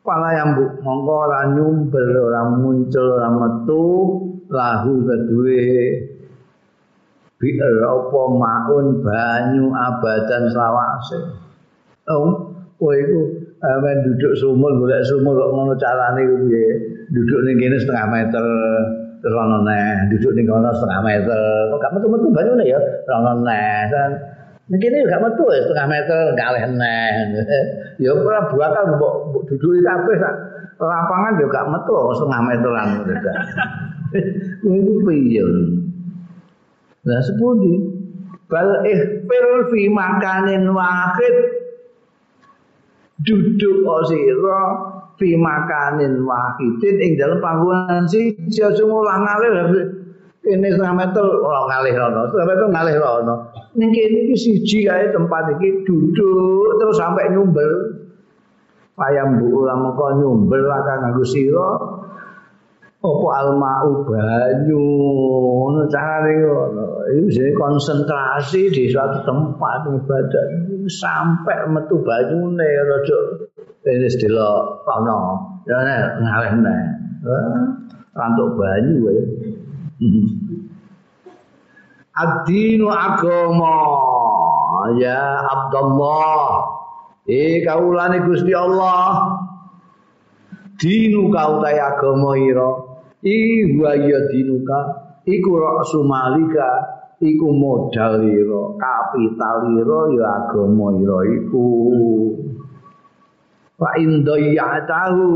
[0.00, 3.84] Pala yang bu mongko ora nyumbel ora muncul ora metu
[4.48, 5.68] lahu kedue.
[7.38, 11.20] Bi'er apa maun banyu abadan selawase.
[12.08, 16.66] Oh kowe iku amen duduk sumur golek sumur kok ngono carane ku piye
[17.10, 18.46] duduk ning kene setengah meter
[19.18, 21.42] terus ana neh duduk ning kono setengah meter
[21.74, 22.78] kok gak metu-metu banyune ya
[23.10, 23.82] ana neh
[24.68, 27.12] Nek kene gak metu ya setengah meter kalih neh.
[28.04, 29.14] ya ora bakal mbok
[29.48, 30.34] duduki kabeh sak
[30.76, 32.88] lapangan gak metu setengah meteran.
[34.60, 35.44] Kuwi piye?
[37.08, 37.96] Lah sepundi?
[38.48, 41.57] Bal ihfir fi makanin wahid
[43.22, 44.60] duduk osira
[45.18, 48.60] fi makanin wahidin ing dalam panggonan siji.
[48.62, 49.50] Aja ngulang ngalih
[50.48, 52.94] kene setengah meter ngalih rono setengah meter ngalih
[53.76, 57.98] ning kene iki siji kae tempat iki duduk terus sampai nyumbel.
[58.98, 61.97] Payam bu ulama kok nyumbel lah kanggo sira
[62.98, 64.82] apa almau banyu?
[65.70, 66.86] Ngono carane ngono.
[67.30, 70.46] Iki konsentrasi di suatu tempat ibadah.
[70.90, 73.20] Sampai metu banyune rada
[73.86, 75.78] wis delok ana ya
[76.20, 76.82] ngalih neh
[78.18, 79.22] rantuk banyu wae.
[82.18, 83.78] Ad-dinu agama.
[84.98, 86.66] Ya Abdullah.
[87.30, 89.38] Eh kaulane Gusti Allah.
[90.78, 92.87] Dinu kau ta agama ira
[93.24, 93.38] i
[93.74, 94.78] wa ya dinuka
[95.26, 96.68] iku raksu malika
[97.18, 101.66] iku modal ira kapital ira ya agama ira iku.
[103.78, 105.26] Fa in dayya'tahu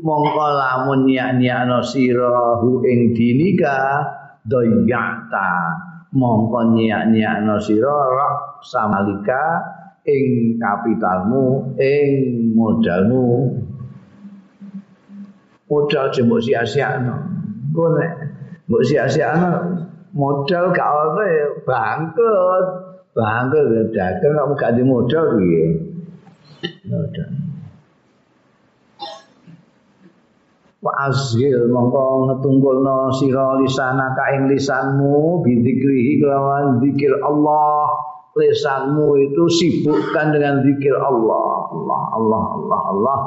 [0.00, 4.00] mongko lamun nyak-nyakno sira hu ing dinika
[4.48, 5.50] dayya'ta
[6.16, 9.60] mongko nyak-nyakno sira rak samalika
[10.08, 12.08] ing kapitalmu ing
[12.56, 13.60] modalmu
[15.72, 17.16] modal jembok sia-siakno.
[17.72, 18.10] Engko nek
[18.68, 19.52] mbok sia-siakno
[20.12, 22.66] modal gak ono ya bangkrut.
[23.12, 25.64] Bangkrut dagang kok gak di modal piye?
[26.88, 27.30] Modal.
[30.82, 38.12] Wa azhil mongko ngetungkulno sira lisana ka ing lisanmu bidzikrihi kelawan zikir Allah.
[38.32, 41.68] Lisanmu itu sibukkan dengan zikir Allah.
[41.72, 43.18] Allah Allah Allah Allah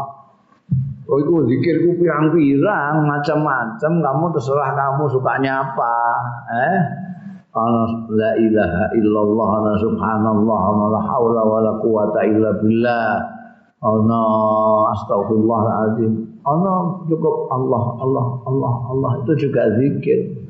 [1.06, 3.92] Oh itu zikirku pirang-pirang macam-macam.
[4.02, 5.96] Kamu terserah kamu sukanya apa
[6.50, 6.78] eh?
[7.56, 13.22] Ana la ilaha illallah ana subhanallah ana la haula wala quwata illa billah.
[13.86, 14.22] Ana
[14.98, 16.74] astagfirullahalazim ana
[17.06, 19.12] cukup Allah Allah Allah Allah.
[19.22, 20.42] Itu juga zikir.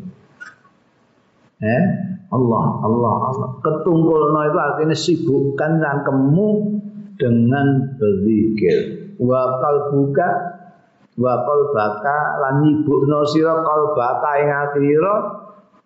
[1.59, 1.83] Eh?
[2.31, 3.49] Allah Allah Allah.
[3.59, 6.47] Ketungkulno itu artinya sibukkan cangkemmu
[7.19, 10.29] dengan berzikir wa qalbuka
[11.15, 15.15] wa qalbaka lan nyibukno sira qalbaka ing atira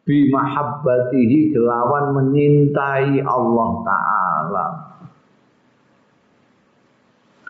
[0.02, 4.66] bi mahabbatihi kelawan menyintai Allah taala.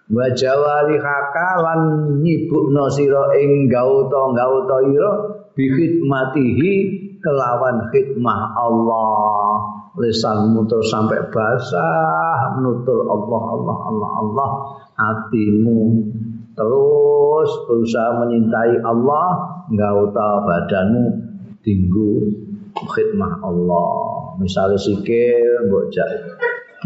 [0.10, 1.82] Wa jawarihaka lan
[2.20, 5.12] nyibukno sira ing gauta-gauta ira
[5.56, 6.72] bi khidmatihi
[7.24, 14.50] kelawan khidmah Allah lisanmu terus sampai basah menutur Allah Allah Allah Allah.
[15.00, 15.80] Hatimu
[16.54, 19.28] terus berusaha menyintai Allah
[19.72, 21.04] gauta badanmu
[21.64, 22.30] tinggu
[22.76, 23.90] khidmah Allah.
[24.40, 26.10] Misalnya sikil jak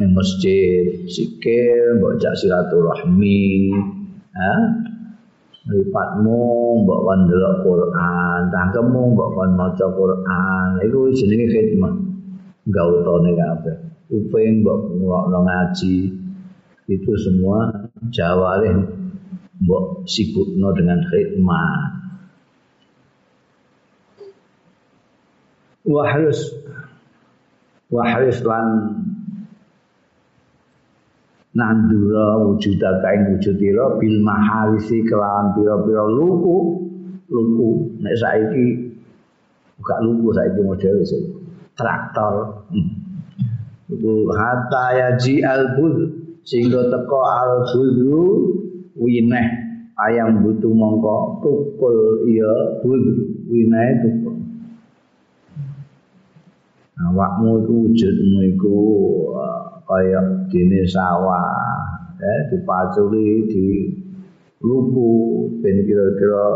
[0.01, 3.69] ning masjid sikil mbok silaturahmi
[4.33, 4.53] ha?
[5.63, 6.43] Mripatmu
[6.83, 10.69] mbok kon ndelok Quran tangkemmu mbok kon maca Quran.
[10.85, 12.02] Iku jenenge khidmah
[12.67, 13.77] gautane kabeh.
[14.13, 15.95] Uping mbok ngrungokno ngaji
[16.91, 18.83] itu semua jawarih
[19.63, 22.03] mbok sibukno dengan khidmah
[25.83, 26.55] wa harus
[27.91, 28.67] wa harus lan
[31.53, 36.57] nandura wujudaka ing wujudira bil maharisi kelawan pira-pira luku
[37.29, 37.69] luku.
[38.01, 38.65] Nek saiki
[39.77, 41.17] buka luku saiki model iso
[41.77, 42.65] traktor.
[43.89, 45.95] Luku hatta yaji al bud
[46.45, 48.25] sehingga teko al budru
[48.97, 49.47] wineh.
[49.93, 53.03] Ayam butuh mongko tukul iya bud
[53.45, 54.43] wineh tukul
[57.13, 58.77] awakmu wujudmu iku
[59.85, 62.01] kaya dene sawah.
[62.23, 63.67] Eh dipaculi di
[64.63, 65.11] luku
[65.59, 66.47] ben kira-kira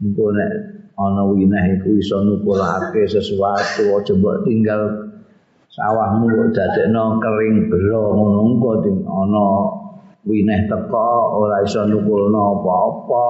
[0.00, 0.52] engko nek
[0.94, 5.10] ana wineh iku iso nukulake sesuatu aja mbok tinggal
[5.74, 8.70] sawahmu kok dadekno kering bero ngono engko
[9.10, 9.44] ana
[10.22, 11.10] wineh teko
[11.42, 13.26] ora iso nukulno apa-apa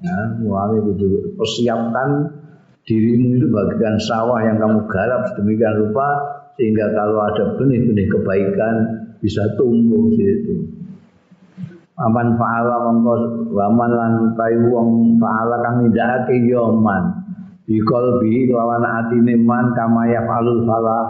[0.00, 2.36] ya mulane kudu persiapkan
[2.84, 6.08] dirimu itu bagikan sawah yang kamu garap sedemikian rupa
[6.56, 8.74] sehingga kalau ada benih-benih kebaikan
[9.20, 10.79] bisa tumbuh di situ.
[12.00, 13.14] Aman fa'ala mongko
[13.52, 17.12] waman lan tai wong fa'ala kang nindakake yoman
[17.68, 21.04] bi qalbi lawan atine man kama ya falul falah.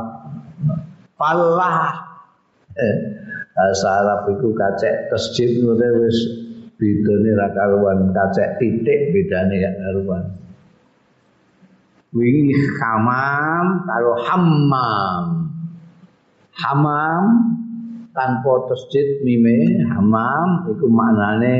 [1.15, 1.79] Falah
[2.75, 2.97] eh
[3.61, 6.19] Arab iku kacek tasjid ngono wis
[6.75, 10.41] bedane ra karuan kacek titik bedane ya karuan.
[12.11, 15.25] wingi hamam karo hammam
[16.59, 17.25] hamam
[18.21, 21.57] tanpa tasjid mime hamam iku maknane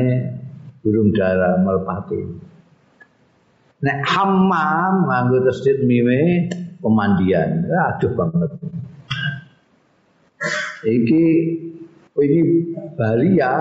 [0.85, 2.21] burung dara merpati.
[3.81, 6.45] Nek hammam nganggo tasjid mime
[6.77, 7.65] pemandian.
[7.65, 8.51] Aduh banget.
[10.85, 11.25] Iki
[12.21, 12.41] ini
[12.93, 13.53] balia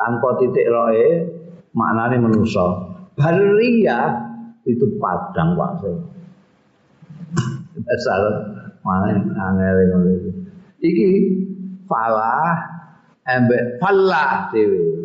[0.00, 1.28] tanpa titik roe
[1.76, 2.96] maknane manusa.
[3.12, 4.08] Balia
[4.64, 5.84] itu padang Pak
[7.82, 8.20] Dasar
[8.80, 10.30] mana angel ngono iki.
[10.80, 11.08] Iki
[11.86, 12.54] falah
[13.26, 15.02] embek falah dhewe.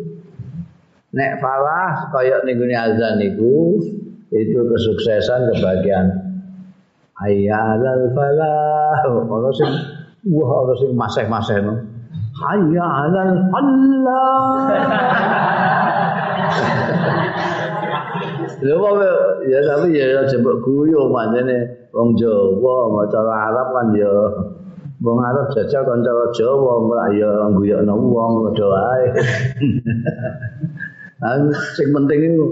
[1.14, 3.80] Nek falah kaya ning azan niku
[4.28, 6.06] itu kesuksesan kebahagiaan.
[7.24, 9.00] Ayyalal falah.
[9.08, 9.72] Ono sing
[10.28, 11.74] wah ono sing maseh-masehno.
[12.38, 14.58] Hayya 'alal falah.
[18.58, 19.12] Lha
[19.46, 24.10] ya tapi ya jembok guyu manjane wong Jawa maca Arab kan ya
[24.98, 29.06] wong Arab jajal kanca Jawa ora ya guyokno wong padha wae.
[31.18, 31.34] Nah,
[31.74, 32.46] sing penting itu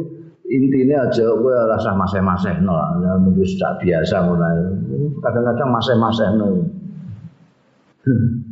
[0.50, 4.42] intinya aja kowe ora usah maseh-masehno ya mesti sudah biasa ngono
[5.22, 6.66] Kadang-kadang maseh-masehno.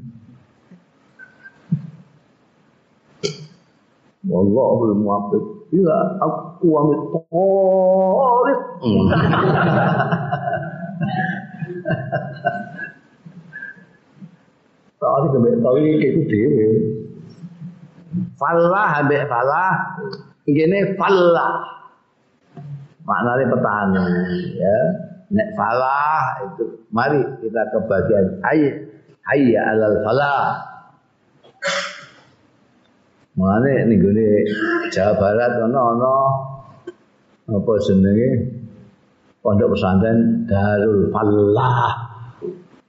[4.31, 5.45] Wallahul muwaffiq
[5.75, 7.03] ila aqwamit
[15.05, 15.29] thoriq.
[15.29, 16.69] Tadi kembali tahu itu dewe.
[18.41, 20.01] Falah ambek falah,
[20.49, 21.55] ini falah.
[23.05, 24.07] Maknanya petani,
[24.57, 24.79] ya.
[25.35, 28.77] Nek falah itu, mari kita ke bagian ayat.
[29.25, 30.63] Hayya alal falah.
[33.35, 34.29] Mulane ning gone
[34.95, 36.15] Jawa Barat ana ana
[37.51, 38.31] apa jenenge
[39.43, 41.99] pondok pesantren Darul Falah.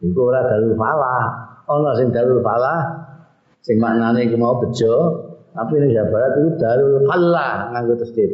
[0.06, 2.82] Iku ora Darul Falah, ana sing Darul Falah
[3.66, 4.94] sing maknane iku mau bejo,
[5.58, 8.32] tapi ning Jawa Barat itu Darul Falah nganggo tasdid.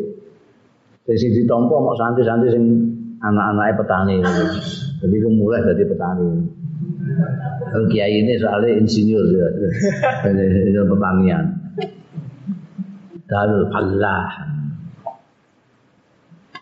[1.07, 2.65] Sing sing ditampa mau santri-santri sing
[3.23, 4.15] anak-anake petani.
[5.01, 6.29] Jadi iku mulai dari petani.
[7.71, 9.47] Kiai ini soalnya insinyur ya,
[10.91, 11.45] pertanian.
[13.31, 14.60] Darul Falah.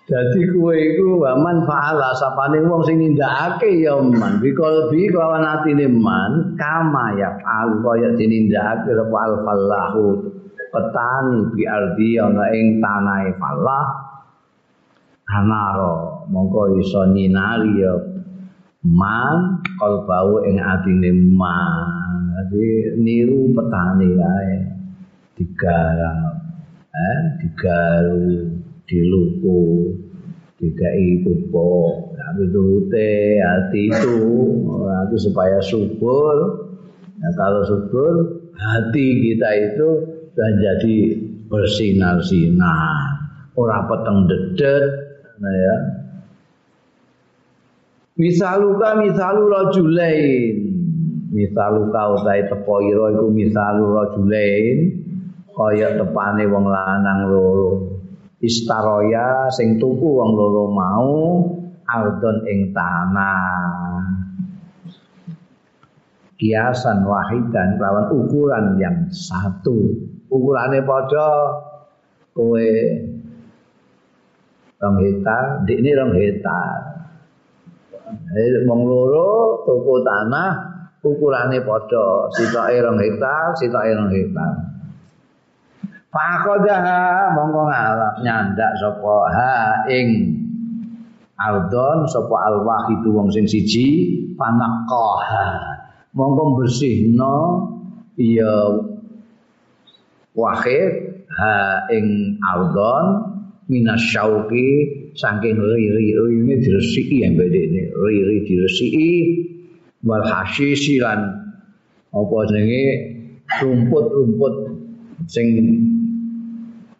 [0.09, 4.41] Jadi kue iku waman fa'ala sapane wong sing nindakake ya man.
[4.41, 10.05] Bikol bi atine man kama ya fa'al kaya dinindakake sapa al falahu
[10.73, 13.85] petani bi ardi ana ing tanahe falah
[15.29, 17.93] anaro mongko iso nyinari ya
[18.81, 22.33] man kalbau ing atine man.
[22.33, 24.53] Jadi niru petani ae
[25.37, 26.33] digarap
[26.97, 27.19] eh,
[28.89, 29.63] digaru, diluku,
[30.57, 32.17] dikai pupuk.
[32.17, 34.17] Tapi turute hati itu,
[35.09, 36.37] itu supaya subur.
[37.19, 38.13] Nah, kalau subur,
[38.57, 39.89] hati kita itu
[40.33, 40.97] sudah jadi
[41.49, 43.21] bersinar-sinar.
[43.59, 44.85] Orang peteng dedet,
[45.41, 45.75] nah ya.
[48.15, 50.55] Misaluka misalu rajulain.
[51.29, 54.77] Misaluka utai teko ira iku misalu rajulain
[55.59, 57.88] kaya tepane wong lanang loro
[58.39, 61.15] istaroya sing tuku wong loro mau
[61.83, 64.03] ardon ing tanah.
[66.39, 70.07] Kiasan wahidan lawan ukuran yang satu.
[70.31, 71.29] Ukurane padha
[72.31, 72.69] kowe
[74.79, 76.79] rong hektar ini rong hektar.
[78.63, 80.51] Loro tuku tanah
[81.03, 84.68] ukurane padha sitoke rong hektar sitoke rong hektar
[86.09, 90.07] Fakodaha mongko ngalap nyandak sapa ha ing
[91.37, 95.77] ardon sapa al wahidu wong sing siji panaqaha
[96.17, 97.37] mongko bersihno
[98.17, 98.73] ya
[100.33, 103.05] wahid ha ing ardon
[103.69, 104.67] minasyauki
[105.13, 109.11] saking riri ini diresiki yang beda ini riri diresiki
[110.01, 111.21] wal hasisi lan
[112.09, 112.85] apa jenenge
[113.61, 114.53] rumput-rumput
[115.29, 115.53] sing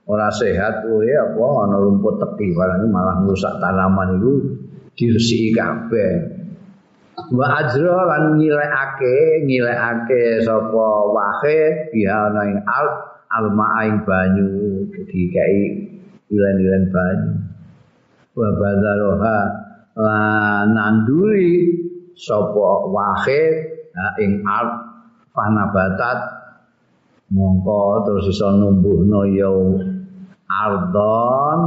[0.09, 1.45] ora sehat kowe apa?
[1.69, 4.33] Ana rumput teki barang malah ngrusak tanaman itu
[4.97, 6.41] diresiki kabeh.
[7.29, 12.87] Wa ajra lan ngilekake ngilekake sapa wahid biha ana ing al
[13.29, 14.49] alma ing banyu
[14.89, 15.57] dikai
[16.31, 17.31] ilen-ilen banyu.
[18.33, 19.39] Wa badaroha
[19.93, 21.69] lan nanduri
[22.17, 23.77] sapa wahid
[24.17, 24.67] ing al
[25.29, 26.41] fanabatat.
[27.29, 29.53] Mongko terus iso numbuhno ya
[30.49, 31.59] ardon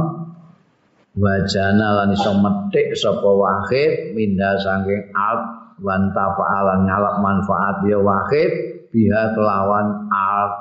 [1.15, 5.41] wajana lan iso metik sapa wahid minda saking ard
[5.79, 8.51] wan tafa'alan ngalap manfaat ya wahid
[8.91, 10.53] biha kelawan ard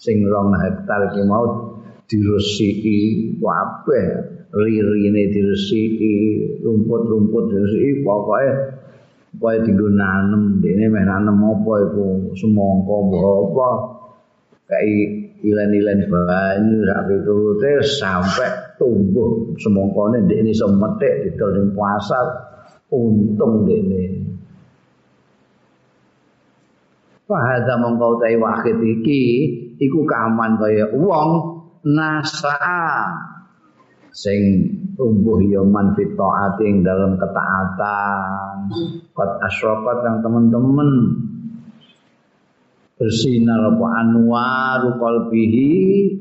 [0.00, 1.76] sing rong hektar iki mau
[2.06, 4.06] diresiki kabeh
[4.54, 6.14] ririne diresiki
[6.62, 8.50] rumput-rumput diresiki pokoke
[9.36, 12.06] pokoke dienggo nanem dene meh nanem apa iku
[12.38, 13.68] semangka apa
[14.70, 18.50] kayak ilen-ilen banyu sak piturute sampai
[18.80, 19.56] tumbuh.
[19.60, 22.26] Semongkone ndek ini iso metik didol ning pasar
[22.92, 24.26] untung dene
[27.26, 29.22] Fahada mongkau tai wakit iki
[29.82, 33.18] iku kaman kaya wong nasaa
[34.14, 38.70] sing tumbuh ya man fitaati dalam ketaatan.
[39.10, 40.90] Kot asrokat yang teman-teman
[42.96, 45.68] bersinar apa anwaru qalbihi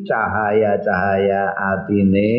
[0.04, 2.32] cahaya-cahaya atine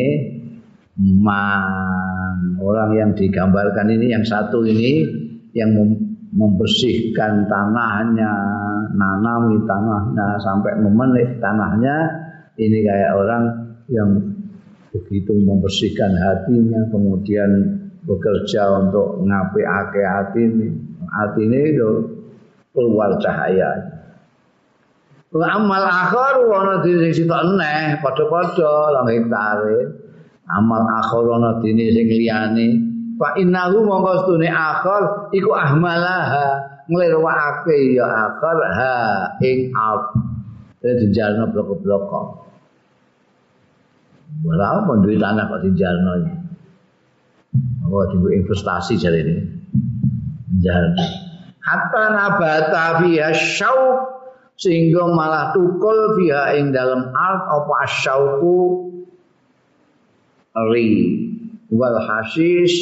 [0.97, 2.57] man.
[2.61, 5.05] Orang yang digambarkan ini yang satu ini
[5.57, 5.73] yang
[6.33, 8.33] membersihkan tanahnya
[8.93, 12.25] nanami tanahnya sampai memenik tanahnya.
[12.57, 13.43] Ini kayak orang
[13.89, 14.09] yang
[14.89, 17.49] begitu membersihkan hatinya kemudian
[18.01, 20.69] bekerja untuk ngapi ake hati ini.
[21.05, 21.91] Hati ini itu
[22.73, 23.13] keluar
[25.27, 29.79] cahaya amal akhir ana dene sing sitok eneh padha-padha lang hektare
[30.47, 32.67] amal akhir ana dene sing liyane
[33.19, 36.47] fa innahu mongko stune akhir iku ahmalaha
[36.87, 38.95] nglirwakake ya akhir ha
[39.43, 40.15] ing up
[40.79, 42.39] dadi jalno blok-blok
[44.43, 46.35] Ora apa duit tanah kok dijalno iki.
[47.87, 49.35] Oh, dibu investasi jare ini.
[50.61, 51.05] Jalno.
[51.63, 54.16] Hatta nabata fiha syauq
[54.57, 58.57] sehingga malah tukul fiha ing dalam art apa asyauku
[60.73, 60.89] ri.
[61.67, 62.73] Wal hasis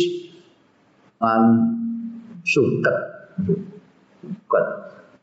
[1.20, 1.44] lan
[2.48, 2.98] suket.
[3.44, 4.66] Suket.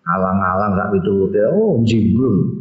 [0.03, 2.59] Alang-alang sak piturute oh jibrun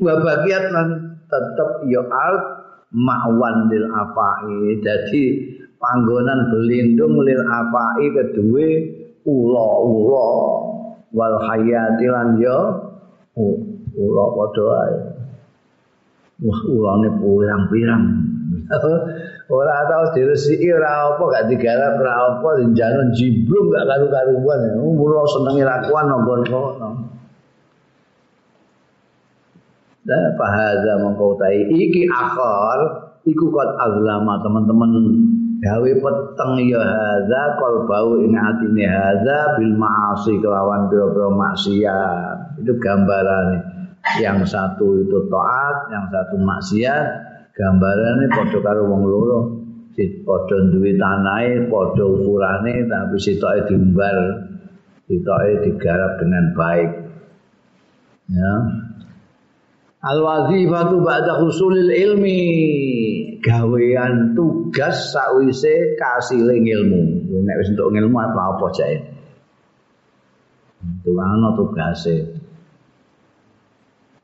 [0.00, 2.44] wa bagiat lan tetep ya art
[2.96, 4.80] ma'wan lil afai.
[4.80, 5.24] Jadi
[5.76, 8.68] panggonan berlindung lil afai kedue
[9.28, 10.67] ula-ula
[11.12, 12.58] wal hayati lan ya
[13.98, 14.96] ula padha ae.
[16.38, 18.04] Wah ulane pirang-pirang.
[19.48, 24.76] Ora tau diresiki ora apa gak digarap ora apa jenengan jibrung gak karu-karuan.
[24.76, 26.60] Ula senenge lakuan kono
[30.08, 34.88] Nah, pahaza mengkautai iki akhar iku kot azlama teman-teman
[35.58, 42.62] gawe peteng ya hadza bau ing atine hadza bil maasi kelawan pira-pira maksiat.
[42.62, 43.58] Itu gambarane.
[44.22, 47.06] Yang satu itu taat yang satu maksiat
[47.58, 49.38] gambarane padha karo wong loro.
[49.98, 54.46] Padha duwe tanahe padha ukurane tapi sitoke diumbar
[55.10, 56.90] sitoke digarap dengan baik.
[58.30, 58.54] Ya.
[59.98, 62.38] Al wazifatu ba'da husulil ilmi
[63.42, 67.28] gawean tugas sakwise kasile ilmu.
[67.44, 68.96] Nek wis entuk ilmu apa apa jae.
[70.78, 72.38] Itu ana tugase.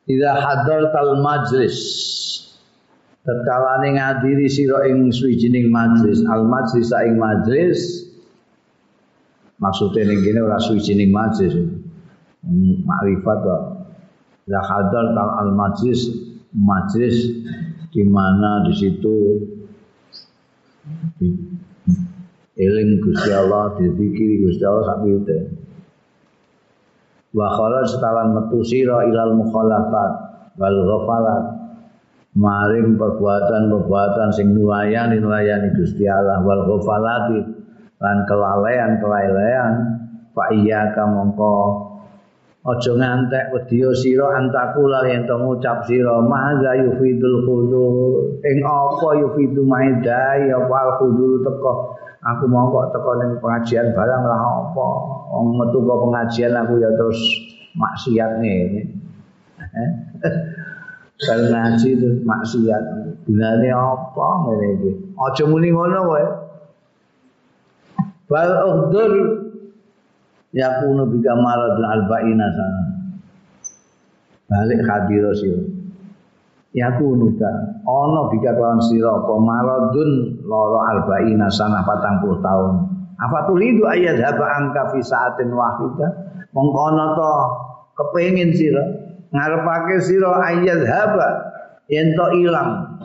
[0.04, 1.76] Ida hadartal majlis
[3.24, 7.80] tatkala ning ngadiri sira ing suwijining majlis, al majlis ing majlis
[9.56, 11.56] maksudnya ning kene ora suwijining majlis.
[12.84, 13.62] Makrifat kok.
[14.44, 16.12] Ida hadartal al majlis
[16.52, 17.16] majlis
[17.94, 19.18] di mana di situ.
[21.14, 21.28] Di
[22.58, 25.38] eling Gusti Allah dizikiri Gusti Allah sak piye
[27.34, 30.12] wa khala setalan metu sira ilal mukhalafat
[30.58, 31.44] wal ghafalat.
[32.34, 37.38] Maring perbuatan-perbuatan sing nulayani nulayani Gusti Allah wal ghafalati
[38.02, 39.72] lan kelalaian-kelalaian
[40.34, 41.83] fa iya mongko
[42.64, 48.40] Aja ngantek wedya sira antakula yen to ngucap sira maza yufidul khudur.
[48.40, 51.92] Ing apa yufidu maidai apa khudur teko.
[52.24, 54.88] Aku mau kok teko ning pengajian barang lah apa.
[55.36, 57.20] Wong metu kok pengajian aku ya terus
[57.76, 58.80] maksiat ngene.
[61.28, 62.84] Kalau ngaji itu maksiat.
[63.28, 64.90] Gunane apa ngene iki?
[65.20, 66.24] Aja muni ngono kowe.
[68.24, 69.43] Bal uhdur
[70.54, 72.82] yakunu bika maradun alba'ina sana.
[74.46, 75.66] Balik hadiro siro.
[76.74, 77.50] Yakunu ka
[77.86, 79.34] ono bika kawan siro apa?
[79.34, 82.72] Maradun loro alba'ina sana patang puluh tahun.
[83.18, 86.10] Apa haba angka fi saatin wahidah
[86.54, 87.32] mongkono to
[87.98, 88.84] kepengin siro.
[89.34, 91.28] Ngarepake siro ayat haba.
[91.90, 92.96] To ilang.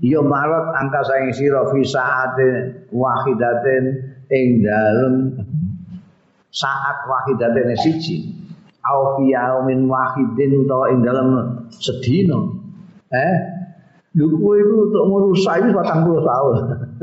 [0.00, 3.84] Ya marot angka saing sira fi saatin wahidatin
[4.32, 5.14] ing dalem
[6.50, 8.34] saat wahidatene siji.
[8.80, 11.28] Au fi yaumin wahidin utawa ing dalam
[11.70, 12.38] sedina.
[13.10, 13.34] Eh?
[14.18, 16.54] Lho kowe iku untuk ngrusak iki 40 tahun.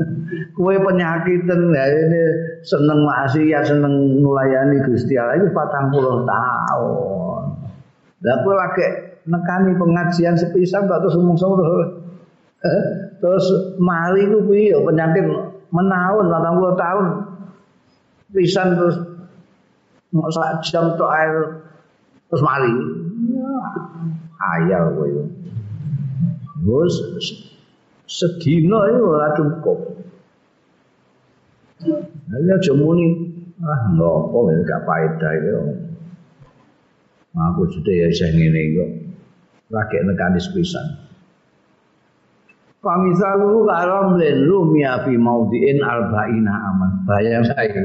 [0.60, 2.22] Kowe penyakitan ya ini
[2.60, 7.42] seneng maksiat seneng nulayani Gusti Allah iki 40 tahun.
[8.20, 8.84] Lah kowe lagi
[9.24, 11.88] nekani pengajian sepisan kok terus ngomong terus
[12.60, 12.82] eh,
[13.24, 13.44] terus
[13.80, 15.24] mari ku piye penyakit
[15.72, 17.06] menahun 40 tahun.
[18.36, 18.96] Pisan terus
[20.14, 21.36] mau sak jam tok air
[22.28, 22.72] terus mari
[24.38, 25.08] ayal kowe
[26.58, 26.90] Bos
[28.08, 29.78] sedina itu ora cukup.
[32.34, 33.14] Ada aja muni
[33.62, 35.54] ah ngopo gak faedah itu.
[37.38, 38.90] Aku sudah ya saya ngene kok.
[39.70, 41.07] Rakek nekani sepisan.
[42.78, 46.90] Pamisalu karam len lumia fi maudhi'in arba'ina aman.
[47.10, 47.82] Bayang saya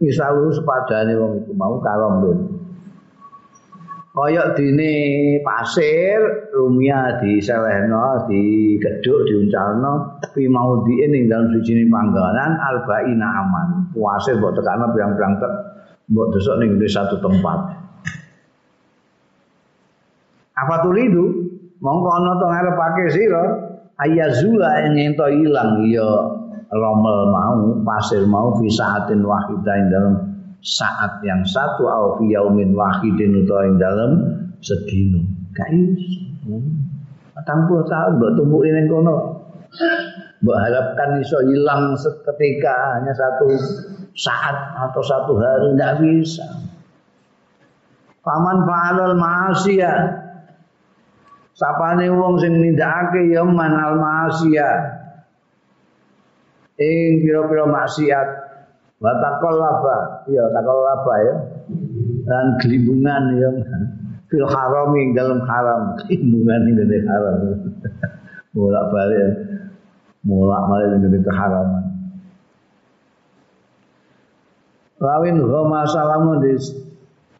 [0.00, 2.56] misal sepadane wong iku mau karomben
[4.16, 4.92] kaya dene
[5.44, 13.28] pasir rumia di selehno di geduk diuncalno tapi mau diin ing dalam suci panggalan albaina
[13.44, 15.52] aman puase mbok tekakno pirang-pirang tek
[16.08, 17.84] mbok desok ning satu tempat
[20.56, 21.52] Apa tulidu?
[21.84, 23.44] Mongko ana to ngarepake sira
[24.00, 26.10] ayazula ing ento ilang ya
[26.72, 30.14] romel mau, pasir mau fi saatin wahidah dalam
[30.60, 34.10] saat yang satu au fi yaumin wahidin utawa ing dalam
[34.58, 35.22] sedino.
[35.54, 36.58] Gak iso.
[37.32, 39.16] Patang puluh tahun mbok tumpuki ning kono.
[40.42, 43.46] Mbok harapkan iso hilang seketika hanya satu
[44.16, 44.56] saat
[44.90, 46.46] atau satu hari tidak bisa.
[48.26, 50.25] Paman fa'alal ma'asiyah
[51.56, 54.76] Sapane wong sing nindakake ya manal ma'asiyah
[56.76, 58.28] ing pira-pira maksiat.
[59.00, 61.34] Wa taqallaba ya taqallaba ya.
[62.28, 63.50] Dan gelimbungan ya.
[64.28, 65.96] Fil harami dalam haram.
[66.04, 67.36] Gelimbungan ing dalam haram.
[68.52, 69.28] Bolak balik
[70.28, 71.84] bolak balik ing dalam keharaman.
[74.96, 76.56] Lawin ghama salamun di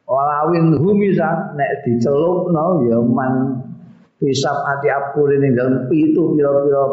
[0.08, 3.65] walawin humisa nek dicelupno ya man
[4.20, 6.84] pisap ati apure ning dalem pitu pira-pira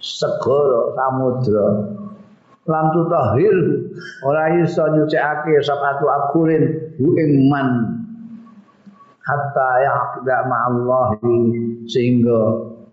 [0.00, 1.68] segara samudra.
[2.70, 3.56] Lam tutahhir
[4.22, 7.68] ora iso nyucikake sabatu akurin hu ing man.
[9.20, 11.38] Hatta yaqda ma'allahi
[11.86, 12.40] sehingga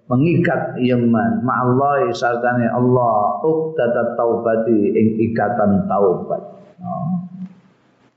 [0.08, 6.42] mengikat iman ma'allahi sartane Allah uqdat taubati ing ikatan taubat.
[6.78, 7.26] Oh.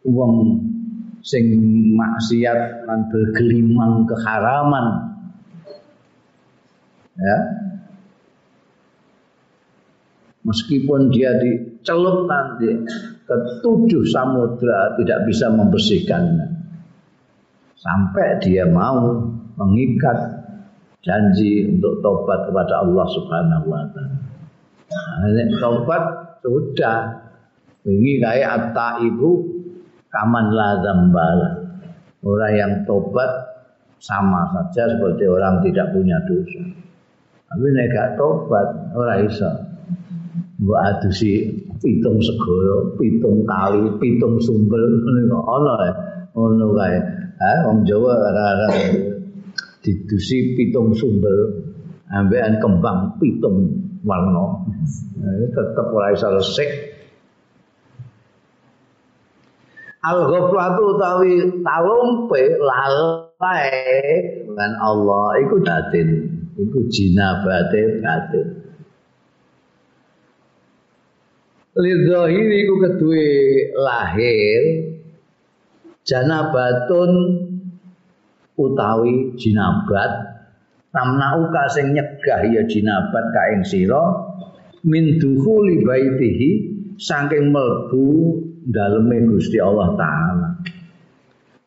[0.06, 0.64] wong
[1.20, 1.44] sing
[1.96, 5.09] maksiat lan bergelimang keharaman
[7.18, 7.36] ya
[10.46, 12.86] meskipun dia dicelup nanti
[13.26, 16.46] ke tujuh samudra tidak bisa membersihkannya
[17.80, 19.24] sampai dia mau
[19.56, 20.40] mengikat
[21.00, 24.18] janji untuk tobat kepada Allah Subhanahu wa taala.
[24.90, 26.04] Nah, tobat
[26.44, 26.98] sudah
[27.88, 29.48] ini kayak atta ibu
[30.12, 31.50] kaman la zambala.
[32.20, 33.32] Orang yang tobat
[33.96, 36.60] sama saja seperti orang tidak punya dosa.
[37.50, 39.50] Tapi nek gak tobat ora iso.
[40.62, 41.50] Mbok adusi
[41.82, 45.92] pitung segoro, pitung kali, pitung sumber ngono ana ya.
[46.30, 46.98] Ngono kae.
[47.42, 48.68] Ha wong Jawa ora-ora
[49.82, 51.66] didusi pitung sumber
[52.06, 53.66] ambekan kembang pitung
[54.06, 54.62] warna.
[55.50, 56.70] tetep ora iso resik.
[60.06, 63.68] Al-ghaflatu utawi talumpe lalai
[64.46, 68.60] dengan Allah iku datin iku jinabate batin
[71.78, 73.28] lidhahiri iku kedue
[73.78, 74.62] lahir
[76.04, 77.10] janabatun
[78.58, 80.30] utawi jinabat
[80.90, 84.28] tamnauka sing nyegah ya jinabat ka ing sira.
[84.80, 86.50] Min dukhuli baitihi
[86.96, 90.48] saking melbu daleme Gusti Allah taala.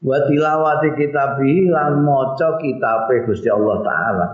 [0.01, 4.27] Wa tilawati kitabi lan maca kitabe Gusti Allah taala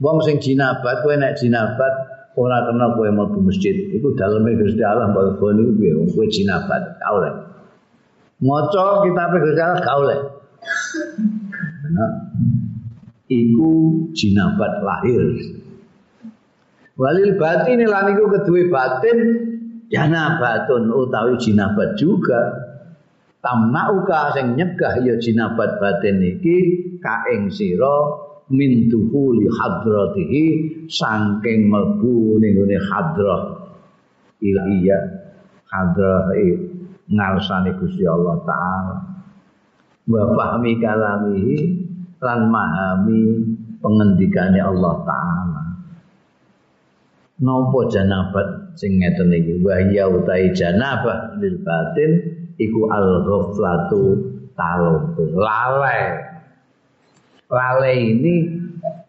[0.00, 1.94] Wong sing jinabat kowe nek jinabat
[2.32, 3.76] ora kena kowe mlebu masjid.
[3.92, 7.34] Iku daleme Gusti Allah mbok goni ku piye wong kowe jinabat ka oleh.
[8.40, 10.18] Maca kitabe Gusti Allah ka oleh.
[11.92, 12.12] Nah,
[13.28, 13.72] iku
[14.16, 15.24] jinabat lahir.
[16.96, 19.18] Walil batin lan iku kedue batin
[19.92, 22.72] janabatun utawi jinabat juga.
[23.44, 26.56] Tamnauka sing nyegah ya jinabat batin iki
[27.04, 30.44] ka ing sira min duhuli hadratihi
[30.90, 33.42] saking mlebu ning gone hadrah.
[34.42, 35.02] Ilahiyah
[35.70, 36.34] hadrah
[37.10, 38.96] ngarsane Gusti Allah taala.
[40.10, 41.58] Wa fahmi kalamihi
[42.18, 43.20] lan mahami
[43.78, 45.62] pengendikane Allah taala.
[47.40, 49.64] Nopo janabat sing ngeten iki?
[49.64, 52.10] Wa ya utai janabah lil batin
[52.60, 54.02] iku al ghaflatu
[54.52, 56.29] talub lalai
[57.50, 58.46] Lale ini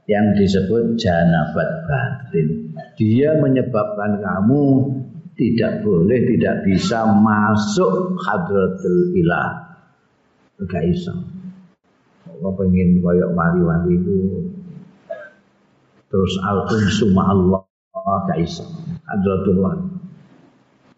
[0.09, 2.73] yang disebut janabat batin.
[2.97, 4.63] Dia menyebabkan kamu
[5.37, 9.77] tidak boleh, tidak bisa masuk hadratul ilah.
[10.65, 11.13] Gak iso.
[12.25, 14.17] Kalau pengen koyok wali-wali itu
[16.09, 17.61] terus alun suma Allah
[18.25, 18.65] gak iso.
[19.05, 19.77] Hadratullah.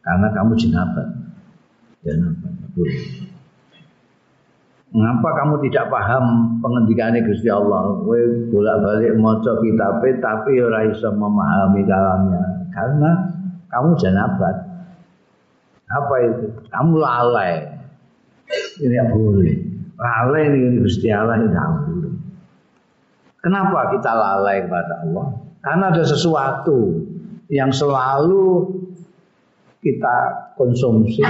[0.03, 1.07] Karena kamu janabat.
[2.03, 2.51] Janabat.
[2.75, 3.32] Boleh.
[4.93, 6.25] Mengapa kamu tidak paham
[6.61, 7.97] pengendikannya Gusti Allah?
[8.05, 8.21] Kowe
[8.53, 13.11] bolak-balik maca kitabe tapi ora iso memahami kalamnya karena
[13.73, 14.55] kamu janabat.
[15.89, 16.45] Apa itu?
[16.69, 17.73] Kamu lalai.
[18.77, 19.55] Ini tidak boleh.
[19.97, 22.13] Lalai ini Gusti Allah ini tidak boleh.
[23.41, 25.25] Kenapa kita lalai kepada Allah?
[25.65, 27.01] Karena ada sesuatu
[27.49, 28.77] yang selalu
[29.81, 30.15] kita
[30.53, 31.25] konsumsi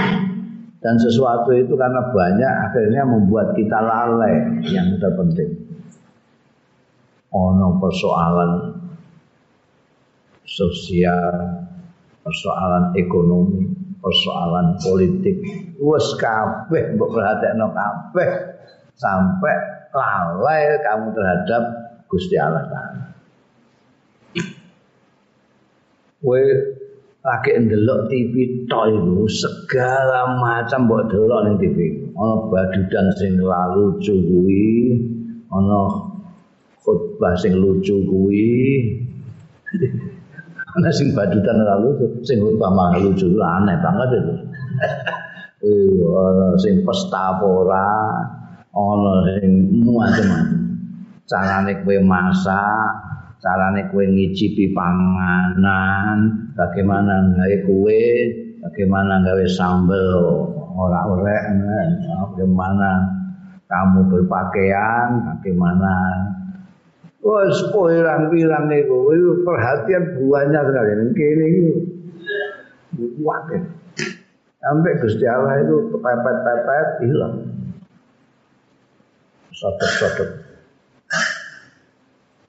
[0.84, 5.80] dan sesuatu itu karena banyak akhirnya membuat kita lalai yang terpenting.
[7.32, 8.84] Ono persoalan
[10.44, 11.64] sosial,
[12.20, 13.64] persoalan ekonomi,
[13.96, 15.40] persoalan politik,
[15.80, 18.30] wes kabeh mbok perhatekno kabeh
[19.00, 21.62] sampai lalai kamu terhadap
[22.12, 23.02] Gusti Allah Taala.
[27.24, 28.34] Lagi ndelok TV
[28.68, 31.78] tok iku segala macam mbok delok ning TV.
[32.12, 34.92] Ana badudan sing lucu kuwi,
[35.48, 36.04] ana
[36.84, 38.52] khotbah sing lucu kuwi.
[40.76, 41.96] ana sing badudan lalu
[42.28, 44.34] sing khotbah mah lucu aneh banget itu.
[45.64, 48.20] Ana sing pesta ora,
[48.76, 50.60] ana sing macam-macam.
[51.24, 52.93] Carane kowe masak,
[53.44, 58.04] carane kue ngicipi panganan, bagaimana gawe kue,
[58.64, 61.44] bagaimana gawe sambel ora orek,
[62.08, 63.04] bagaimana
[63.68, 65.92] kamu berpakaian, bagaimana
[67.24, 69.08] Wes pirang-pirang niku
[69.48, 70.92] perhatian buahnya sekali.
[71.16, 71.60] Kene iki
[73.16, 73.48] kuat.
[74.60, 77.48] Sampai Gusti Allah itu pepet-pepet hilang.
[79.56, 80.43] Sotok-sotok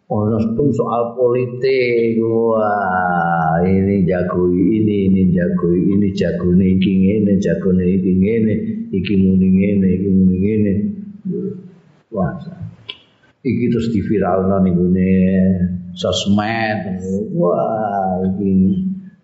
[0.06, 7.42] Ono pun soal politik, wah ini jago ini, ini jago ini, jago ini, iki ngene,
[7.42, 8.54] jago ini, iki ngene,
[8.94, 10.74] iki muni ngene, iki muni ngene.
[12.14, 12.38] Wah,
[13.42, 15.14] iki terus di viral nih gune
[15.98, 17.02] sosmed,
[17.34, 18.50] wah iki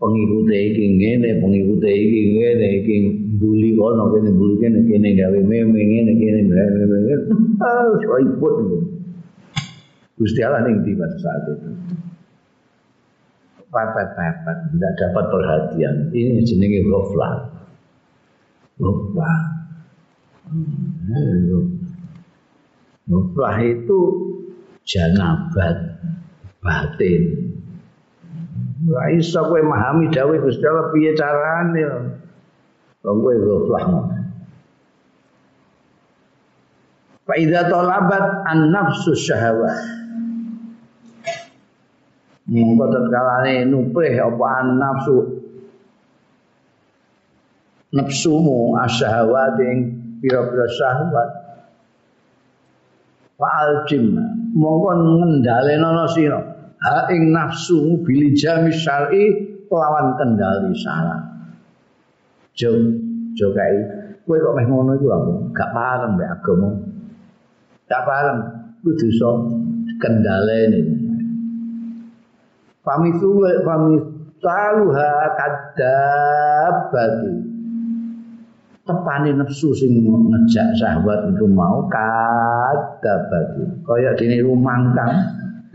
[0.01, 2.95] pengikut iki ngene, pengikut iki ngene, iki
[3.37, 6.97] bully kono kene bully kene kene gawe meme ngene kene gawe meme.
[8.17, 8.90] Ribut gitu.
[10.21, 11.73] Gusti Allah yang di saat itu.
[13.73, 15.95] Pepet-pepet, tidak dapat perhatian.
[16.13, 17.33] Ini jenenge ghaflah.
[18.77, 19.37] Ghaflah.
[23.09, 23.99] Ghaflah itu
[24.85, 25.77] janabat
[26.61, 27.23] batin.
[28.85, 31.81] Ora iso kowe memahami dawuh Gusti Allah piye carane.
[33.01, 34.17] Wong kowe ghaflah ngono.
[37.25, 40.00] Fa idza talabat an nafsu syahawat
[42.51, 45.17] mongko tetkalane nuprih apa nafsu?
[47.91, 49.77] Nafsumu asyahawat ing
[50.19, 51.29] pira-pira syahwat.
[53.39, 54.15] Fa'al jim.
[54.51, 56.39] Mongko ngendhaleno sira.
[56.83, 59.23] Ha ing nafsumu bil jami syar'i
[59.71, 61.31] lawan kendali syara
[62.57, 62.69] jo
[63.37, 63.79] jo kae.
[64.27, 66.69] Kowe kok meh ngono iku aku gak paham mbek agama.
[67.87, 68.37] Gak paham
[68.83, 69.31] kudu iso
[69.99, 71.10] kendhaleni
[72.81, 77.33] Pamitu pamitaluha kadabati.
[78.81, 83.85] Tepane nafsu sing ngejak sahabat itu mau kadabati.
[83.85, 85.13] Kaya dene rumangkang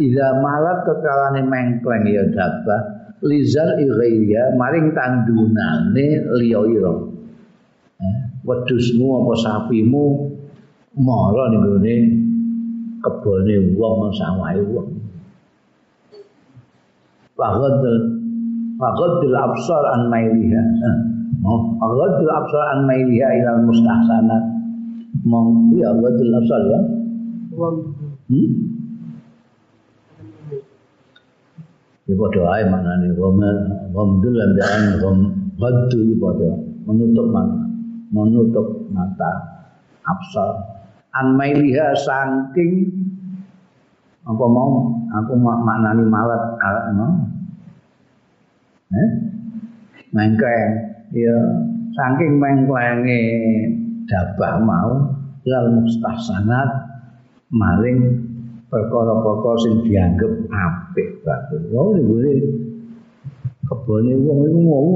[0.03, 6.95] ida malat kekalane mengkleng ya dabah lizar ighairiya maring tandunane liya ira.
[8.03, 10.05] Eh, wedhusmu apa sapimu
[10.99, 11.95] mara ning gone
[12.99, 14.96] kebone wong sawahe wong.
[17.37, 18.17] Faghadul
[18.81, 20.63] Faghadul absar an mailiha.
[21.81, 24.45] Faghadul absar an mailiha ilal mustahsanat.
[25.25, 26.81] Mau iya Faghadul absar ya.
[28.27, 28.51] Hmm?
[32.07, 33.57] Ya pada ae maknane gomel
[33.91, 35.19] gomdul ambilan gom
[35.59, 36.51] ghaddu pada
[36.89, 37.65] menutup mata.
[38.15, 39.33] Menutup mata
[40.09, 40.55] absar.
[41.13, 42.93] An mailiha saking
[44.25, 46.43] apa mau aku maknani malat
[46.93, 47.09] mau
[48.93, 49.09] eh
[50.13, 50.73] mengkleng
[51.11, 51.39] ya
[51.97, 53.23] saking mengklenge
[54.07, 55.17] dabah mau
[55.47, 56.69] lal mustahsanat
[57.51, 58.27] maring
[58.67, 61.63] perkara-perkara sing dianggap apik bagus.
[61.71, 62.51] Oh, ini
[63.67, 64.91] kebone wong iku mau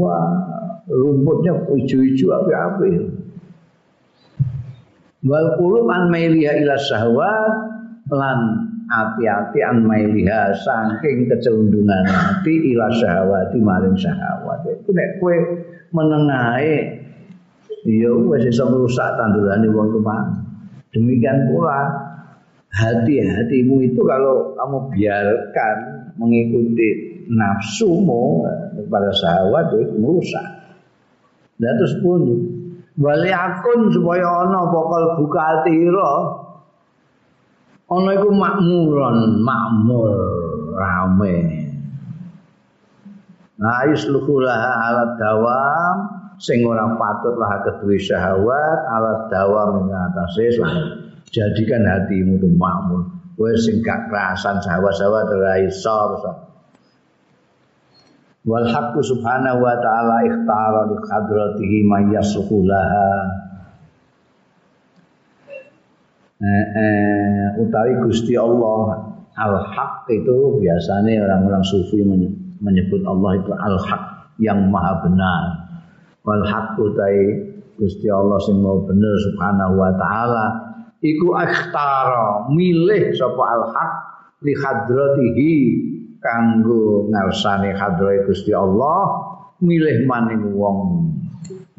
[0.90, 2.94] rumputnya ijo-ijo apik-apik.
[5.20, 7.54] Wal qulub an mailiha ila syahwat
[8.10, 14.66] lan hati-hati an mailiha saking kecelundungan hati ila syahwati maring syahwat.
[14.66, 15.36] Itu nek kowe
[15.94, 17.00] menengahe
[17.86, 20.16] ya wis iso ngrusak tandurane wong tuwa
[20.92, 21.88] demikian pula
[22.70, 25.76] hati-hatimu itu kalau kamu biarkan
[26.20, 26.88] mengikuti
[27.30, 28.44] nafsumu
[28.76, 30.46] kepada syahwat itu merusak
[31.56, 32.20] dan terus pun
[33.00, 36.12] wali akun supaya ana pokol buka atira
[37.90, 40.14] ana iku makmuron makmur
[40.78, 41.66] rame.
[43.60, 45.96] Nah, yusluhulah ala dawam
[46.40, 53.04] sing ora patut lah kedue syahwat ala dawa mengatasi selain jadikan hatimu tuh makmur.
[53.36, 56.00] Kowe sing gak kerasan syahwat-syahwat ora iso
[58.48, 61.84] wal haqqu subhanahu wa ta'ala ikhtara li hadratihi
[62.16, 63.39] yasukulaha
[66.40, 69.12] eh, eh, utawi Gusti Allah.
[69.40, 72.02] Al-haq itu biasanya orang-orang sufi
[72.60, 75.42] menyebut Allah itu al-haq yang maha benar.
[76.26, 77.48] Wal haq utai
[77.80, 80.46] Gusti Allah sing mau bener subhanahu wa taala.
[81.00, 83.92] Iku akhtara milih sapa al-haq
[84.44, 85.52] li hadratihi
[86.20, 89.24] kanggo ngarsane hadroe Gusti Allah
[89.64, 91.08] milih maning wong.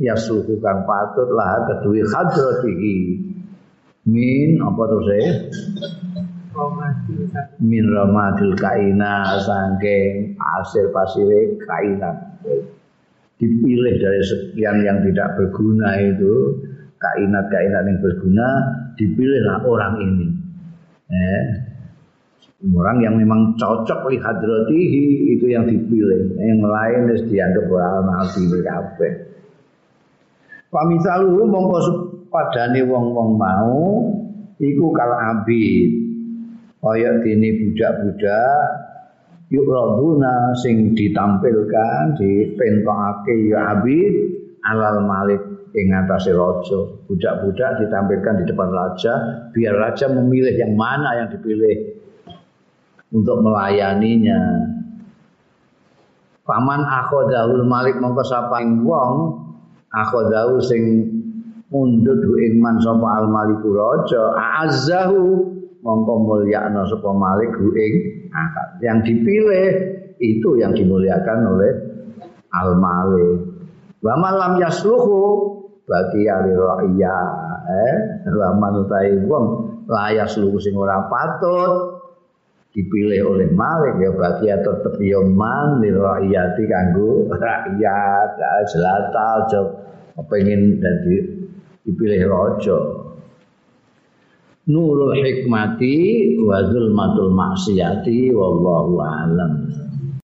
[0.01, 2.97] Ya suhu kang patut lah kedue hadratihi
[4.09, 5.23] min apa terus e
[7.61, 12.17] min ramatil kaina sangking hasil pasire kainat.
[13.41, 16.61] Dipilih dari sekian yang tidak berguna itu
[17.01, 18.47] kainat-kainat yang berguna
[19.01, 20.27] dipilihlah orang ini.
[21.09, 21.43] Eh,
[22.69, 26.37] orang yang memang cocok li hadratihi itu yang dipilih.
[26.37, 29.13] Yang lain harus dianggap ora nabi kabeh.
[30.69, 31.79] Pamisalu mongko
[32.31, 34.07] padane wong-wong mau
[34.57, 35.91] iku kal abid
[36.79, 38.67] kaya dene budak-budak
[39.51, 44.13] yuk raduna sing ditampilkan dipentokake ya abid
[44.63, 45.43] alal malik
[45.75, 46.79] ing atase raja
[47.11, 49.13] budak-budak ditampilkan di depan raja
[49.51, 51.99] biar raja memilih yang mana yang dipilih
[53.11, 54.71] untuk melayaninya.
[56.47, 59.39] Paman akhodahul malik mongko sapang wong
[59.93, 60.83] akhodahu sing
[61.71, 64.35] mundut ing man sapa al maliku raja
[64.67, 65.47] azzahu
[65.81, 67.93] mongko mulyakno sapa malik ing.
[68.83, 69.67] Yang dipilih
[70.21, 71.73] itu yang dimuliakan oleh
[72.51, 73.39] al malik.
[74.03, 75.51] Wa malam yasluhu
[75.85, 77.19] bagi ali ra'ya
[77.67, 77.95] eh
[78.31, 79.45] wa manutai wong
[79.91, 81.99] layas lugu sing ora patut
[82.71, 88.29] dipilih oleh Malik ya bagi ya tetep ya man liraiyati kanggo rakyat
[88.71, 89.61] jelata aja
[90.31, 91.40] pengen dadi
[91.85, 92.79] dipilih raja.
[94.69, 99.80] Nurul hikmati wa zulmatul maksiati wallahu alam